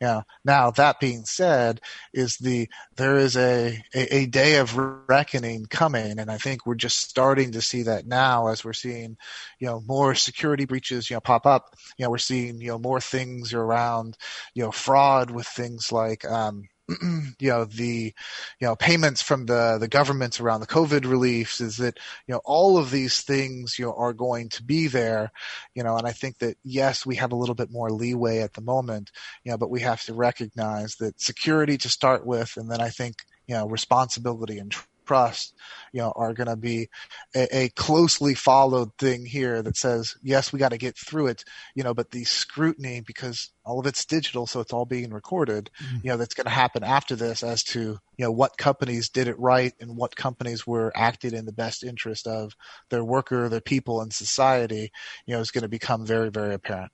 Yeah. 0.00 0.22
Now 0.44 0.70
that 0.72 1.00
being 1.00 1.24
said, 1.24 1.80
is 2.12 2.36
the 2.36 2.68
there 2.96 3.16
is 3.18 3.36
a, 3.36 3.82
a, 3.94 4.16
a 4.16 4.26
day 4.26 4.56
of 4.56 4.76
reckoning 5.08 5.66
coming, 5.66 6.18
and 6.18 6.30
I 6.30 6.38
think 6.38 6.66
we're 6.66 6.74
just 6.74 6.98
starting 6.98 7.52
to 7.52 7.62
see 7.62 7.82
that 7.84 8.06
now 8.06 8.48
as 8.48 8.64
we're 8.64 8.72
seeing, 8.72 9.16
you 9.58 9.66
know, 9.66 9.80
more 9.86 10.14
security 10.14 10.64
breaches, 10.64 11.10
you 11.10 11.16
know, 11.16 11.20
pop 11.20 11.46
up. 11.46 11.74
You 11.96 12.04
know, 12.04 12.10
we're 12.10 12.18
seeing 12.18 12.60
you 12.60 12.68
know 12.68 12.78
more 12.78 13.00
things 13.00 13.54
around, 13.54 14.16
you 14.54 14.64
know, 14.64 14.72
fraud 14.72 15.30
with 15.30 15.46
things 15.46 15.92
like. 15.92 16.24
Um, 16.24 16.68
you 17.38 17.48
know 17.50 17.64
the 17.64 18.12
you 18.60 18.66
know 18.66 18.76
payments 18.76 19.22
from 19.22 19.46
the 19.46 19.78
the 19.78 19.88
governments 19.88 20.40
around 20.40 20.60
the 20.60 20.66
covid 20.66 21.08
reliefs 21.08 21.60
is 21.60 21.76
that 21.76 21.98
you 22.26 22.34
know 22.34 22.40
all 22.44 22.78
of 22.78 22.90
these 22.90 23.20
things 23.20 23.78
you 23.78 23.84
know 23.84 23.94
are 23.94 24.12
going 24.12 24.48
to 24.48 24.62
be 24.62 24.86
there 24.86 25.30
you 25.74 25.82
know 25.82 25.96
and 25.96 26.06
i 26.06 26.12
think 26.12 26.38
that 26.38 26.56
yes 26.64 27.06
we 27.06 27.16
have 27.16 27.32
a 27.32 27.36
little 27.36 27.54
bit 27.54 27.70
more 27.70 27.90
leeway 27.90 28.40
at 28.40 28.54
the 28.54 28.60
moment 28.60 29.10
you 29.44 29.50
know 29.50 29.58
but 29.58 29.70
we 29.70 29.80
have 29.80 30.02
to 30.02 30.14
recognize 30.14 30.96
that 30.96 31.20
security 31.20 31.78
to 31.78 31.88
start 31.88 32.26
with 32.26 32.56
and 32.56 32.70
then 32.70 32.80
i 32.80 32.88
think 32.88 33.16
you 33.46 33.54
know 33.54 33.66
responsibility 33.66 34.58
and 34.58 34.74
trust, 35.10 35.56
you 35.92 36.00
know, 36.00 36.12
are 36.14 36.32
going 36.32 36.46
to 36.46 36.54
be 36.54 36.88
a, 37.34 37.64
a, 37.64 37.68
closely 37.70 38.32
followed 38.32 38.96
thing 38.96 39.26
here 39.26 39.60
that 39.60 39.76
says, 39.76 40.14
yes, 40.22 40.52
we 40.52 40.58
got 40.60 40.68
to 40.68 40.78
get 40.78 40.96
through 40.96 41.26
it, 41.26 41.44
you 41.74 41.82
know, 41.82 41.92
but 41.92 42.12
the 42.12 42.22
scrutiny, 42.22 43.00
because 43.00 43.50
all 43.64 43.80
of 43.80 43.86
it's 43.88 44.04
digital, 44.04 44.46
so 44.46 44.60
it's 44.60 44.72
all 44.72 44.84
being 44.84 45.12
recorded, 45.12 45.68
mm-hmm. 45.82 45.96
you 46.04 46.10
know, 46.10 46.16
that's 46.16 46.34
going 46.34 46.44
to 46.44 46.50
happen 46.50 46.84
after 46.84 47.16
this 47.16 47.42
as 47.42 47.64
to, 47.64 47.80
you 47.80 48.24
know, 48.24 48.30
what 48.30 48.56
companies 48.56 49.08
did 49.08 49.26
it 49.26 49.38
right 49.40 49.72
and 49.80 49.96
what 49.96 50.14
companies 50.14 50.64
were 50.64 50.92
acting 50.94 51.34
in 51.34 51.44
the 51.44 51.52
best 51.52 51.82
interest 51.82 52.28
of 52.28 52.54
their 52.90 53.02
worker, 53.02 53.48
their 53.48 53.60
people, 53.60 54.02
and 54.02 54.12
society, 54.12 54.92
you 55.26 55.34
know, 55.34 55.40
is 55.40 55.50
going 55.50 55.62
to 55.62 55.68
become 55.68 56.06
very, 56.06 56.30
very 56.30 56.54
apparent. 56.54 56.92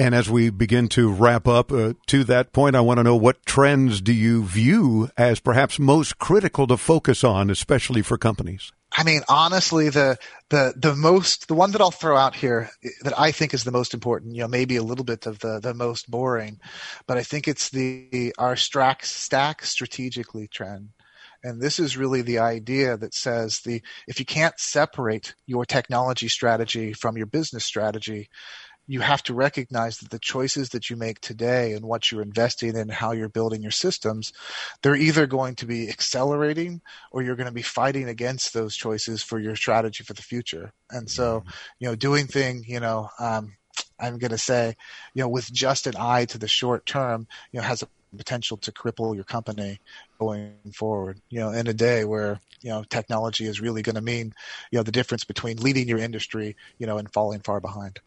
And 0.00 0.14
as 0.14 0.30
we 0.30 0.48
begin 0.48 0.88
to 0.90 1.12
wrap 1.12 1.46
up 1.46 1.70
uh, 1.70 1.92
to 2.06 2.24
that 2.24 2.54
point, 2.54 2.74
I 2.74 2.80
want 2.80 2.96
to 2.96 3.04
know 3.04 3.16
what 3.16 3.44
trends 3.44 4.00
do 4.00 4.14
you 4.14 4.42
view 4.42 5.10
as 5.18 5.40
perhaps 5.40 5.78
most 5.78 6.18
critical 6.18 6.66
to 6.68 6.78
focus 6.78 7.22
on, 7.22 7.50
especially 7.50 8.00
for 8.00 8.16
companies? 8.16 8.72
I 8.96 9.04
mean, 9.04 9.20
honestly, 9.28 9.90
the 9.90 10.16
the 10.48 10.72
the 10.74 10.96
most 10.96 11.48
the 11.48 11.54
one 11.54 11.72
that 11.72 11.82
I'll 11.82 11.90
throw 11.90 12.16
out 12.16 12.34
here 12.34 12.70
that 13.02 13.12
I 13.20 13.30
think 13.30 13.52
is 13.52 13.62
the 13.62 13.72
most 13.72 13.92
important, 13.92 14.34
you 14.34 14.40
know, 14.40 14.48
maybe 14.48 14.76
a 14.76 14.82
little 14.82 15.04
bit 15.04 15.26
of 15.26 15.38
the 15.40 15.60
the 15.60 15.74
most 15.74 16.10
boring, 16.10 16.60
but 17.06 17.18
I 17.18 17.22
think 17.22 17.46
it's 17.46 17.68
the 17.68 18.32
our 18.38 18.56
stack 18.56 19.04
stack 19.04 19.62
strategically 19.66 20.48
trend. 20.48 20.88
And 21.42 21.60
this 21.60 21.78
is 21.78 21.96
really 21.96 22.22
the 22.22 22.38
idea 22.38 22.96
that 22.96 23.14
says 23.14 23.60
the 23.60 23.82
if 24.08 24.18
you 24.18 24.24
can't 24.24 24.58
separate 24.58 25.34
your 25.46 25.66
technology 25.66 26.28
strategy 26.28 26.94
from 26.94 27.16
your 27.16 27.26
business 27.26 27.64
strategy, 27.66 28.28
you 28.90 28.98
have 28.98 29.22
to 29.22 29.34
recognize 29.34 29.98
that 29.98 30.10
the 30.10 30.18
choices 30.18 30.70
that 30.70 30.90
you 30.90 30.96
make 30.96 31.20
today 31.20 31.74
and 31.74 31.84
what 31.84 32.10
you're 32.10 32.22
investing 32.22 32.76
in, 32.76 32.88
how 32.88 33.12
you're 33.12 33.28
building 33.28 33.62
your 33.62 33.70
systems, 33.70 34.32
they're 34.82 34.96
either 34.96 35.28
going 35.28 35.54
to 35.54 35.64
be 35.64 35.88
accelerating 35.88 36.80
or 37.12 37.22
you're 37.22 37.36
going 37.36 37.46
to 37.46 37.54
be 37.54 37.62
fighting 37.62 38.08
against 38.08 38.52
those 38.52 38.74
choices 38.74 39.22
for 39.22 39.38
your 39.38 39.54
strategy 39.54 40.02
for 40.02 40.12
the 40.14 40.22
future. 40.22 40.72
And 40.90 41.08
so, 41.08 41.38
mm-hmm. 41.38 41.48
you 41.78 41.88
know, 41.88 41.94
doing 41.94 42.26
thing, 42.26 42.64
you 42.66 42.80
know, 42.80 43.08
um, 43.20 43.52
I'm 44.00 44.18
going 44.18 44.32
to 44.32 44.38
say, 44.38 44.74
you 45.14 45.22
know, 45.22 45.28
with 45.28 45.52
just 45.52 45.86
an 45.86 45.94
eye 45.96 46.24
to 46.24 46.38
the 46.38 46.48
short 46.48 46.84
term, 46.84 47.28
you 47.52 47.60
know, 47.60 47.66
has 47.66 47.84
a 47.84 47.88
potential 48.16 48.56
to 48.56 48.72
cripple 48.72 49.14
your 49.14 49.22
company 49.22 49.78
going 50.18 50.54
forward. 50.74 51.20
You 51.28 51.38
know, 51.38 51.52
in 51.52 51.68
a 51.68 51.72
day 51.72 52.04
where 52.04 52.40
you 52.60 52.70
know 52.70 52.82
technology 52.82 53.46
is 53.46 53.60
really 53.60 53.82
going 53.82 53.94
to 53.94 54.00
mean 54.00 54.34
you 54.72 54.80
know 54.80 54.82
the 54.82 54.90
difference 54.90 55.22
between 55.22 55.58
leading 55.58 55.86
your 55.86 55.98
industry, 55.98 56.56
you 56.78 56.88
know, 56.88 56.98
and 56.98 57.12
falling 57.12 57.38
far 57.38 57.60
behind 57.60 58.00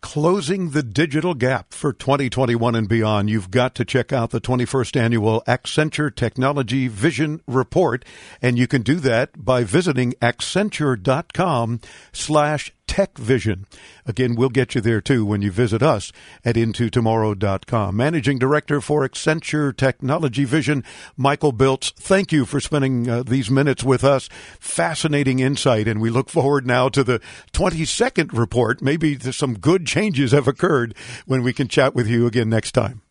closing 0.00 0.70
the 0.70 0.82
digital 0.82 1.34
gap 1.34 1.72
for 1.72 1.92
2021 1.92 2.74
and 2.74 2.88
beyond, 2.88 3.30
you've 3.30 3.50
got 3.50 3.74
to 3.76 3.84
check 3.84 4.12
out 4.12 4.30
the 4.30 4.40
21st 4.40 5.00
annual 5.00 5.42
Accenture 5.46 6.14
Technology 6.14 6.88
Vision 6.88 7.40
Report. 7.46 8.04
And 8.40 8.58
you 8.58 8.66
can 8.66 8.82
do 8.82 8.96
that 8.96 9.44
by 9.44 9.64
visiting 9.64 10.12
accenture.com 10.22 11.80
slash 12.12 12.72
Tech 12.86 13.18
Vision. 13.18 13.66
Again, 14.06 14.34
we'll 14.34 14.48
get 14.48 14.74
you 14.74 14.80
there 14.80 15.00
too 15.00 15.24
when 15.24 15.42
you 15.42 15.50
visit 15.50 15.82
us 15.82 16.12
at 16.44 16.56
intotomorrow.com. 16.56 17.96
Managing 17.96 18.38
Director 18.38 18.80
for 18.80 19.06
Accenture 19.06 19.76
Technology 19.76 20.44
Vision, 20.44 20.84
Michael 21.16 21.52
Biltz, 21.52 21.90
thank 21.90 22.32
you 22.32 22.44
for 22.44 22.60
spending 22.60 23.08
uh, 23.08 23.22
these 23.22 23.50
minutes 23.50 23.84
with 23.84 24.04
us. 24.04 24.28
Fascinating 24.60 25.38
insight, 25.40 25.88
and 25.88 26.00
we 26.00 26.10
look 26.10 26.28
forward 26.28 26.66
now 26.66 26.88
to 26.88 27.04
the 27.04 27.20
22nd 27.52 28.36
report. 28.36 28.82
Maybe 28.82 29.18
some 29.18 29.58
good 29.58 29.86
changes 29.86 30.32
have 30.32 30.48
occurred 30.48 30.94
when 31.26 31.42
we 31.42 31.52
can 31.52 31.68
chat 31.68 31.94
with 31.94 32.08
you 32.08 32.26
again 32.26 32.48
next 32.48 32.72
time. 32.72 33.02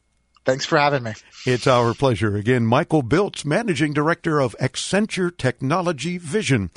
Thanks 0.45 0.63
for 0.63 0.77
having 0.77 1.01
me. 1.01 1.13
It's 1.47 1.65
our 1.65 1.95
pleasure. 1.95 2.35
Again, 2.35 2.67
Michael 2.67 3.01
Biltz, 3.01 3.43
Managing 3.43 3.93
Director 3.93 4.39
of 4.39 4.55
Accenture 4.61 5.35
Technology 5.35 6.19
Vision. 6.19 6.69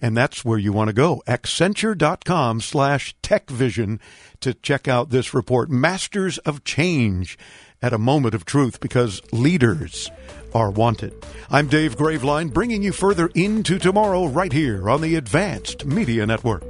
And 0.00 0.14
that's 0.14 0.44
where 0.44 0.58
you 0.58 0.72
want 0.72 0.88
to 0.88 0.94
go. 0.94 1.22
Accenture.com 1.26 2.60
slash 2.60 3.16
TechVision 3.22 3.98
to 4.40 4.52
check 4.52 4.86
out 4.88 5.08
this 5.08 5.32
report. 5.32 5.70
Masters 5.70 6.36
of 6.38 6.64
Change 6.64 7.38
at 7.80 7.94
a 7.94 7.98
moment 7.98 8.34
of 8.34 8.44
truth 8.44 8.78
because 8.78 9.22
leaders 9.32 10.10
are 10.54 10.70
wanted. 10.70 11.14
I'm 11.50 11.68
Dave 11.68 11.96
Graveline, 11.96 12.52
bringing 12.52 12.82
you 12.82 12.92
further 12.92 13.30
into 13.34 13.78
tomorrow 13.78 14.26
right 14.26 14.52
here 14.52 14.90
on 14.90 15.00
the 15.00 15.16
Advanced 15.16 15.86
Media 15.86 16.26
Network. 16.26 16.62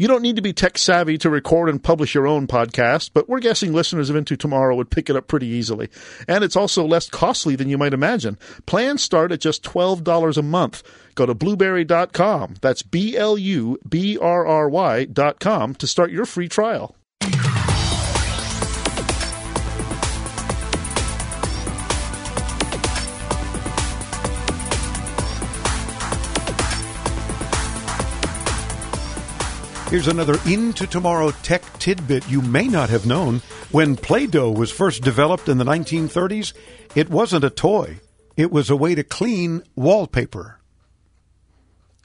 You 0.00 0.06
don't 0.06 0.22
need 0.22 0.36
to 0.36 0.42
be 0.42 0.52
tech 0.52 0.78
savvy 0.78 1.18
to 1.18 1.28
record 1.28 1.68
and 1.68 1.82
publish 1.82 2.14
your 2.14 2.28
own 2.28 2.46
podcast, 2.46 3.10
but 3.12 3.28
we're 3.28 3.40
guessing 3.40 3.72
listeners 3.72 4.08
of 4.08 4.14
Into 4.14 4.36
Tomorrow 4.36 4.76
would 4.76 4.92
pick 4.92 5.10
it 5.10 5.16
up 5.16 5.26
pretty 5.26 5.48
easily. 5.48 5.88
And 6.28 6.44
it's 6.44 6.54
also 6.54 6.86
less 6.86 7.10
costly 7.10 7.56
than 7.56 7.68
you 7.68 7.76
might 7.76 7.92
imagine. 7.92 8.38
Plans 8.64 9.02
start 9.02 9.32
at 9.32 9.40
just 9.40 9.64
$12 9.64 10.36
a 10.36 10.42
month. 10.42 10.84
Go 11.16 11.26
to 11.26 11.34
blubrry.com. 11.34 12.54
That's 12.60 12.84
B 12.84 13.16
L 13.16 13.36
U 13.36 13.76
B 13.88 14.16
R 14.16 14.46
R 14.46 14.68
Y.com 14.68 15.74
to 15.74 15.86
start 15.88 16.12
your 16.12 16.26
free 16.26 16.48
trial. 16.48 16.94
Here's 29.90 30.06
another 30.06 30.36
Into 30.44 30.86
Tomorrow 30.86 31.30
tech 31.42 31.62
tidbit 31.78 32.28
you 32.28 32.42
may 32.42 32.68
not 32.68 32.90
have 32.90 33.06
known. 33.06 33.40
When 33.70 33.96
Play 33.96 34.26
Doh 34.26 34.50
was 34.50 34.70
first 34.70 35.02
developed 35.02 35.48
in 35.48 35.56
the 35.56 35.64
1930s, 35.64 36.52
it 36.94 37.08
wasn't 37.08 37.44
a 37.44 37.48
toy, 37.48 37.98
it 38.36 38.52
was 38.52 38.68
a 38.68 38.76
way 38.76 38.94
to 38.94 39.02
clean 39.02 39.62
wallpaper. 39.76 40.58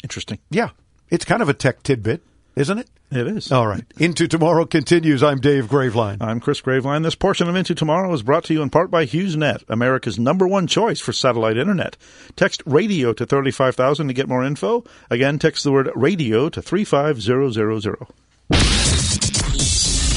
Interesting. 0.01 0.39
Yeah, 0.49 0.69
it's 1.09 1.25
kind 1.25 1.41
of 1.41 1.49
a 1.49 1.53
tech 1.53 1.83
tidbit, 1.83 2.23
isn't 2.55 2.77
it? 2.77 2.89
It 3.11 3.27
is. 3.27 3.51
All 3.51 3.67
right. 3.67 3.83
Into 3.99 4.27
Tomorrow 4.27 4.65
continues. 4.65 5.21
I'm 5.21 5.39
Dave 5.39 5.65
Graveline. 5.65 6.17
I'm 6.21 6.39
Chris 6.39 6.61
Graveline. 6.61 7.03
This 7.03 7.15
portion 7.15 7.47
of 7.47 7.55
Into 7.55 7.75
Tomorrow 7.75 8.11
is 8.13 8.23
brought 8.23 8.45
to 8.45 8.53
you 8.53 8.61
in 8.61 8.69
part 8.69 8.89
by 8.89 9.05
HughesNet, 9.05 9.63
America's 9.69 10.17
number 10.17 10.47
one 10.47 10.65
choice 10.67 10.99
for 10.99 11.13
satellite 11.13 11.57
internet. 11.57 11.95
Text 12.35 12.63
radio 12.65 13.13
to 13.13 13.25
35000 13.25 14.07
to 14.07 14.13
get 14.13 14.27
more 14.27 14.43
info. 14.43 14.83
Again, 15.09 15.37
text 15.39 15.63
the 15.63 15.71
word 15.71 15.89
radio 15.95 16.49
to 16.49 16.61
35000. 16.61 18.07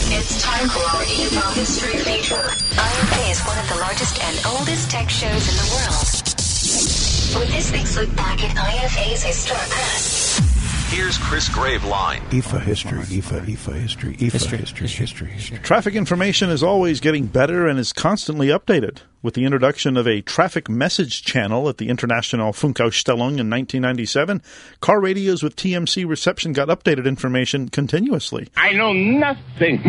It's 0.09 0.43
time 0.43 0.69
for 0.69 0.97
our 0.97 1.03
Info 1.03 1.41
History 1.53 1.99
feature. 1.99 2.35
IFA 2.35 3.31
is 3.31 3.41
one 3.43 3.59
of 3.59 3.69
the 3.69 3.77
largest 3.81 4.23
and 4.23 4.47
oldest 4.47 4.91
tech 4.91 5.11
shows 5.11 5.31
in 5.31 5.57
the 5.57 5.69
world. 5.75 7.41
With 7.41 7.55
this 7.55 7.71
week's 7.73 7.97
look 7.97 8.17
back 8.17 8.43
at 8.43 8.57
IFA's 8.57 9.23
historic 9.23 9.69
past. 9.69 10.16
Here's 10.91 11.19
Chris 11.19 11.49
Graveline. 11.49 12.21
IFA 12.31 12.63
history, 12.63 13.01
IFA, 13.01 13.41
IFA 13.41 13.75
history, 13.75 14.17
IFA 14.19 14.33
history, 14.33 14.57
history, 14.57 14.87
history, 14.87 15.29
history. 15.31 15.59
Traffic 15.59 15.97
information 15.97 16.49
is 16.49 16.63
always 16.63 17.01
getting 17.01 17.27
better 17.27 17.67
and 17.67 17.77
is 17.77 17.93
constantly 17.93 18.49
updated. 18.49 19.01
With 19.23 19.35
the 19.35 19.45
introduction 19.45 19.97
of 19.97 20.07
a 20.07 20.21
traffic 20.21 20.69
message 20.69 21.23
channel 21.23 21.69
at 21.69 21.79
the 21.79 21.89
International 21.89 22.53
Funkausstellung 22.53 23.41
in 23.41 23.51
1997, 23.51 24.43
car 24.81 25.01
radios 25.01 25.43
with 25.43 25.57
TMC 25.57 26.07
reception 26.07 26.53
got 26.53 26.69
updated 26.69 27.07
information 27.07 27.69
continuously. 27.71 28.49
I 28.57 28.73
know 28.73 28.93
nothing. 28.93 29.83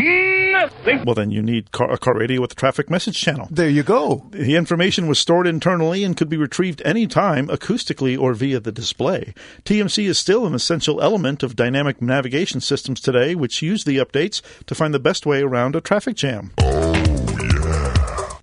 Nothing. 0.51 1.03
Well, 1.05 1.13
then 1.13 1.29
you 1.29 1.43
need 1.43 1.71
car, 1.71 1.91
a 1.91 1.97
car 1.97 2.17
radio 2.17 2.41
with 2.41 2.53
a 2.53 2.55
traffic 2.55 2.89
message 2.89 3.19
channel. 3.19 3.47
There 3.51 3.69
you 3.69 3.83
go. 3.83 4.25
The 4.31 4.55
information 4.55 5.07
was 5.07 5.19
stored 5.19 5.45
internally 5.45 6.03
and 6.03 6.15
could 6.15 6.29
be 6.29 6.37
retrieved 6.37 6.81
anytime, 6.85 7.47
acoustically 7.49 8.17
or 8.17 8.33
via 8.33 8.61
the 8.61 8.71
display. 8.71 9.33
TMC 9.65 10.07
is 10.07 10.17
still 10.17 10.47
an 10.47 10.55
essential 10.55 11.01
element 11.01 11.43
of 11.43 11.55
dynamic 11.55 12.01
navigation 12.01 12.61
systems 12.61 13.01
today, 13.01 13.35
which 13.35 13.61
use 13.61 13.83
the 13.83 13.97
updates 13.97 14.41
to 14.65 14.73
find 14.73 14.93
the 14.93 14.99
best 14.99 15.25
way 15.25 15.41
around 15.41 15.75
a 15.75 15.81
traffic 15.81 16.15
jam. 16.15 16.53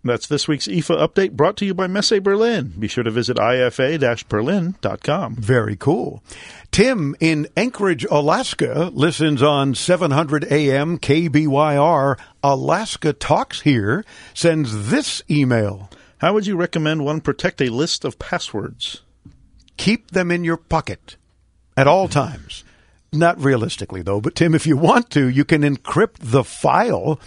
That's 0.05 0.27
this 0.27 0.47
week's 0.47 0.69
IFA 0.69 1.09
update 1.09 1.33
brought 1.33 1.57
to 1.57 1.65
you 1.65 1.73
by 1.73 1.87
Messe 1.87 2.21
Berlin. 2.21 2.75
Be 2.79 2.89
sure 2.89 3.05
to 3.05 3.11
visit 3.11 3.39
ifa-berlin.com. 3.39 5.37
Very 5.37 5.77
cool. 5.77 6.23
Tim 6.71 7.17
in 7.21 7.49
Anchorage, 7.57 8.05
Alaska 8.11 8.91
listens 8.93 9.43
on 9.43 9.75
700 9.75 10.45
AM 10.53 10.99
KBYR. 10.99 12.19
Alaska 12.43 13.15
Talks 13.15 13.63
here 13.63 14.05
sends 14.35 14.91
this 14.91 15.23
email. 15.31 15.89
How 16.19 16.35
would 16.35 16.47
you 16.47 16.57
recommend 16.57 17.03
one 17.03 17.23
protect 17.23 17.63
a 17.63 17.71
list 17.71 18.05
of 18.05 18.19
passwords? 18.19 19.01
Keep 19.79 20.11
them 20.11 20.31
in 20.31 20.45
your 20.45 20.59
pocket 20.59 21.17
at 21.79 21.87
all 21.87 22.09
times. 22.09 22.63
Not 23.11 23.41
realistically, 23.43 24.03
though, 24.03 24.21
but 24.21 24.35
Tim, 24.35 24.55
if 24.55 24.67
you 24.67 24.77
want 24.77 25.09
to, 25.11 25.29
you 25.29 25.47
can 25.47 25.63
encrypt 25.63 26.17
the 26.19 26.45
file. 26.45 27.19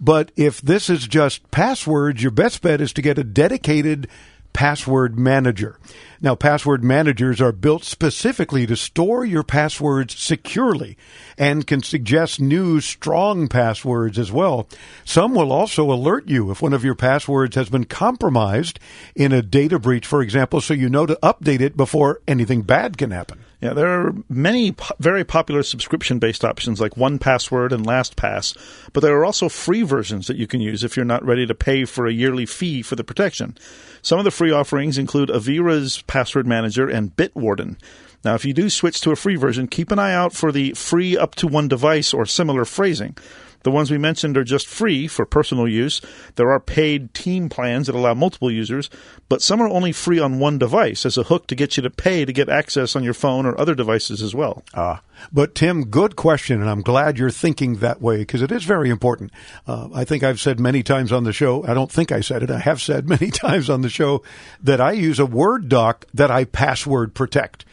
But 0.00 0.32
if 0.36 0.60
this 0.60 0.90
is 0.90 1.06
just 1.06 1.50
passwords, 1.50 2.22
your 2.22 2.32
best 2.32 2.62
bet 2.62 2.80
is 2.80 2.92
to 2.94 3.02
get 3.02 3.18
a 3.18 3.24
dedicated 3.24 4.08
password 4.54 5.18
manager. 5.18 5.78
Now, 6.22 6.34
password 6.34 6.82
managers 6.82 7.40
are 7.40 7.52
built 7.52 7.84
specifically 7.84 8.66
to 8.66 8.76
store 8.76 9.24
your 9.24 9.42
passwords 9.42 10.16
securely 10.18 10.96
and 11.36 11.66
can 11.66 11.82
suggest 11.82 12.40
new 12.40 12.80
strong 12.80 13.48
passwords 13.48 14.18
as 14.18 14.32
well. 14.32 14.66
Some 15.04 15.34
will 15.34 15.52
also 15.52 15.92
alert 15.92 16.28
you 16.28 16.50
if 16.50 16.62
one 16.62 16.72
of 16.72 16.84
your 16.84 16.94
passwords 16.94 17.56
has 17.56 17.68
been 17.68 17.84
compromised 17.84 18.78
in 19.14 19.32
a 19.32 19.42
data 19.42 19.78
breach, 19.78 20.06
for 20.06 20.22
example, 20.22 20.62
so 20.62 20.72
you 20.72 20.88
know 20.88 21.04
to 21.04 21.18
update 21.22 21.60
it 21.60 21.76
before 21.76 22.22
anything 22.26 22.62
bad 22.62 22.96
can 22.96 23.10
happen. 23.10 23.43
Yeah, 23.64 23.72
there 23.72 23.88
are 23.88 24.14
many 24.28 24.72
po- 24.72 24.94
very 25.00 25.24
popular 25.24 25.62
subscription 25.62 26.18
based 26.18 26.44
options 26.44 26.82
like 26.82 26.96
1Password 26.96 27.72
and 27.72 27.86
LastPass, 27.86 28.54
but 28.92 29.00
there 29.00 29.16
are 29.16 29.24
also 29.24 29.48
free 29.48 29.80
versions 29.80 30.26
that 30.26 30.36
you 30.36 30.46
can 30.46 30.60
use 30.60 30.84
if 30.84 30.98
you're 30.98 31.06
not 31.06 31.24
ready 31.24 31.46
to 31.46 31.54
pay 31.54 31.86
for 31.86 32.06
a 32.06 32.12
yearly 32.12 32.44
fee 32.44 32.82
for 32.82 32.94
the 32.94 33.02
protection. 33.02 33.56
Some 34.02 34.18
of 34.18 34.26
the 34.26 34.30
free 34.30 34.50
offerings 34.50 34.98
include 34.98 35.30
Avira's 35.30 36.02
Password 36.02 36.46
Manager 36.46 36.90
and 36.90 37.16
Bitwarden. 37.16 37.78
Now, 38.22 38.34
if 38.34 38.44
you 38.44 38.52
do 38.52 38.68
switch 38.68 39.00
to 39.00 39.12
a 39.12 39.16
free 39.16 39.36
version, 39.36 39.66
keep 39.66 39.90
an 39.90 39.98
eye 39.98 40.12
out 40.12 40.34
for 40.34 40.52
the 40.52 40.74
free 40.74 41.16
up 41.16 41.34
to 41.36 41.46
one 41.46 41.66
device 41.66 42.12
or 42.12 42.26
similar 42.26 42.66
phrasing. 42.66 43.16
The 43.64 43.70
ones 43.70 43.90
we 43.90 43.98
mentioned 43.98 44.36
are 44.36 44.44
just 44.44 44.66
free 44.66 45.08
for 45.08 45.26
personal 45.26 45.66
use. 45.66 46.00
There 46.36 46.50
are 46.50 46.60
paid 46.60 47.12
team 47.14 47.48
plans 47.48 47.86
that 47.86 47.96
allow 47.96 48.14
multiple 48.14 48.50
users, 48.50 48.90
but 49.28 49.42
some 49.42 49.60
are 49.60 49.68
only 49.68 49.90
free 49.90 50.18
on 50.18 50.38
one 50.38 50.58
device 50.58 51.04
as 51.04 51.18
a 51.18 51.24
hook 51.24 51.46
to 51.48 51.54
get 51.54 51.76
you 51.76 51.82
to 51.82 51.90
pay 51.90 52.24
to 52.24 52.32
get 52.32 52.48
access 52.48 52.94
on 52.94 53.02
your 53.02 53.14
phone 53.14 53.46
or 53.46 53.58
other 53.58 53.74
devices 53.74 54.22
as 54.22 54.34
well. 54.34 54.62
Ah, 54.74 55.00
but 55.32 55.54
Tim, 55.54 55.86
good 55.86 56.14
question, 56.14 56.60
and 56.60 56.68
I'm 56.68 56.82
glad 56.82 57.18
you're 57.18 57.30
thinking 57.30 57.76
that 57.76 58.02
way 58.02 58.18
because 58.18 58.42
it 58.42 58.52
is 58.52 58.64
very 58.64 58.90
important. 58.90 59.32
Uh, 59.66 59.88
I 59.94 60.04
think 60.04 60.22
I've 60.22 60.40
said 60.40 60.60
many 60.60 60.82
times 60.82 61.10
on 61.10 61.24
the 61.24 61.32
show, 61.32 61.64
I 61.66 61.72
don't 61.72 61.90
think 61.90 62.12
I 62.12 62.20
said 62.20 62.42
it, 62.42 62.50
I 62.50 62.58
have 62.58 62.82
said 62.82 63.08
many 63.08 63.30
times 63.30 63.70
on 63.70 63.80
the 63.80 63.88
show 63.88 64.22
that 64.62 64.80
I 64.80 64.92
use 64.92 65.18
a 65.18 65.26
Word 65.26 65.68
doc 65.70 66.04
that 66.12 66.30
I 66.30 66.44
password 66.44 67.14
protect 67.14 67.64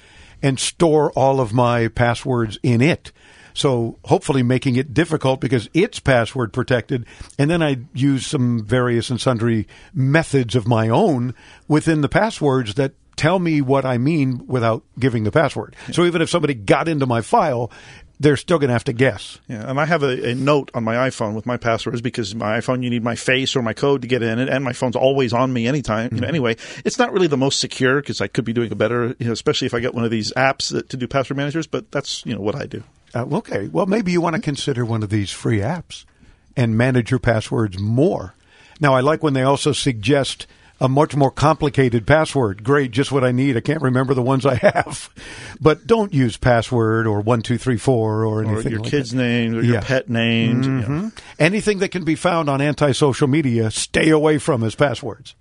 and 0.41 0.59
store 0.59 1.11
all 1.11 1.39
of 1.39 1.53
my 1.53 1.87
passwords 1.89 2.57
in 2.63 2.81
it. 2.81 3.11
So 3.53 3.97
hopefully 4.05 4.43
making 4.43 4.75
it 4.75 4.93
difficult 4.93 5.41
because 5.41 5.69
it's 5.73 5.99
password 5.99 6.53
protected. 6.53 7.05
And 7.37 7.49
then 7.49 7.61
I 7.61 7.77
use 7.93 8.25
some 8.25 8.63
various 8.65 9.09
and 9.09 9.19
sundry 9.19 9.67
methods 9.93 10.55
of 10.55 10.67
my 10.67 10.89
own 10.89 11.33
within 11.67 12.01
the 12.01 12.09
passwords 12.09 12.75
that 12.75 12.93
tell 13.15 13.39
me 13.39 13.61
what 13.61 13.85
I 13.85 13.97
mean 13.97 14.47
without 14.47 14.83
giving 14.97 15.23
the 15.23 15.31
password. 15.31 15.75
So 15.91 16.05
even 16.05 16.21
if 16.21 16.29
somebody 16.29 16.53
got 16.53 16.87
into 16.87 17.05
my 17.05 17.21
file, 17.21 17.71
they're 18.21 18.37
still 18.37 18.59
going 18.59 18.69
to 18.69 18.73
have 18.73 18.83
to 18.83 18.93
guess. 18.93 19.39
Yeah, 19.47 19.67
and 19.67 19.79
I 19.79 19.85
have 19.85 20.03
a, 20.03 20.29
a, 20.29 20.35
note 20.35 20.69
on 20.75 20.83
my 20.83 20.95
iPhone 21.09 21.33
with 21.33 21.47
my 21.47 21.57
passwords 21.57 22.01
because 22.01 22.35
my 22.35 22.59
iPhone 22.59 22.83
you 22.83 22.89
need 22.91 23.03
my 23.03 23.15
face 23.15 23.55
or 23.55 23.63
my 23.63 23.73
code 23.73 24.03
to 24.03 24.07
get 24.07 24.21
in 24.21 24.37
it, 24.37 24.47
and 24.47 24.63
my 24.63 24.73
phone's 24.73 24.95
always 24.95 25.33
on 25.33 25.51
me 25.51 25.67
anytime. 25.67 26.07
Mm-hmm. 26.07 26.15
You 26.15 26.21
know, 26.21 26.27
anyway, 26.27 26.55
it's 26.85 26.99
not 26.99 27.13
really 27.13 27.27
the 27.27 27.37
most 27.37 27.59
secure 27.59 27.99
because 27.99 28.21
I 28.21 28.27
could 28.27 28.45
be 28.45 28.53
doing 28.53 28.71
a 28.71 28.75
better, 28.75 29.15
you 29.17 29.25
know, 29.25 29.31
especially 29.31 29.65
if 29.65 29.73
I 29.73 29.79
get 29.79 29.95
one 29.95 30.05
of 30.05 30.11
these 30.11 30.31
apps 30.33 30.71
that, 30.71 30.89
to 30.89 30.97
do 30.97 31.07
password 31.07 31.37
managers. 31.37 31.65
But 31.65 31.91
that's 31.91 32.23
you 32.23 32.35
know 32.35 32.41
what 32.41 32.55
I 32.55 32.67
do. 32.67 32.83
Uh, 33.13 33.25
okay, 33.37 33.67
well 33.67 33.85
maybe 33.85 34.11
you 34.11 34.21
want 34.21 34.35
to 34.35 34.41
consider 34.41 34.85
one 34.85 35.03
of 35.03 35.09
these 35.09 35.31
free 35.31 35.59
apps 35.59 36.05
and 36.55 36.77
manage 36.77 37.11
your 37.11 37.19
passwords 37.19 37.77
more. 37.79 38.35
Now 38.79 38.93
I 38.95 39.01
like 39.01 39.21
when 39.23 39.33
they 39.33 39.43
also 39.43 39.71
suggest 39.73 40.47
a 40.79 40.89
much 40.89 41.15
more 41.15 41.29
complicated 41.29 42.07
password. 42.07 42.63
Great, 42.63 42.89
just 42.89 43.11
what 43.11 43.23
I 43.23 43.31
need. 43.31 43.55
I 43.55 43.59
can't 43.59 43.83
remember 43.83 44.15
the 44.15 44.21
ones 44.23 44.45
I 44.47 44.55
have. 44.55 45.09
But 45.61 45.85
don't 45.85 46.11
use 46.11 46.37
password 46.37 47.05
or 47.05 47.21
one 47.21 47.43
two 47.43 47.59
three 47.59 47.77
four 47.77 48.25
or 48.25 48.43
anything. 48.43 48.65
Or 48.65 48.69
your 48.71 48.79
like 48.79 48.89
kid's 48.89 49.11
that. 49.11 49.17
name 49.17 49.55
or 49.55 49.61
your 49.61 49.79
pet 49.81 50.09
names. 50.09 50.65
you 50.65 50.71
Mhm. 50.71 50.87
know. 50.89 51.11
Anything 51.37 51.77
that 51.79 51.89
can 51.91 52.03
be 52.03 52.15
found 52.15 52.49
on 52.49 52.61
anti-social 52.61 53.27
media, 53.27 53.69
stay 53.69 54.09
away 54.09 54.39
from 54.39 54.63
as 54.63 54.73
passwords. 54.73 55.35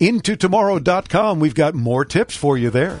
IntoTomorrow.com. 0.00 1.40
We've 1.40 1.54
got 1.54 1.74
more 1.74 2.04
tips 2.04 2.36
for 2.36 2.58
you 2.58 2.68
there. 2.68 3.00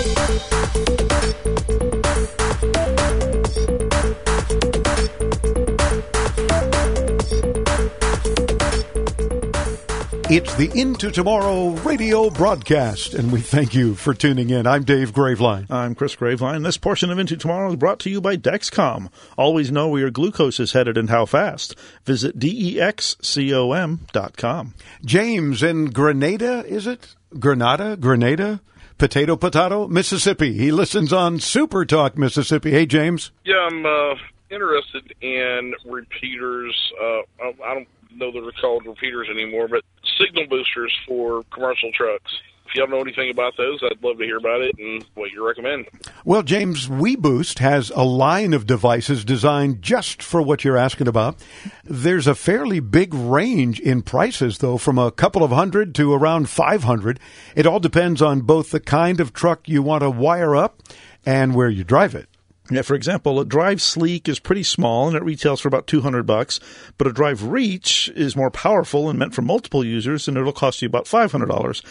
It's 10.33 10.55
the 10.55 10.71
Into 10.79 11.11
Tomorrow 11.11 11.71
radio 11.81 12.29
broadcast, 12.29 13.13
and 13.13 13.33
we 13.33 13.41
thank 13.41 13.75
you 13.75 13.95
for 13.95 14.13
tuning 14.13 14.49
in. 14.49 14.65
I'm 14.65 14.85
Dave 14.85 15.11
Graveline. 15.11 15.69
I'm 15.69 15.93
Chris 15.93 16.15
Graveline. 16.15 16.63
This 16.63 16.77
portion 16.77 17.11
of 17.11 17.19
Into 17.19 17.35
Tomorrow 17.35 17.71
is 17.71 17.75
brought 17.75 17.99
to 17.99 18.09
you 18.09 18.21
by 18.21 18.37
Dexcom. 18.37 19.11
Always 19.37 19.73
know 19.73 19.89
where 19.89 19.99
your 19.99 20.09
glucose 20.09 20.57
is 20.61 20.71
headed 20.71 20.97
and 20.97 21.09
how 21.09 21.25
fast. 21.25 21.75
Visit 22.05 22.39
DEXCOM.com. 22.39 24.73
James 25.03 25.63
in 25.63 25.85
Grenada, 25.87 26.63
is 26.65 26.87
it? 26.87 27.13
Grenada? 27.37 27.97
Grenada? 27.97 28.61
Potato, 28.97 29.35
potato, 29.35 29.89
Mississippi. 29.89 30.53
He 30.53 30.71
listens 30.71 31.11
on 31.11 31.41
Super 31.41 31.83
Talk, 31.83 32.17
Mississippi. 32.17 32.71
Hey, 32.71 32.85
James. 32.85 33.31
Yeah, 33.43 33.67
I'm 33.69 33.85
uh, 33.85 34.15
interested 34.49 35.13
in 35.19 35.73
repeaters. 35.83 36.93
Uh, 36.97 37.19
I 37.43 37.53
I 37.65 37.73
don't 37.73 37.87
know 38.15 38.31
that 38.31 38.41
they're 38.41 38.61
called 38.61 38.85
repeaters 38.85 39.27
anymore, 39.29 39.67
but 39.67 39.83
signal 40.21 40.47
boosters 40.47 40.95
for 41.07 41.43
commercial 41.51 41.91
trucks. 41.93 42.31
If 42.67 42.75
y'all 42.75 42.87
know 42.87 43.01
anything 43.01 43.29
about 43.29 43.57
those, 43.57 43.81
I'd 43.83 44.01
love 44.01 44.17
to 44.19 44.23
hear 44.23 44.37
about 44.37 44.61
it 44.61 44.73
and 44.79 45.05
what 45.15 45.29
you 45.31 45.45
recommend. 45.45 45.87
Well, 46.23 46.41
James, 46.41 46.87
WeBoost 46.87 47.59
has 47.59 47.89
a 47.89 48.03
line 48.03 48.53
of 48.53 48.65
devices 48.65 49.25
designed 49.25 49.81
just 49.81 50.23
for 50.23 50.41
what 50.41 50.63
you're 50.63 50.77
asking 50.77 51.09
about. 51.09 51.43
There's 51.83 52.27
a 52.27 52.35
fairly 52.35 52.79
big 52.79 53.13
range 53.13 53.81
in 53.81 54.03
prices, 54.03 54.59
though, 54.59 54.77
from 54.77 54.97
a 54.97 55.11
couple 55.11 55.43
of 55.43 55.51
hundred 55.51 55.93
to 55.95 56.13
around 56.13 56.49
500. 56.49 57.19
It 57.57 57.67
all 57.67 57.81
depends 57.81 58.21
on 58.21 58.41
both 58.41 58.71
the 58.71 58.79
kind 58.79 59.19
of 59.19 59.33
truck 59.33 59.67
you 59.67 59.83
want 59.83 60.03
to 60.03 60.09
wire 60.09 60.55
up 60.55 60.81
and 61.25 61.53
where 61.53 61.69
you 61.69 61.83
drive 61.83 62.15
it. 62.15 62.29
Yeah, 62.71 62.83
for 62.83 62.95
example, 62.95 63.37
a 63.37 63.43
Drive 63.43 63.81
Sleek 63.81 64.29
is 64.29 64.39
pretty 64.39 64.63
small 64.63 65.09
and 65.09 65.17
it 65.17 65.23
retails 65.23 65.59
for 65.59 65.67
about 65.67 65.87
200 65.87 66.25
bucks, 66.25 66.61
but 66.97 67.05
a 67.05 67.11
Drive 67.11 67.43
Reach 67.43 68.09
is 68.15 68.33
more 68.33 68.49
powerful 68.49 69.09
and 69.09 69.19
meant 69.19 69.35
for 69.35 69.41
multiple 69.41 69.83
users 69.83 70.25
and 70.25 70.37
it'll 70.37 70.53
cost 70.53 70.81
you 70.81 70.85
about 70.85 71.03
$500. 71.03 71.83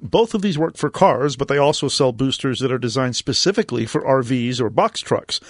Both 0.00 0.34
of 0.34 0.42
these 0.42 0.56
work 0.56 0.76
for 0.76 0.90
cars, 0.90 1.34
but 1.34 1.48
they 1.48 1.58
also 1.58 1.88
sell 1.88 2.12
boosters 2.12 2.60
that 2.60 2.70
are 2.70 2.78
designed 2.78 3.16
specifically 3.16 3.84
for 3.84 4.00
RVs 4.02 4.60
or 4.60 4.70
box 4.70 5.00
trucks. 5.00 5.40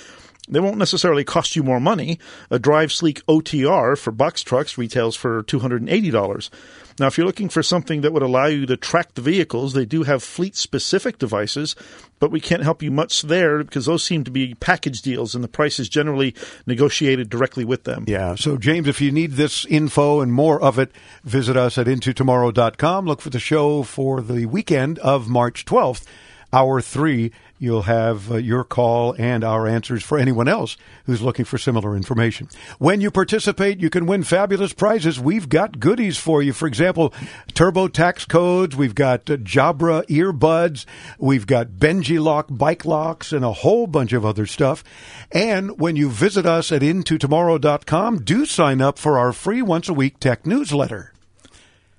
They 0.49 0.61
won't 0.61 0.78
necessarily 0.78 1.24
cost 1.24 1.57
you 1.57 1.62
more 1.62 1.80
money. 1.80 2.18
A 2.51 2.59
Drive 2.59 2.92
Sleek 2.92 3.24
OTR 3.26 3.99
for 3.99 4.11
box 4.11 4.42
trucks 4.42 4.78
retails 4.78 5.16
for 5.16 5.42
$280. 5.44 6.51
Now, 6.99 7.07
if 7.07 7.16
you're 7.16 7.26
looking 7.26 7.49
for 7.49 7.62
something 7.62 8.01
that 8.01 8.12
would 8.12 8.22
allow 8.22 8.46
you 8.46 8.66
to 8.66 8.76
track 8.76 9.14
the 9.14 9.22
vehicles, 9.22 9.72
they 9.72 9.84
do 9.84 10.03
have 10.03 10.22
fleet 10.22 10.57
specific 10.57 11.18
devices, 11.18 11.76
but 12.18 12.32
we 12.32 12.40
can't 12.40 12.64
help 12.64 12.82
you 12.82 12.90
much 12.90 13.22
there 13.22 13.62
because 13.62 13.86
those 13.86 14.03
seem 14.03 14.24
to 14.24 14.32
be 14.32 14.55
package 14.55 15.01
deals 15.01 15.34
and 15.34 15.44
the 15.44 15.49
price 15.49 15.78
is 15.78 15.88
generally 15.88 16.34
negotiated 16.66 17.30
directly 17.30 17.64
with 17.64 17.84
them. 17.84 18.05
Yeah. 18.09 18.34
So, 18.34 18.57
James, 18.57 18.88
if 18.88 19.01
you 19.01 19.12
need 19.12 19.32
this 19.32 19.64
info 19.66 20.20
and 20.20 20.32
more 20.32 20.61
of 20.61 20.78
it, 20.78 20.90
visit 21.22 21.57
us 21.57 21.78
at 21.78 21.86
intotomorrow.com. 21.86 23.07
Look 23.07 23.20
for 23.20 23.30
the 23.30 23.38
show 23.38 23.84
for 23.84 24.20
the 24.20 24.46
weekend 24.46 24.99
of 24.99 25.28
March 25.28 25.64
12th, 25.64 26.05
hour 26.53 26.80
three. 26.80 27.30
You'll 27.61 27.82
have 27.82 28.30
uh, 28.30 28.36
your 28.36 28.62
call 28.62 29.16
and 29.18 29.42
our 29.42 29.66
answers 29.66 30.04
for 30.04 30.16
anyone 30.16 30.46
else 30.46 30.76
who's 31.06 31.22
looking 31.22 31.44
for 31.44 31.59
similar 31.59 31.96
information. 31.96 32.48
When 32.78 33.00
you 33.00 33.11
participate, 33.11 33.80
you 33.80 33.90
can 33.90 34.06
win 34.06 34.22
fabulous 34.22 34.72
prizes. 34.72 35.18
We've 35.18 35.48
got 35.48 35.80
goodies 35.80 36.16
for 36.16 36.40
you. 36.40 36.52
For 36.52 36.68
example, 36.68 37.12
TurboTax 37.54 38.28
codes. 38.28 38.76
We've 38.76 38.94
got 38.94 39.28
uh, 39.28 39.38
Jabra 39.38 40.06
earbuds. 40.06 40.84
We've 41.18 41.46
got 41.46 41.70
Benji 41.70 42.22
Lock 42.22 42.46
bike 42.48 42.84
locks 42.84 43.32
and 43.32 43.44
a 43.44 43.52
whole 43.52 43.88
bunch 43.88 44.12
of 44.12 44.24
other 44.24 44.46
stuff. 44.46 44.84
And 45.32 45.80
when 45.80 45.96
you 45.96 46.11
visit 46.11 46.46
us 46.46 46.70
at 46.70 46.82
intotomorrow.com, 46.82 48.22
do 48.22 48.46
sign 48.46 48.80
up 48.80 48.98
for 48.98 49.18
our 49.18 49.32
free 49.32 49.62
once 49.62 49.88
a 49.88 49.94
week 49.94 50.20
tech 50.20 50.46
newsletter. 50.46 51.12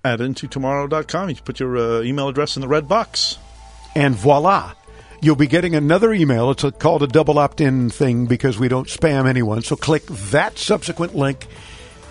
At 0.05 0.20
intotomorrow.com, 0.20 1.30
you 1.30 1.36
can 1.36 1.43
put 1.43 1.60
your 1.60 1.78
uh, 1.78 2.01
email 2.01 2.30
address 2.30 2.55
in 2.55 2.62
the 2.62 2.70
red 2.70 2.88
box. 2.88 3.38
And 3.95 4.16
voila 4.16 4.76
you'll 5.22 5.36
be 5.36 5.48
getting 5.48 5.76
another 5.76 6.14
email. 6.14 6.52
It's 6.52 6.64
a, 6.64 6.72
called 6.72 7.04
a 7.04 7.08
double 7.08 7.40
opt 7.40 7.62
in 7.62 7.90
thing 7.90 8.26
because 8.26 8.58
we 8.58 8.68
don't 8.68 8.88
spam 8.88 9.28
anyone. 9.28 9.62
So 9.62 9.76
click 9.76 10.06
that 10.06 10.58
subsequent 10.58 11.16
link 11.16 11.48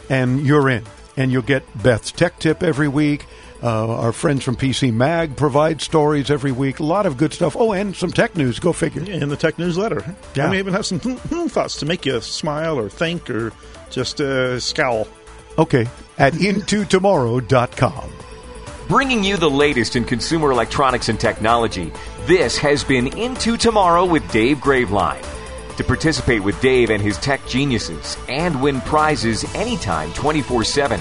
and 0.09 0.45
you're 0.45 0.69
in. 0.69 0.85
And 1.17 1.33
you'll 1.33 1.43
get 1.43 1.65
Beth's 1.83 2.13
tech 2.13 2.39
tip 2.39 2.63
every 2.63 2.87
week. 2.87 3.27
Uh, 3.61 3.97
our 3.97 4.13
friends 4.13 4.45
from 4.45 4.55
PC 4.57 4.93
Mag 4.93 5.37
provide 5.37 5.81
stories 5.81 6.31
every 6.31 6.53
week. 6.53 6.79
A 6.79 6.85
lot 6.85 7.07
of 7.07 7.17
good 7.17 7.33
stuff. 7.33 7.57
Oh, 7.59 7.73
and 7.73 7.97
some 7.97 8.13
tech 8.13 8.37
news. 8.37 8.61
Go 8.61 8.73
figure. 8.73 9.03
In 9.03 9.29
the 9.29 9.37
tech 9.37 9.59
newsletter. 9.59 10.05
Yeah. 10.37 10.47
I 10.47 10.51
may 10.51 10.59
even 10.61 10.73
have 10.75 10.87
some 10.87 11.01
thoughts 11.01 11.77
to 11.79 11.87
make 11.87 12.07
you 12.07 12.21
smile 12.21 12.79
or 12.79 12.89
think 12.89 13.29
or 13.29 13.53
just 13.91 14.21
uh, 14.21 14.61
scowl. 14.61 15.09
Okay. 15.59 15.89
At 16.19 16.33
intotomorrow.com. 16.35 18.13
Bringing 18.89 19.23
you 19.23 19.37
the 19.37 19.51
latest 19.51 19.97
in 19.97 20.05
consumer 20.05 20.51
electronics 20.51 21.11
and 21.11 21.21
technology, 21.21 21.93
this 22.25 22.57
has 22.57 22.83
been 22.83 23.19
Into 23.19 23.59
Tomorrow 23.59 24.07
with 24.07 24.27
Dave 24.33 24.61
Graveline. 24.61 25.23
To 25.77 25.85
participate 25.85 26.43
with 26.43 26.59
Dave 26.63 26.89
and 26.89 27.03
his 27.03 27.19
tech 27.19 27.47
geniuses 27.47 28.17
and 28.31 28.63
win 28.63 28.81
prizes 28.81 29.45
anytime 29.55 30.11
24 30.15 30.65
7, 30.65 31.01